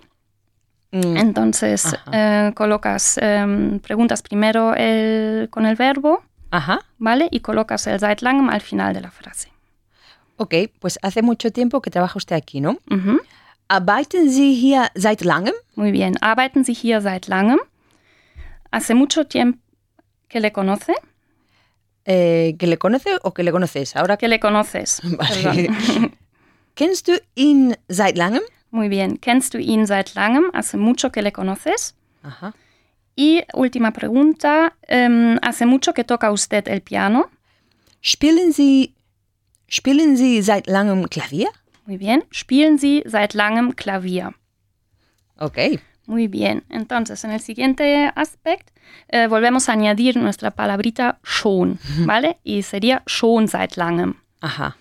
Mm, 0.91 1.17
Entonces, 1.17 1.93
eh, 2.13 2.51
colocas, 2.55 3.19
em, 3.21 3.79
preguntas 3.81 4.21
primero 4.21 4.73
el- 4.75 5.49
con 5.51 5.65
el 5.65 5.75
verbo, 5.75 6.23
Ajá. 6.51 6.79
¿vale? 6.97 7.27
Y 7.31 7.41
colocas 7.41 7.85
el 7.87 7.99
seit 7.99 8.21
langem 8.21 8.49
al 8.49 8.61
final 8.61 8.93
de 8.93 9.01
la 9.01 9.11
frase. 9.11 9.49
Ok, 10.37 10.55
pues 10.79 10.97
hace 11.01 11.21
mucho 11.21 11.51
tiempo 11.51 11.81
que 11.81 11.91
trabaja 11.91 12.17
usted 12.17 12.37
aquí, 12.37 12.61
¿no? 12.61 12.77
Ujú, 12.89 13.19
Arbeiten 13.67 14.31
Sie 14.31 14.53
hier 14.55 14.89
seit 14.95 15.21
langem? 15.25 15.53
Muy 15.75 15.91
bien. 15.91 16.15
¿Arbeiten 16.21 16.63
Sie 16.63 16.73
hier 16.73 17.01
seit 17.01 17.27
langem? 17.27 17.59
¿Hace 18.71 18.95
mucho 18.95 19.25
tiempo 19.25 19.59
que 20.29 20.39
le 20.39 20.51
conoce? 20.51 20.93
Eh, 22.05 22.55
¿Que 22.57 22.67
le 22.67 22.77
conoce 22.77 23.09
o 23.23 23.33
que 23.33 23.43
le 23.43 23.51
conoces? 23.51 23.95
Ahora 23.95 24.17
Que 24.17 24.27
le 24.27 24.39
conoces. 24.39 25.01
Vale. 25.03 25.69
¿Kennst 26.75 27.07
du 27.07 27.19
ihn 27.35 27.75
seit 27.89 28.15
langem? 28.17 28.41
Muy 28.71 28.87
bien. 28.87 29.17
¿Kennst 29.17 29.53
du 29.53 29.57
ihn 29.59 29.85
seit 29.85 30.15
langem? 30.15 30.49
¿Hace 30.53 30.77
mucho 30.77 31.11
que 31.11 31.21
le 31.21 31.31
conoces? 31.31 31.95
Ajá. 32.23 32.53
Y 33.15 33.43
última 33.53 33.91
pregunta. 33.91 34.77
em, 34.87 35.37
¿Hace 35.41 35.65
mucho 35.65 35.93
que 35.93 36.03
toca 36.05 36.31
usted 36.31 36.67
el 36.69 36.81
piano? 36.81 37.29
Spielen 38.01 38.53
Sie, 38.53 38.93
spielen 39.67 40.15
Sie 40.15 40.41
seit 40.41 40.67
langem 40.67 41.05
Klavier? 41.09 41.49
Muy 41.85 41.97
bien. 41.97 42.23
¿Spielen 42.31 42.77
Sie 42.77 43.03
seit 43.05 43.33
langem 43.33 43.75
Klavier? 43.75 44.35
Ok. 45.37 45.57
Muy 46.09 46.27
bien. 46.27 46.63
Entonces, 46.69 47.23
en 47.23 47.29
el 47.29 47.39
siguiente 47.39 48.11
aspecto, 48.15 48.73
eh, 49.09 49.27
volvemos 49.27 49.69
a 49.69 49.73
añadir 49.73 50.17
nuestra 50.17 50.49
palabrita 50.49 51.19
schon, 51.23 51.77
¿vale? 51.99 52.39
Y 52.43 52.63
sería 52.63 53.03
schon 53.05 53.47
seit 53.47 53.77
langem. 53.77 54.15
Ajá. 54.41 54.75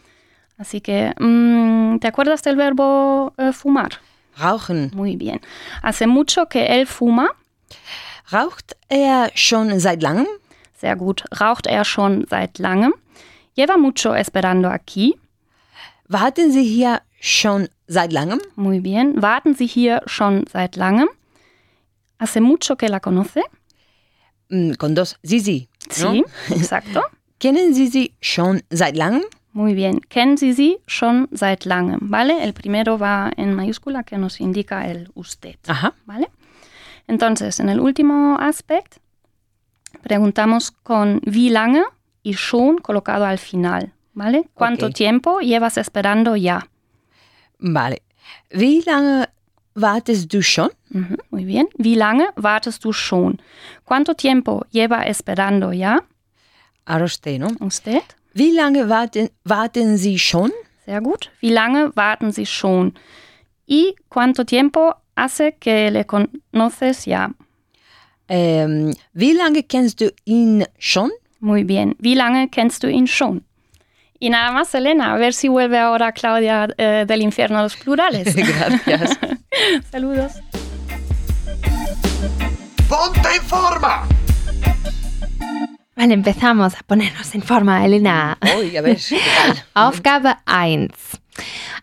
Así 0.57 0.81
que, 0.81 1.13
mm, 1.21 1.99
¿te 1.99 2.09
acuerdas 2.09 2.43
del 2.43 2.57
verbo 2.57 3.35
eh, 3.37 3.53
fumar? 3.53 4.01
Rauchen. 4.39 4.91
Muy 4.95 5.17
bien. 5.17 5.43
Hace 5.83 6.07
mucho 6.07 6.47
que 6.49 6.65
él 6.81 6.87
fuma. 6.87 7.29
Raucht 8.33 8.75
er 8.89 9.31
schon 9.35 9.79
seit 9.81 10.03
langem? 10.03 10.29
Sehr 10.81 10.97
gut. 10.97 11.25
Raucht 11.39 11.67
er 11.67 11.85
schon 11.85 12.27
seit 12.31 12.59
langem. 12.59 12.95
Lleva 13.55 13.77
mucho 13.77 14.15
esperando 14.15 14.71
aquí. 14.71 15.19
Warten 16.09 16.53
Sie 16.53 16.65
hier 16.65 17.03
schon 17.21 17.69
seit 17.89 18.13
langem? 18.13 18.39
Muy 18.55 18.81
bien. 18.81 19.21
Warten 19.21 19.55
Sie 19.55 19.67
hier 19.67 20.03
schon 20.07 20.45
seit 20.53 20.77
langem. 20.77 21.09
Hace 22.19 22.41
mucho 22.41 22.77
que 22.77 22.89
la 22.89 23.01
conoce. 23.01 23.43
Mm, 24.51 24.73
Con 24.79 24.95
dos. 24.95 25.17
Sie. 25.23 25.69
¿no? 26.01 26.13
Sí, 26.13 26.25
exacto. 26.51 27.03
Kennen 27.41 27.73
Sie 27.75 27.87
sie 27.89 28.13
schon 28.21 28.63
seit 28.71 28.97
langem? 28.97 29.23
Muy 29.53 29.75
bien. 29.75 30.01
Kennen 30.09 30.37
Sie 30.37 30.53
sie 30.53 30.79
schon 30.87 31.29
seit 31.33 31.65
langem, 31.65 31.99
¿vale? 32.11 32.43
El 32.45 32.53
primero 32.53 32.99
va 32.99 33.31
en 33.37 33.55
mayúscula 33.55 34.03
que 34.05 34.19
nos 34.19 34.41
indica 34.41 34.87
el 34.89 35.11
usted, 35.15 35.57
Ajá. 35.67 35.95
¿vale? 36.07 36.29
Entonces, 37.07 37.59
en 37.61 37.69
el 37.69 37.81
último 37.81 38.37
aspecto, 38.39 38.99
preguntamos 40.03 40.71
con 40.71 41.21
wie 41.25 41.51
lange 41.51 41.83
y 42.23 42.35
schon 42.35 42.79
colocado 42.79 43.25
al 43.25 43.39
final, 43.39 43.93
¿vale? 44.13 44.45
¿Cuánto 44.55 44.91
tiempo 44.91 45.41
llevas 45.41 45.79
esperando 45.79 46.37
ya? 46.37 46.69
Vale. 47.59 47.99
Wie 48.51 48.81
lange 48.87 49.29
wartest 49.75 50.33
du 50.33 50.43
schon? 50.43 50.71
Ujú, 50.91 51.17
muy 51.31 51.45
bien. 51.45 51.67
Wie 51.79 51.95
lange 51.95 52.29
wartest 52.37 52.85
du 52.85 52.93
schon? 52.93 53.39
¿Cuánto 53.85 54.15
tiempo 54.15 54.65
lleva 54.73 55.03
esperando 55.07 55.73
ya 55.73 56.01
Ahora 56.85 57.05
usted, 57.05 57.39
¿no? 57.39 57.49
usted? 57.61 58.03
Wie 58.35 58.53
lange 58.53 58.89
warten, 58.89 59.29
warten 59.45 59.97
Sie 59.99 60.19
schon? 60.19 60.51
Sehr 60.87 61.01
gut. 61.01 61.31
Wie 61.41 61.51
lange 61.51 61.93
warten 61.97 62.33
Sie 62.33 62.47
schon? 62.47 62.95
¿Y 63.67 63.95
cuánto 64.09 64.45
tiempo 64.45 64.95
hace 65.17 65.53
que 65.61 65.91
le 65.91 66.05
conoces 66.07 67.05
ya? 67.05 67.35
Ähm, 68.29 68.95
wie 69.13 69.33
lange 69.33 69.63
kennst 69.65 70.01
du 70.01 70.13
ihn 70.25 70.65
schon? 70.79 71.11
Muy 71.41 71.65
bien. 71.65 71.95
Wie 71.99 72.15
lange 72.15 72.49
kennst 72.49 72.83
du 72.83 72.89
ihn 72.91 73.07
schon? 73.07 73.43
Y 74.21 74.31
nada 74.31 74.51
más, 74.51 74.75
Elena, 74.75 75.15
a 75.15 75.17
ver 75.17 75.33
si 75.33 75.49
vuelve 75.49 75.79
ahora 75.79 76.13
Claudia 76.13 76.69
eh, 76.77 77.05
del 77.07 77.23
infierno 77.23 77.59
a 77.59 77.63
los 77.63 77.77
plurales. 77.77 78.35
Gracias. 78.37 79.19
Saludos. 79.91 80.33
¡Ponte 82.89 83.29
en 83.35 83.43
forma! 83.43 84.09
Vale, 85.95 86.15
empezamos 86.15 86.75
a 86.75 86.83
ponernos 86.87 87.35
en 87.35 87.43
forma, 87.43 87.85
Elena. 87.85 88.39
Uy, 88.59 88.77
a 88.77 88.83
ver. 88.83 88.99
Aufgabe 89.75 90.37
1. 90.47 90.89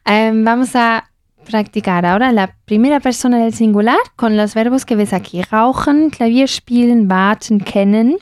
Ähm, 0.06 0.46
vamos 0.46 0.76
a 0.76 1.10
practicar 1.46 2.06
ahora 2.06 2.32
la 2.32 2.56
primera 2.66 3.00
persona 3.00 3.38
del 3.40 3.54
singular 3.54 3.98
con 4.16 4.36
los 4.36 4.54
verbos 4.54 4.86
que 4.86 4.96
ves 4.96 5.14
aquí. 5.14 5.42
Rauchen, 5.42 6.10
Klavier 6.10 6.50
spielen, 6.50 7.10
warten, 7.10 7.60
kennen, 7.60 8.18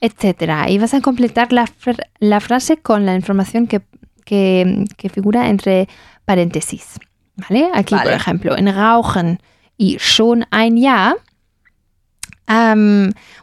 etc. 0.00 0.68
Y 0.68 0.78
vas 0.78 0.94
a 0.94 1.00
completar 1.00 1.52
la, 1.52 1.64
fr- 1.66 2.02
la 2.18 2.40
frase 2.40 2.78
con 2.78 3.06
la 3.06 3.14
información 3.14 3.66
que, 3.66 3.82
que- 4.24 4.84
que 4.96 5.08
figura 5.08 5.48
entre 5.48 5.88
paréntesis. 6.24 6.98
¿Vale? 7.36 7.68
Aquí, 7.74 7.94
por 7.94 8.12
ejemplo, 8.16 8.56
en 8.58 8.66
Rauchen 8.74 9.38
y 9.78 9.96
schon 9.98 10.44
ein 10.50 10.76
Jahr. 10.80 11.16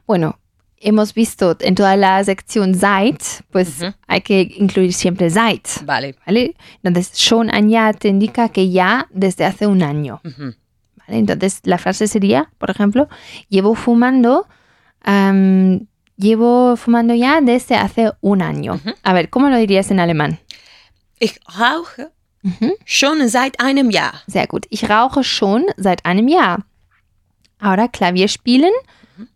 Bueno, 0.06 0.39
hemos 0.80 1.14
visto 1.14 1.58
en 1.60 1.76
toda 1.76 1.96
la 1.96 2.24
sección 2.24 2.74
seit, 2.74 3.22
pues 3.52 3.82
hay 4.08 4.22
que 4.22 4.56
incluir 4.58 4.94
siempre 4.94 5.30
seit. 5.30 5.68
Vale. 5.86 6.16
¿Vale? 6.26 6.56
Entonces, 6.84 7.18
schon 7.18 7.50
ein 7.50 7.70
Jahr 7.70 7.96
te 7.96 8.08
indica 8.08 8.50
que 8.50 8.70
ya 8.70 9.08
desde 9.12 9.46
hace 9.46 9.68
un 9.68 9.84
año. 9.84 10.22
Ujú. 10.24 10.56
¿Vale? 10.96 11.20
Entonces, 11.20 11.62
la 11.64 11.78
frase 11.78 12.08
sería, 12.08 12.52
por 12.58 12.70
ejemplo, 12.70 13.10
llevo 13.50 13.76
fumando, 13.76 14.48
am, 15.02 15.88
llevo 16.16 16.76
fumando 16.76 17.14
ya 17.14 17.42
desde 17.42 17.76
hace 17.76 18.12
un 18.22 18.42
año. 18.42 18.80
A 19.04 19.14
ver, 19.14 19.30
¿cómo 19.30 19.50
lo 19.50 19.58
dirías 19.58 19.92
en 19.92 20.00
alemán? 20.00 20.40
Ich 21.20 21.40
rauche 21.58 22.12
schon 22.86 23.28
seit 23.28 23.60
einem 23.60 23.92
Jahr. 23.92 24.22
Sehr 24.28 24.48
gut. 24.48 24.66
Ich 24.70 24.90
rauche 24.90 25.24
schon 25.24 25.66
seit 25.76 26.06
einem 26.06 26.30
Jahr. 26.30 26.66
Ahora, 27.60 27.90
Klavier 27.90 28.30
spielen 28.30 28.72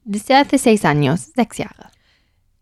desde 0.03 0.36
hace 0.36 0.57
seis 0.57 0.86
años, 0.86 1.31
sechs 1.36 1.57
Jahre. 1.57 1.91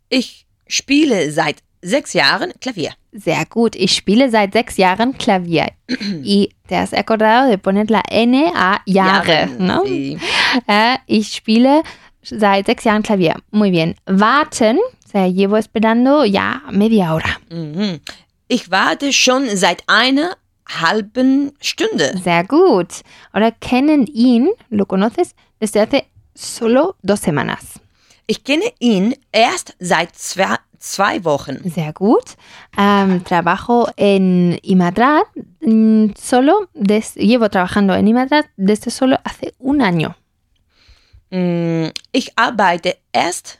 Ich 0.09 0.45
spiele 0.67 1.32
seit 1.32 1.63
sechs 1.82 2.13
Jahren 2.13 2.53
Klavier. 2.59 2.93
Sehr 3.11 3.45
gut. 3.45 3.76
Ich 3.76 3.95
spiele 3.95 4.30
seit 4.30 4.53
sechs 4.53 4.78
Jahren 4.78 5.17
Klavier. 5.17 5.72
y 6.24 6.51
te 6.67 6.76
has 6.76 6.93
acordado 6.93 7.49
de 7.49 7.57
poner 7.57 7.89
la 7.89 8.03
N 8.09 8.51
a 8.55 8.82
Jahre, 8.86 9.47
¿no? 9.57 9.84
Sí. 9.86 10.17
Äh, 10.67 10.97
ich 11.07 11.34
spiele 11.34 11.84
seit 12.22 12.67
sechs 12.67 12.84
Jahren 12.84 13.03
Klavier. 13.03 13.36
Muy 13.51 13.72
bien. 13.72 13.95
Warten. 14.05 14.78
O 14.78 15.09
sea, 15.09 15.28
llevo 15.28 15.57
esperando 15.57 16.24
ya 16.24 16.61
media 16.72 17.13
hora. 17.13 17.39
Mhm. 17.49 17.99
Ich 18.47 18.69
warte 18.72 19.11
schon 19.11 19.49
seit 19.55 19.84
einer 19.88 20.38
halben 20.67 21.51
Stunde. 21.59 22.17
Sehr 22.24 22.43
gut. 22.45 23.01
Ahora 23.32 23.51
kennen 23.51 24.07
ihn, 24.07 24.49
lo 24.69 24.86
conoces, 24.86 25.36
desde 25.59 25.82
hace 25.82 26.05
solo 26.36 26.96
dos 27.04 27.22
semanas. 27.22 27.80
Ich 28.28 28.44
kenne 28.44 28.72
ihn 28.80 29.16
erst 29.32 29.76
seit 29.80 30.16
zwei, 30.16 30.56
zwei 30.80 31.24
Wochen. 31.26 31.60
Sehr 31.70 31.92
gut. 31.94 32.36
Ähm, 32.78 33.24
trabajo 33.26 33.88
en 33.98 34.58
Imadrat 34.64 35.26
mm, 35.62 36.12
solo, 36.18 36.68
des, 36.74 37.16
llevo 37.16 37.50
trabajando 37.50 37.94
en 37.94 38.08
Imadrat 38.08 38.46
desde 38.58 38.90
solo 38.90 39.18
hace 39.24 39.54
un 39.60 39.82
año. 39.82 40.16
Mm, 41.30 41.88
Ich 42.12 42.38
arbeite 42.38 42.96
erst 43.12 43.60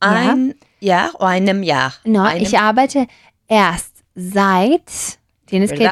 ein 0.00 0.54
Jahr 0.80 1.14
oder 1.14 1.26
einem 1.26 1.62
Jahr. 1.62 1.92
No, 2.04 2.22
einem, 2.22 2.42
ich 2.42 2.58
arbeite 2.58 3.06
erst 3.48 4.02
seit, 4.14 5.18
tienes 5.46 5.70
que 5.70 5.90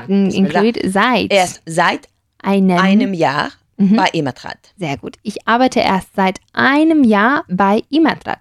seit 0.85 1.33
erst 1.33 1.63
seit 1.67 2.09
einem, 2.43 2.79
einem 2.79 3.15
Jahr 3.15 3.51
Mhm. 3.81 3.97
bei 3.97 4.09
Imatrat. 4.13 4.59
Sehr 4.79 4.97
gut. 4.99 5.17
Ich 5.23 5.49
arbeite 5.49 5.81
erst 5.81 6.15
seit 6.15 6.39
einem 6.53 7.03
Jahr 7.03 7.45
bei 7.49 7.83
Imatrat. 7.91 8.41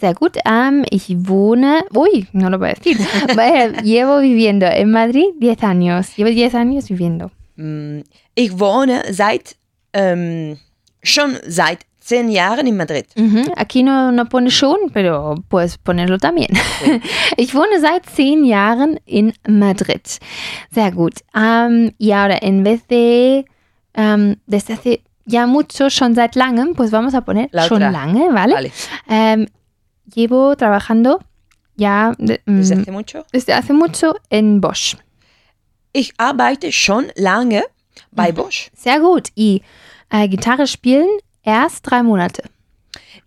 Sehr 0.00 0.14
gut. 0.14 0.36
Ähm, 0.46 0.84
ich 0.90 1.08
wohne, 1.28 1.82
uy, 1.94 2.26
no 2.32 2.48
lo 2.48 2.58
voy 2.58 2.70
a 2.70 2.74
decir. 2.74 2.96
Llevo 3.84 4.20
viviendo 4.22 4.66
en 4.66 4.90
Madrid 4.90 5.34
10 5.40 5.62
años. 5.64 6.16
Llevo 6.16 6.30
10 6.30 6.54
años 6.54 6.88
viviendo. 6.88 7.30
Mm, 7.56 8.00
Ich 8.34 8.52
wohne 8.58 9.02
seit 9.12 9.56
ähm, 9.92 10.58
schon 11.02 11.36
seit 11.46 11.80
zehn 12.00 12.30
Jahren 12.30 12.66
in 12.66 12.76
Madrid. 12.76 13.04
Ujú, 13.16 13.52
Aquí 13.56 13.82
no, 13.82 14.10
no 14.12 14.24
pone 14.26 14.50
schon, 14.50 14.90
pero 14.94 15.34
puedes 15.50 15.76
ponerlo 15.76 16.16
también. 16.18 16.56
Ich 17.36 17.52
wohne 17.54 17.80
seit 17.80 18.06
zehn 18.06 18.44
Jahren 18.44 18.98
in 19.04 19.32
Madrid. 19.46 20.06
Sehr 20.72 20.92
gut. 20.92 21.14
Ähm, 21.34 21.92
y 21.98 22.12
ahora, 22.12 22.38
en 22.40 22.62
vez 22.64 22.86
de 22.88 23.44
ähm, 23.98 24.36
desde 24.46 24.74
hace 24.74 25.00
ya 25.26 25.46
mucho, 25.46 25.90
schon 25.90 26.14
seit 26.14 26.34
langem, 26.36 26.74
pues 26.74 26.90
vamos 26.90 27.14
a 27.14 27.20
poner 27.20 27.48
La 27.52 27.66
schon 27.68 27.80
lange, 27.80 28.32
¿vale? 28.32 28.54
Vale. 28.54 28.70
Ähm, 29.08 29.46
llevo 30.14 30.56
trabajando 30.56 31.18
ya 31.76 32.14
de- 32.18 32.40
Desde 32.46 32.76
mm, 32.76 32.80
hace 32.80 32.90
mucho. 32.92 33.24
desde 33.32 33.52
hace 33.52 33.72
mucho 33.74 34.14
en 34.30 34.60
Bosch. 34.60 34.96
Ich 35.92 36.12
arbeite 36.18 36.70
schon 36.72 37.06
lange 37.16 37.62
bei 38.12 38.32
Bosch. 38.32 38.70
Sehr 38.74 39.00
gut. 39.00 39.28
Y 39.34 39.62
äh, 40.10 40.28
Gitarre 40.28 40.66
spielen 40.66 41.08
erst 41.42 41.80
drei 41.90 42.02
Monate. 42.02 42.42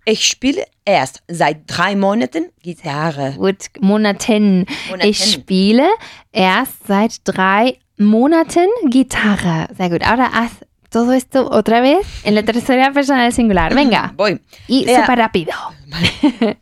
Ich 0.06 0.26
spiele 0.28 0.66
erst 0.86 1.22
seit 1.28 1.62
drei 1.68 1.96
Monaten 1.96 2.46
Gitarre. 2.64 3.34
Gut, 3.38 3.66
Monaten. 3.80 4.66
Monaten. 4.90 5.08
Ich 5.10 5.32
spiele 5.34 5.88
erst 6.32 6.88
seit 6.88 7.20
drei 7.26 7.78
Monaten 8.06 8.68
Gitarre. 8.90 9.68
Sehr 9.78 9.90
gut. 9.90 10.04
Ahora 10.04 10.28
haz 10.34 10.52
todo 10.90 11.12
esto 11.14 11.50
otra 11.52 11.82
vez 11.82 12.06
en 12.24 12.36
la 12.36 12.44
tercera 12.44 12.92
persona 12.92 13.24
del 13.24 13.34
singular. 13.34 13.74
Venga. 13.74 14.14
Voy. 14.18 14.40
Y 14.68 14.86
Ja. 14.86 15.02
súper 15.02 15.18
rápido. 15.20 15.54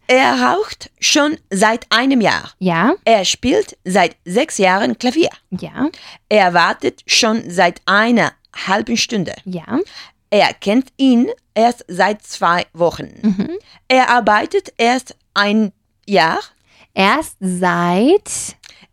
Er 0.07 0.33
raucht 0.41 0.89
schon 0.99 1.37
seit 1.51 1.85
einem 1.91 2.21
Jahr. 2.21 2.51
Ja, 2.59 2.93
Er 3.05 3.23
spielt 3.25 3.77
seit 3.85 4.15
sechs 4.25 4.57
Jahren 4.57 4.97
Klavier. 4.97 5.29
ja, 5.51 5.89
Er 6.29 6.53
wartet 6.53 7.01
schon 7.07 7.49
seit 7.49 7.81
einer 7.85 8.33
halben 8.67 8.97
Stunde. 8.97 9.33
ja. 9.45 9.79
Er 10.31 10.53
kennt 10.53 10.89
ihn 10.97 11.27
erst 11.55 11.83
seit 11.87 12.21
zwei 12.21 12.67
Wochen. 12.73 13.09
Mhm. 13.23 13.49
Er 13.87 14.09
arbeitet 14.09 14.71
erst 14.77 15.15
ein 15.33 15.71
Jahr, 16.05 16.39
Erst 16.93 17.37
seit. 17.39 18.29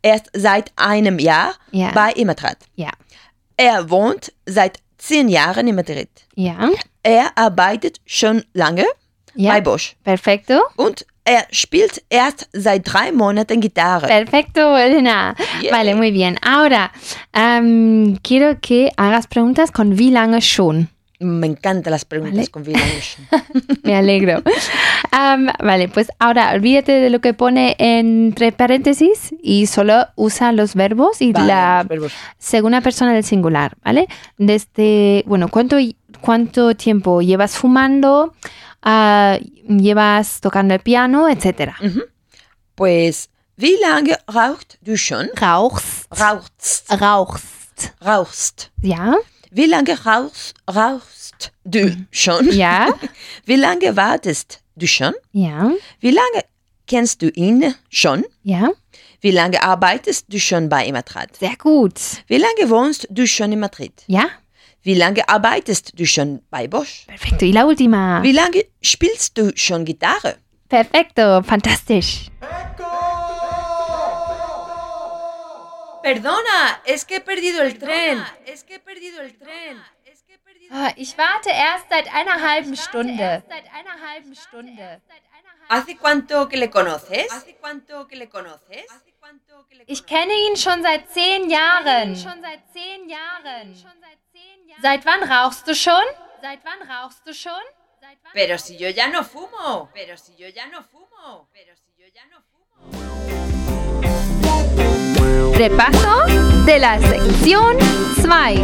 Erst 0.03 0.26
seit 0.34 0.72
einem 0.76 1.18
Jahr 1.18 1.55
Ja. 1.70 1.90
bei 1.92 2.12
Imatrat. 2.12 2.59
Ja, 2.74 2.90
Er 3.57 3.88
wohnt 3.90 4.32
seit 4.47 4.78
zehn 4.99 5.28
Jahren 5.28 5.66
in 5.68 5.74
Madrid. 5.76 6.09
ja, 6.34 6.70
Er 7.03 7.30
arbeitet 7.36 8.01
schon 8.07 8.44
lange 8.53 8.84
ja. 9.34 9.53
bei 9.53 9.61
Bosch. 9.61 9.94
Perfecto. 10.05 10.55
Und 10.76 11.07
er 11.24 11.44
spielt 11.51 12.03
erst 12.09 12.49
seit 12.53 12.82
drei 12.92 13.11
Monaten 13.12 13.61
Gitarre. 13.61 14.07
Perfecto, 14.07 14.61
Elena. 14.76 15.34
Yay. 15.61 15.72
Vale, 15.72 15.94
muy 15.97 16.12
bien. 16.12 16.38
Ahora, 16.44 16.90
ähm, 17.32 18.18
quiero 18.22 18.55
que 18.61 18.90
hagas 18.97 19.26
preguntas 19.26 19.72
con 19.72 19.99
wie 19.99 20.11
lange 20.11 20.40
schon. 20.40 20.88
Me 21.18 21.46
encantan 21.46 21.90
las 21.92 22.04
preguntas 22.04 22.36
Vale. 22.36 22.48
con 22.48 22.62
Vilange. 22.62 23.16
Me 23.84 23.96
alegro. 23.96 24.42
Vale, 25.62 25.88
pues 25.88 26.08
ahora 26.18 26.52
olvídate 26.52 26.92
de 26.92 27.08
lo 27.10 27.20
que 27.20 27.32
pone 27.32 27.74
entre 27.78 28.52
paréntesis 28.52 29.34
y 29.42 29.66
solo 29.66 30.06
usa 30.14 30.52
los 30.52 30.74
verbos 30.74 31.22
y 31.22 31.32
Vale, 31.32 31.46
la 31.46 31.84
verbos. 31.88 32.12
segunda 32.38 32.80
persona 32.82 33.14
del 33.14 33.24
singular, 33.24 33.76
¿vale? 33.82 34.08
Desde, 34.36 35.24
bueno, 35.26 35.48
¿cuánto, 35.48 35.76
cuánto 36.20 36.74
tiempo 36.76 37.22
llevas 37.22 37.56
fumando? 37.56 38.34
Ah, 38.82 39.38
¿Llevas 39.68 40.40
tocando 40.40 40.74
el 40.74 40.80
piano? 40.80 41.28
Etcétera. 41.28 41.76
Pues, 42.74 43.30
wie 43.56 43.78
lange 43.80 44.16
raucht 44.28 44.74
du 44.82 44.96
schon? 44.96 45.30
Rauchst. 45.34 46.06
Rauchst. 46.10 46.92
Rauchst. 46.92 47.92
Rauchst. 48.00 48.70
Ja? 48.82 49.16
Wie 49.57 49.64
lange 49.64 49.96
rauchst, 50.04 50.54
rauchst 50.68 51.50
du 51.64 52.07
schon? 52.11 52.52
Ja? 52.52 52.90
Wie 53.46 53.57
lange 53.57 53.96
wartest 53.96 54.61
du 54.74 54.86
schon? 54.86 55.14
Ja? 55.32 55.72
Wie 55.98 56.11
lange 56.11 56.44
kennst 56.86 57.22
du 57.22 57.30
ihn 57.30 57.74
schon? 57.88 58.26
Ja? 58.42 58.68
Wie 59.22 59.30
lange 59.30 59.62
arbeitest 59.62 60.26
du 60.28 60.38
schon 60.38 60.68
bei 60.68 60.86
Imatrat? 60.86 61.36
Sehr 61.36 61.57
gut. 61.57 61.98
Wie 62.26 62.36
lange 62.36 62.68
wohnst 62.68 63.07
du 63.09 63.26
schon 63.26 63.50
in 63.50 63.61
Madrid? 63.61 63.94
Ja? 64.09 64.26
Wie 64.82 64.92
lange 64.92 65.26
arbeitest 65.26 65.98
du 65.98 66.04
schon 66.04 66.42
bei 66.50 66.68
Bosch? 66.68 67.07
Perfecto. 67.07 67.46
Y 67.46 67.52
la 67.52 67.64
última. 67.64 68.22
Wie 68.22 68.32
lange 68.32 68.62
spielst 68.82 69.38
du 69.38 69.52
schon 69.57 69.86
Gitarre? 69.86 70.36
Perfecto. 70.68 71.42
Fantastisch. 71.42 72.28
Perdona, 76.07 76.80
es 76.84 77.04
que 77.04 77.16
he 77.16 77.20
perdido 77.20 77.62
el 77.62 77.78
tren. 77.80 78.24
Es 78.44 78.62
que 78.62 78.76
he 78.76 78.78
perdido 78.78 79.20
el 79.22 79.36
tren. 79.36 79.82
Ah, 80.70 80.92
Ich 80.96 81.18
warte 81.18 81.50
erst 81.50 81.88
seit 81.88 82.07
einer 82.14 82.40
halben 82.40 82.76
Stunde. 82.76 83.42
Seit 83.48 83.66
einer 83.72 83.96
halben 84.00 84.34
Stunde. 84.36 85.02
¿Hace 85.68 85.96
cuánto 85.96 86.48
que 86.48 86.59
le 86.59 86.70
conoces? 86.70 87.32
¿Hace 87.32 87.57
cuánto 87.57 88.07
que 88.07 88.14
le 88.14 88.28
conoces? 88.28 88.86
Ich 89.88 90.07
kenne 90.07 90.32
ihn. 90.46 90.57
Schon 90.57 90.80
seit 90.82 91.11
zehn 91.11 91.50
Jahren. 91.50 92.14
Seit 94.80 95.04
wann 95.07 95.24
rauchst 95.24 95.66
du 95.66 95.74
schon? 95.74 96.07
Seit 96.40 96.64
wann 96.64 96.82
rauchst 96.88 97.26
du 97.26 97.34
schon? 97.34 97.64
Pero 98.32 98.59
si 98.59 98.76
yo 98.76 98.88
ya 98.90 99.09
no 99.09 99.24
fumo. 99.24 99.90
Pero 99.92 100.16
si 100.16 100.36
yo 100.36 100.46
ya 100.48 100.66
no 100.66 100.84
fumo. 100.84 101.48
Pero 101.52 101.74
si 101.74 101.90
yo 102.00 102.07
ya 102.14 102.24
no 102.26 102.38
fumo. 102.42 103.55
Repaso 105.59 106.24
de 106.66 106.78
la 106.78 106.98
sección 107.00 107.76
2. 107.78 108.26
Vale, 108.28 108.61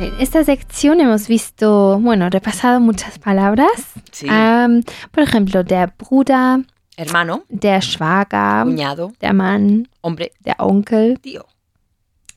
En 0.00 0.20
esta 0.20 0.44
sección 0.44 1.00
hemos 1.00 1.28
visto, 1.28 1.98
bueno, 2.00 2.28
repasado 2.28 2.80
muchas 2.80 3.18
palabras. 3.18 3.70
Sí. 4.12 4.26
Por 4.26 5.22
ejemplo, 5.22 5.62
der 5.64 5.92
Bruder, 5.96 6.64
Hermano, 6.96 7.44
der 7.48 7.82
Schwager, 7.82 8.64
cuñado, 8.64 9.12
der 9.20 9.32
Mann, 9.32 9.88
hombre, 10.02 10.32
der 10.40 10.56
Onkel. 10.58 11.18
tío. 11.20 11.46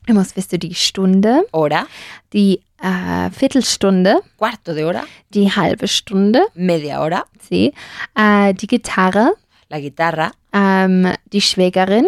Hemos 0.08 0.34
visto 0.34 0.58
die 0.58 0.74
Stunde, 0.74 1.44
Hora, 1.52 1.86
die 2.32 2.62
äh, 2.82 3.30
Viertelstunde, 3.32 4.22
cuarto 4.38 4.74
de 4.74 4.86
hora, 4.86 5.04
die 5.30 5.50
halbe 5.52 5.88
Stunde, 5.88 6.48
media 6.54 7.02
hora, 7.02 7.26
sie, 7.40 7.74
äh, 8.16 8.54
die 8.54 8.68
Gitarre, 8.68 9.34
la 9.70 9.80
guitarra, 9.80 10.32
ähm, 10.54 11.14
die 11.32 11.42
Schwägerin, 11.42 12.08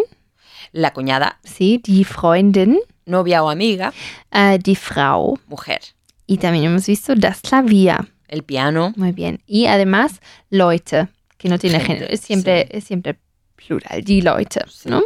la 0.72 0.90
cuñada, 0.90 1.32
sie, 1.42 1.80
die 1.82 2.04
Freundin, 2.04 2.78
novia 3.06 3.42
o 3.42 3.48
amiga, 3.48 3.92
äh, 4.30 4.58
die 4.58 4.76
Frau. 4.76 5.38
Mujer, 5.48 5.80
y 6.26 6.38
también 6.38 6.64
hemos 6.64 6.86
visto 6.86 7.14
das 7.14 7.42
Klavier. 7.42 8.06
el 8.30 8.44
piano, 8.44 8.92
Muy 8.96 9.12
bien. 9.12 9.40
Y 9.46 9.66
además, 9.66 10.20
Leute, 10.50 11.08
que 11.36 11.48
no 11.48 11.58
tiene 11.58 11.80
Gente, 11.80 11.94
género, 11.94 12.12
es 12.12 12.20
siempre, 12.20 12.68
es 12.70 12.84
siempre 12.84 13.18
plural, 13.56 14.02
die 14.04 14.22
Leute, 14.22 14.64
¿no? 14.84 15.02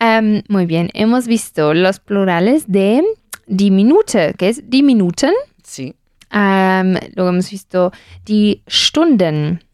Ähm, 0.00 0.42
muy 0.48 0.66
bien, 0.66 0.90
hemos 0.94 1.26
visto 1.26 1.72
los 1.72 2.00
plurales 2.00 2.64
de 2.66 3.02
die 3.48 3.70
Minute, 3.70 4.34
que 4.38 4.48
es 4.48 4.62
die 4.68 4.82
Minuten. 4.82 5.32
sí, 5.64 5.94
luego 6.30 7.28
hemos 7.30 7.50
visto 7.50 7.90
die 8.26 8.62
Stunden, 8.68 9.64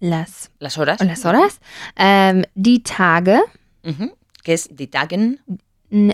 las, 0.00 0.50
las 0.58 0.76
horas, 0.78 1.00
las 1.00 1.24
horas. 1.24 1.60
Die 2.54 2.80
Tage, 2.80 3.40
ujú, 3.84 4.12
que 4.42 4.54
es 4.54 4.68
die 4.70 4.88
Tagen, 4.88 5.38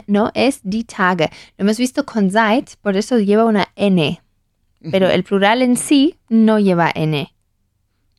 no 0.06 0.30
es 0.34 0.60
die 0.62 0.84
Tage. 0.84 1.30
Lo 1.56 1.64
hemos 1.64 1.78
visto 1.78 2.04
con 2.04 2.30
seit, 2.30 2.76
por 2.82 2.96
eso 2.96 3.18
lleva 3.18 3.44
una 3.44 3.68
N. 3.76 4.20
Pero 4.92 5.08
el 5.08 5.24
plural 5.24 5.62
en 5.62 5.76
sí 5.76 6.16
no 6.28 6.58
lleva 6.58 6.90
N. 6.94 7.32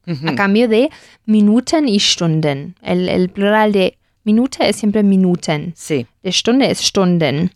A 0.08 0.36
cambio 0.36 0.68
de 0.68 0.90
Minuten 1.26 1.88
y 1.88 2.00
Stunden. 2.00 2.76
El, 2.82 3.08
el 3.08 3.30
plural 3.30 3.72
de 3.72 3.98
Minute 4.24 4.68
es 4.68 4.76
siempre 4.76 5.04
Minuten. 5.04 5.74
sí, 5.76 6.06
De 6.24 6.32
Stunde 6.32 6.70
es 6.72 6.80
Stunden. 6.80 7.52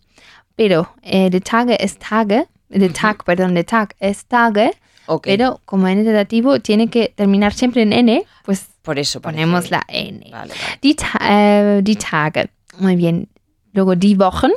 Pero 0.56 0.88
eh, 1.02 1.30
de 1.30 1.40
Tage 1.40 1.76
es 1.82 1.98
Tage. 1.98 2.46
De 2.68 2.88
Tag, 2.88 3.24
perdón, 3.24 3.54
de 3.54 3.64
Tag 3.64 3.94
es 4.00 4.24
Tage. 4.26 4.72
ok, 5.06 5.22
Pero 5.24 5.60
como 5.64 5.86
en 5.88 5.98
el 6.06 6.12
dativo 6.12 6.58
tiene 6.60 6.88
que 6.88 7.12
terminar 7.14 7.52
siempre 7.52 7.82
en 7.82 7.92
N, 7.92 8.24
pues 8.44 8.66
por 8.82 8.98
eso 8.98 9.20
ponemos 9.20 9.70
la 9.70 9.82
N. 9.88 10.20
Vale, 10.30 10.52
vale. 10.54 10.78
Die, 10.82 10.94
Ta 10.94 11.18
äh, 11.20 11.82
die 11.82 11.96
Tage. 11.96 12.50
Muy 12.78 12.96
bien. 12.96 13.28
Luego 13.72 13.94
die 13.94 14.16
Wochen, 14.16 14.50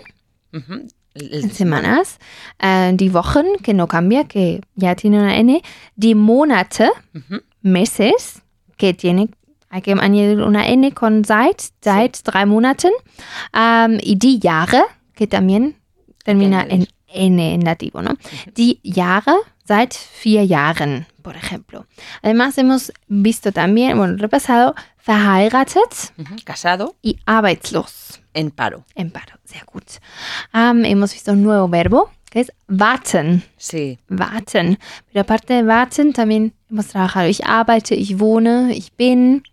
el- 0.53 1.33
el- 1.33 1.51
semanas. 1.51 2.17
Äh, 2.59 2.93
die 2.95 3.09
Wochen, 3.13 3.45
que 3.63 3.73
no 3.73 3.87
cambia, 3.87 4.25
que 4.25 4.61
ya 4.75 4.95
tiene 4.95 5.19
una 5.19 5.35
N. 5.37 5.61
Die 5.95 6.15
Monate, 6.15 6.89
ujú, 7.13 7.41
meses, 7.61 8.41
que 8.77 8.93
tiene, 8.93 9.29
hay 9.69 9.81
que 9.81 9.91
añadir 9.93 10.41
una 10.41 10.67
N 10.67 10.91
con 10.93 11.23
seit, 11.25 11.61
seit 11.81 12.17
drei 12.23 12.45
Monaten. 12.45 12.91
Ähm, 13.53 13.99
y 14.01 14.15
die 14.17 14.39
Jahre, 14.39 14.83
que 15.15 15.27
también 15.27 15.75
termina 16.27 16.65
en. 16.69 16.87
N 17.09 17.39
en 17.53 17.61
nativo, 17.61 18.01
¿no? 18.01 18.17
Die 18.57 18.81
Jahre 18.83 19.33
seit 19.65 19.93
vier 20.21 20.45
Jahren, 20.45 21.05
por 21.21 21.37
ejemplo. 21.37 21.85
Además, 22.21 22.57
hemos 22.57 22.91
visto 23.07 23.53
también, 23.53 23.97
bueno, 23.97 24.17
repasado, 24.17 24.75
verheiratet 25.07 26.11
ujú, 26.17 26.35
casado, 26.43 26.95
y 27.01 27.17
arbeitslos. 27.25 28.19
en 28.33 28.51
paro, 28.51 28.83
En 28.95 29.09
paro, 29.11 29.35
sehr 29.45 29.63
gut. 29.65 29.85
Ähm, 30.53 30.83
hemos 30.83 31.13
visto 31.13 31.31
un 31.31 31.43
nuevo 31.43 31.69
verbo, 31.69 32.11
que 32.29 32.41
es 32.41 32.51
warten. 32.67 33.41
sí, 33.55 33.97
warten. 34.09 34.77
Pero 35.07 35.21
aparte 35.21 35.53
de 35.53 35.63
warten, 35.63 36.11
también 36.11 36.53
hemos 36.69 36.87
trabajado. 36.87 37.29
Ich 37.29 37.41
arbeite, 37.45 37.95
ich 37.95 38.19
wohne, 38.19 38.73
ich 38.75 38.91
bin, 38.97 39.43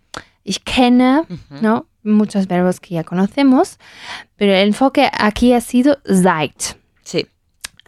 ich 0.43 0.65
kenne, 0.65 1.23
¿no? 1.63 1.87
Muchos 2.05 2.47
verbos 2.47 2.81
que 2.81 2.95
ya 2.95 3.05
conocemos. 3.05 3.79
Pero 4.37 4.53
el 4.53 4.69
enfoque 4.69 5.11
aquí 5.13 5.53
ha 5.53 5.61
sido 5.61 5.99
seit. 6.05 6.77
sí, 7.03 7.27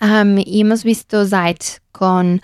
Ähm, 0.00 0.38
y 0.38 0.60
hemos 0.60 0.84
visto 0.84 1.24
seit 1.24 1.80
con, 1.92 2.40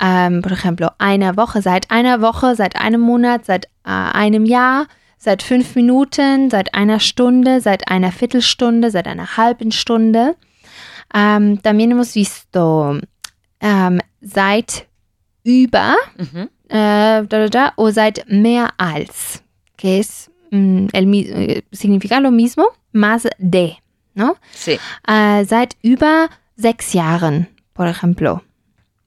ähm, 0.00 0.42
por 0.42 0.52
ejemplo, 0.52 0.90
einer 0.98 1.36
Woche, 1.36 1.62
seit 1.62 1.90
einer 1.90 2.20
Woche, 2.20 2.54
seit 2.56 2.76
einem 2.76 3.00
Monat, 3.00 3.46
seit 3.46 3.66
äh, 3.84 3.90
einem 3.90 4.44
Jahr, 4.44 4.86
seit 5.16 5.42
fünf 5.42 5.74
Minuten, 5.76 6.50
seit 6.50 6.74
einer 6.74 7.00
Stunde, 7.00 7.60
seit 7.60 7.88
einer 7.88 8.12
Viertelstunde, 8.12 8.90
seit 8.90 9.06
einer 9.06 9.36
halben 9.36 9.72
Stunde. 9.72 10.36
Ähm, 11.14 11.60
también 11.62 11.90
hemos 11.90 12.14
visto 12.14 12.98
seit 14.22 14.86
über 15.44 15.96
ujú, 16.18 16.48
äh, 16.68 17.22
da, 17.22 17.22
da, 17.26 17.48
da, 17.48 17.72
o 17.76 17.90
seit 17.90 18.24
mehr 18.28 18.70
als, 18.78 19.42
que 19.76 19.98
es 20.00 20.29
mm, 20.50 20.86
el, 20.92 21.14
eh, 21.14 21.62
significa 21.72 22.20
lo 22.20 22.30
mismo, 22.30 22.66
más 22.92 23.28
de, 23.38 23.76
¿no? 24.14 24.36
sí, 24.52 24.78
Äh, 25.06 25.44
seit 25.46 25.76
über 25.82 26.30
sechs 26.56 26.92
Jahren, 26.92 27.48
por 27.72 27.86
ejemplo. 27.88 28.42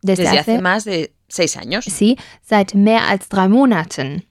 Desde, 0.02 0.24
desde 0.24 0.40
hace, 0.40 0.52
hace 0.54 0.62
más 0.62 0.84
de 0.86 1.14
seis 1.28 1.56
años, 1.58 1.86
sí, 1.86 2.18
seit 2.42 2.74
mehr 2.76 3.04
als 3.08 3.28
drei 3.30 3.48
Monaten. 3.48 4.26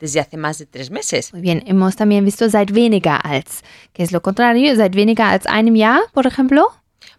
desde 0.00 0.20
hace 0.20 0.36
más 0.36 0.58
de 0.58 0.66
tres 0.66 0.90
meses, 0.90 1.32
Muy 1.32 1.40
bien, 1.42 1.62
hemos 1.66 1.94
también 1.96 2.24
visto 2.24 2.48
seit 2.50 2.70
weniger 2.72 3.18
als, 3.22 3.62
que 3.92 4.02
es 4.02 4.12
lo 4.12 4.20
contrario, 4.22 4.74
seit 4.76 4.94
weniger 4.94 5.26
als 5.26 5.46
einem 5.46 5.76
Jahr, 5.76 6.00
por 6.12 6.26
ejemplo. 6.26 6.68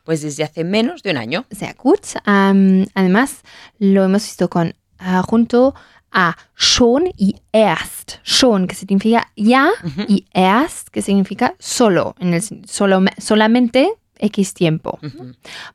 pues 0.03 0.21
desde 0.21 0.43
hace 0.43 0.63
menos 0.63 1.01
de 1.01 1.11
un 1.11 1.17
año, 1.17 1.45
Sehr 1.51 1.73
gut. 1.75 2.01
Ähm, 2.27 2.85
además, 2.93 3.41
lo 3.79 4.03
hemos 4.03 4.23
visto 4.23 4.49
con 4.49 4.75
ah, 4.99 5.23
junto 5.23 5.73
a 6.15 6.35
schon 6.55 7.11
y 7.17 7.35
erst. 7.51 8.19
Schon, 8.23 8.67
que 8.67 8.75
significa 8.75 9.27
ya, 9.35 9.69
y 10.07 10.25
erst, 10.33 10.89
que 10.89 11.01
significa 11.01 11.53
solo, 11.59 12.15
en 12.19 12.33
el, 12.33 12.41
solo, 12.67 13.03
solamente 13.19 13.89
X 14.17 14.53
tiempo. 14.53 14.97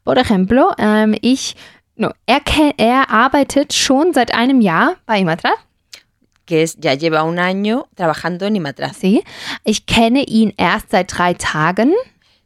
Por 0.03 0.18
ejemplo, 0.18 0.72
ähm, 0.78 1.14
ich, 1.20 1.55
no, 1.97 2.12
er, 2.26 2.41
er 2.78 3.11
arbeitet 3.11 3.72
schon 3.72 4.14
seit 4.14 4.34
einem 4.34 4.61
Jahr 4.61 4.97
bei 5.07 5.20
Imatra. 5.20 5.53
que 6.51 6.64
es 6.64 6.76
ya 6.80 6.95
lleva 6.95 7.22
un 7.22 7.38
año 7.38 7.86
trabajando 7.95 8.45
en 8.45 8.57
Imatraz. 8.57 8.99
Sí. 8.99 9.22
Ich 9.64 9.86
kenne 9.86 10.24
ihn 10.24 10.53
erst 10.57 10.91
seit 10.91 11.16
drei 11.16 11.34
Tagen. 11.34 11.93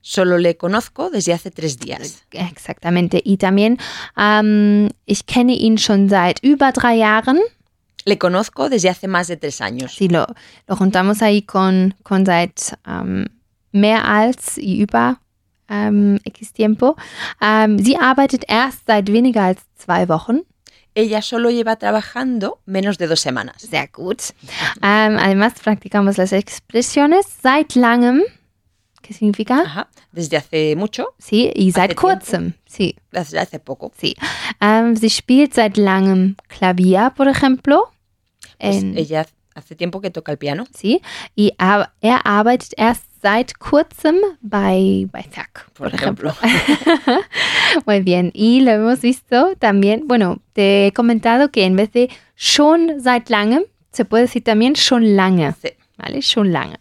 Solo 0.03 0.36
le 0.36 0.55
conozco 0.57 1.09
desde 1.09 1.32
hace 1.32 1.51
tres 1.51 1.78
días. 1.78 2.22
Exactamente. 2.30 3.22
Y 3.24 3.38
también, 3.38 3.78
ähm, 4.18 4.90
ich 5.07 5.24
kenne 5.24 5.55
ihn 5.55 5.78
schon 5.78 6.11
seit 6.11 6.40
über 6.42 6.72
drei 6.72 6.97
Jahren. 6.97 7.38
Le 8.05 8.18
conozco 8.18 8.68
desde 8.68 8.88
hace 8.90 9.09
más 9.09 9.28
de 9.28 9.36
tres 9.36 9.61
años. 9.61 9.94
Si 9.94 10.09
lo, 10.09 10.26
lo 10.66 10.76
juntamos 10.76 11.22
ahí 11.22 11.42
con, 11.42 11.94
con 12.02 12.26
seit 12.26 12.76
ähm, 12.86 13.26
mehr 13.72 14.05
als 14.05 14.59
y 14.59 14.80
über 14.82 15.20
ähm, 15.68 16.18
X 16.24 16.52
tiempo. 16.52 16.96
Ähm, 17.40 17.78
sie 17.78 17.96
arbeitet 17.96 18.44
erst 18.48 18.86
seit 18.86 19.11
weniger 19.11 19.42
als 19.44 19.62
zwei 19.76 20.09
Wochen. 20.09 20.42
Ella 20.94 21.22
solo 21.22 21.50
lleva 21.50 21.76
trabajando 21.76 22.59
menos 22.66 22.98
de 22.98 23.09
dos 23.09 23.20
semanas. 23.20 23.62
Sehr 23.62 23.88
gut. 23.88 24.32
Ähm, 24.80 25.18
además, 25.18 25.55
practicamos 25.55 26.18
las 26.18 26.32
expresiones 26.32 27.26
seit 27.42 27.74
langem, 27.74 28.22
que 29.02 29.12
significa, 29.12 29.62
Ajá. 29.62 29.88
Desde 30.12 30.36
hace 30.36 30.76
mucho, 30.76 31.09
sí, 31.18 31.50
y 31.57 31.72
seit 31.72 31.96
tiempo. 31.96 32.02
kurzem, 32.02 32.52
sí, 32.66 32.94
desde 33.11 33.40
hace 33.40 33.59
poco. 33.59 33.90
sí. 33.98 34.14
Ähm, 34.61 34.94
sie 34.94 35.11
spielt 35.11 35.55
seit 35.55 35.76
langem 35.76 36.36
Klavier, 36.48 37.11
por 37.16 37.26
ejemplo. 37.26 37.88
Pues 38.59 38.76
En- 38.82 38.96
ella 38.98 39.26
hace 39.55 39.76
tiempo 39.76 40.00
que 40.00 40.11
toca 40.11 40.32
el 40.32 40.38
piano. 40.38 40.64
Sí, 40.74 41.00
y 41.36 41.52
ar- 41.59 41.92
er 42.00 42.20
arbeitet 42.24 42.74
erst 42.76 43.05
seit 43.22 43.55
kurzem 43.59 44.16
bei, 44.42 45.07
bei 45.12 45.22
Zack, 45.32 45.70
por, 45.72 45.90
Por 45.90 45.94
ejemplo. 46.00 46.30
ejemplo. 46.30 47.14
Muy 47.86 48.00
bien, 48.02 48.30
y 48.34 48.61
lo 48.61 48.72
hemos 48.72 49.00
visto 49.00 49.55
también, 49.59 50.07
bueno, 50.07 50.40
te 50.52 50.86
he 50.88 50.92
comentado 50.92 51.50
que 51.50 51.64
en 51.64 51.76
vez 51.76 51.90
de 51.92 52.11
schon 52.36 53.00
seit 53.02 53.30
langem, 53.30 53.62
se 53.92 54.05
puede 54.05 54.24
decir 54.24 54.42
también 54.42 54.74
schon 54.74 55.16
lange, 55.16 55.52
Sí. 55.62 55.68
¿vale? 55.96 56.20
Schon 56.20 56.52
lange. 56.52 56.76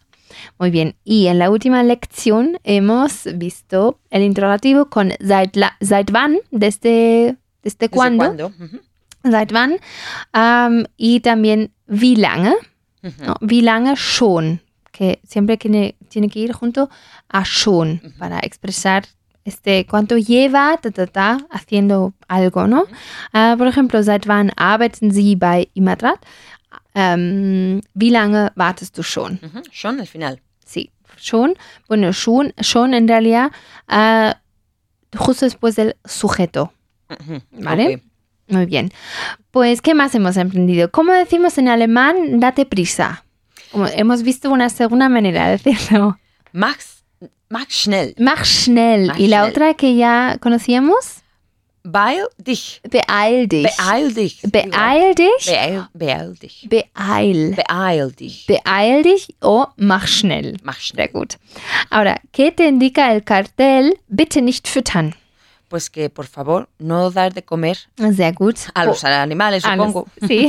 Muy 0.59 0.71
bien, 0.71 0.95
y 1.03 1.27
en 1.27 1.39
la 1.39 1.49
última 1.49 1.83
lección 1.83 2.57
hemos 2.63 3.25
visto 3.35 3.99
el 4.09 4.23
interrogativo 4.23 4.89
con 4.89 5.11
seit, 5.19 5.55
la- 5.55 5.77
seit 5.79 6.11
wann, 6.11 6.39
desde, 6.51 7.37
desde 7.63 7.77
¿Desde 7.77 7.89
cuándo, 7.89 8.25
cuándo? 8.25 8.51
Seit 9.23 9.53
wann, 9.53 9.77
am, 10.31 10.85
y 10.97 11.19
también 11.21 11.71
wie 11.87 12.15
lange, 12.15 12.53
ujú. 13.03 13.25
¿no? 13.25 13.35
Wie 13.41 13.61
lange 13.61 13.95
schon, 13.95 14.59
que 14.91 15.19
siempre 15.23 15.57
tiene, 15.57 15.95
tiene 16.09 16.29
que 16.29 16.39
ir 16.39 16.53
junto 16.53 16.89
a 17.29 17.43
schon 17.45 18.01
para 18.19 18.39
expresar 18.39 19.03
este 19.45 19.85
cuánto 19.85 20.17
lleva 20.17 20.77
ta, 20.81 20.91
ta, 20.91 21.07
ta, 21.07 21.37
haciendo 21.49 22.13
algo, 22.27 22.67
¿no? 22.67 22.85
Ah, 23.33 23.55
por 23.57 23.67
ejemplo, 23.67 24.01
seit 24.03 24.25
wann 24.27 24.51
arbeiten 24.55 25.11
Sie 25.11 25.35
bei 25.35 25.67
Imatrat? 25.73 26.19
Ähm, 26.95 27.81
wie 27.93 28.09
lange 28.09 28.51
wartest 28.55 28.97
du 28.97 29.03
schon? 29.03 29.39
Ujú, 29.41 29.61
Son 29.71 29.99
al 29.99 30.05
final. 30.07 30.39
Sí, 30.65 30.91
schon. 31.17 31.55
Bueno, 31.87 32.13
schon, 32.13 32.53
schon 32.61 32.93
en 32.93 33.07
realidad 33.07 33.51
ah, 33.87 34.37
justo 35.17 35.45
después 35.45 35.75
del 35.75 35.95
sujeto. 36.05 36.71
Ujú, 37.09 37.41
Vale. 37.51 37.95
ok. 37.95 38.03
Muy 38.47 38.65
bien. 38.65 38.91
Pues, 39.51 39.81
¿qué 39.81 39.93
más 39.93 40.13
hemos 40.15 40.37
aprendido? 40.37 40.91
¿Cómo 40.91 41.13
decimos 41.13 41.57
en 41.57 41.67
alemán, 41.67 42.39
date 42.39 42.65
prisa? 42.65 43.23
Como 43.71 43.87
hemos 43.87 44.23
visto 44.23 44.51
una 44.51 44.69
segunda 44.69 45.09
manera 45.09 45.47
de 45.49 45.57
decirlo. 45.57 46.19
Max, 46.51 47.03
Max 47.49 47.73
schnell. 47.83 48.15
Mach 48.17 48.45
schnell. 48.45 49.07
Mach 49.07 49.19
y 49.19 49.27
la 49.27 49.45
otra 49.45 49.73
que 49.75 49.95
ya 49.95 50.37
conocíamos, 50.41 51.23
Beeil 51.85 52.27
dich. 52.37 52.79
Beeil 52.89 53.45
dich. 53.47 53.67
Beeil 53.77 54.13
dich. 54.13 54.41
Beeil 54.49 55.13
dich. 55.15 55.45
Beeil, 55.45 55.87
beeil 55.93 56.33
dich. 56.39 56.67
Beeil. 56.69 57.55
Beeil 57.55 58.11
dich. 58.11 58.45
Beeil 58.47 59.03
dich 59.03 59.35
o 59.41 59.67
mach 59.75 60.07
schnell. 60.07 60.57
Mach 60.63 60.79
Sehr 60.79 61.07
schnell. 61.07 61.09
gut. 61.11 61.35
Ahora, 61.89 62.21
¿qué 62.31 62.53
te 62.53 62.67
indica 62.67 63.13
el 63.13 63.25
cartel? 63.25 63.99
Bitte 64.07 64.41
nicht 64.41 64.69
füttern. 64.69 65.13
Pues 65.73 65.89
que, 65.89 66.11
por 66.11 66.27
favor, 66.27 66.69
no 66.77 67.09
dar 67.09 67.33
de 67.33 67.41
comer 67.41 67.79
Sehr 68.15 68.35
gut. 68.35 68.59
a 68.75 68.85
los 68.85 69.03
animales, 69.05 69.63
supongo. 69.63 70.05
los- 70.21 70.29
Sí. 70.29 70.47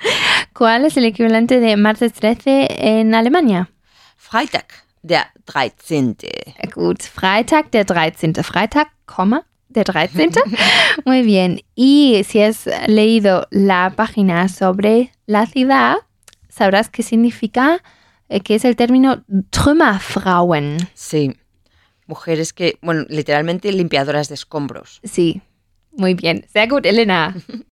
¿Cuál 0.52 0.84
es 0.86 0.96
el 0.96 1.04
equivalente 1.04 1.60
de 1.60 1.76
martes 1.76 2.12
13 2.14 2.66
en 2.98 3.14
Alemania? 3.14 3.70
Freitag, 4.16 4.66
der 5.02 5.26
13. 5.44 6.16
Sehr 6.18 6.70
Gut. 6.74 7.00
Freitag, 7.04 7.70
der 7.70 7.84
13. 7.86 8.42
Freitag, 8.42 8.88
Komma, 9.04 9.46
der 9.68 9.84
13. 9.84 10.30
Muy 11.04 11.22
bien. 11.22 11.60
Y 11.76 12.24
si 12.24 12.42
has 12.42 12.68
leído 12.88 13.46
la 13.52 13.92
página 13.94 14.48
sobre 14.48 15.12
la 15.26 15.46
ciudad, 15.46 15.98
sabrás 16.48 16.88
qué 16.88 17.04
significa, 17.04 17.84
eh, 18.28 18.40
que 18.40 18.56
es 18.56 18.64
el 18.64 18.74
término 18.74 19.22
Trümmerfrauen. 19.50 20.78
Sí. 20.94 21.36
Mujeres 22.06 22.52
que, 22.52 22.78
bueno, 22.82 23.04
literalmente 23.08 23.72
limpiadoras 23.72 24.28
de 24.28 24.34
escombros. 24.34 25.00
Sí. 25.04 25.42
Muy 25.92 26.14
bien. 26.14 26.46
Sehr 26.52 26.68
gut, 26.68 26.86
Elena. 26.86 27.34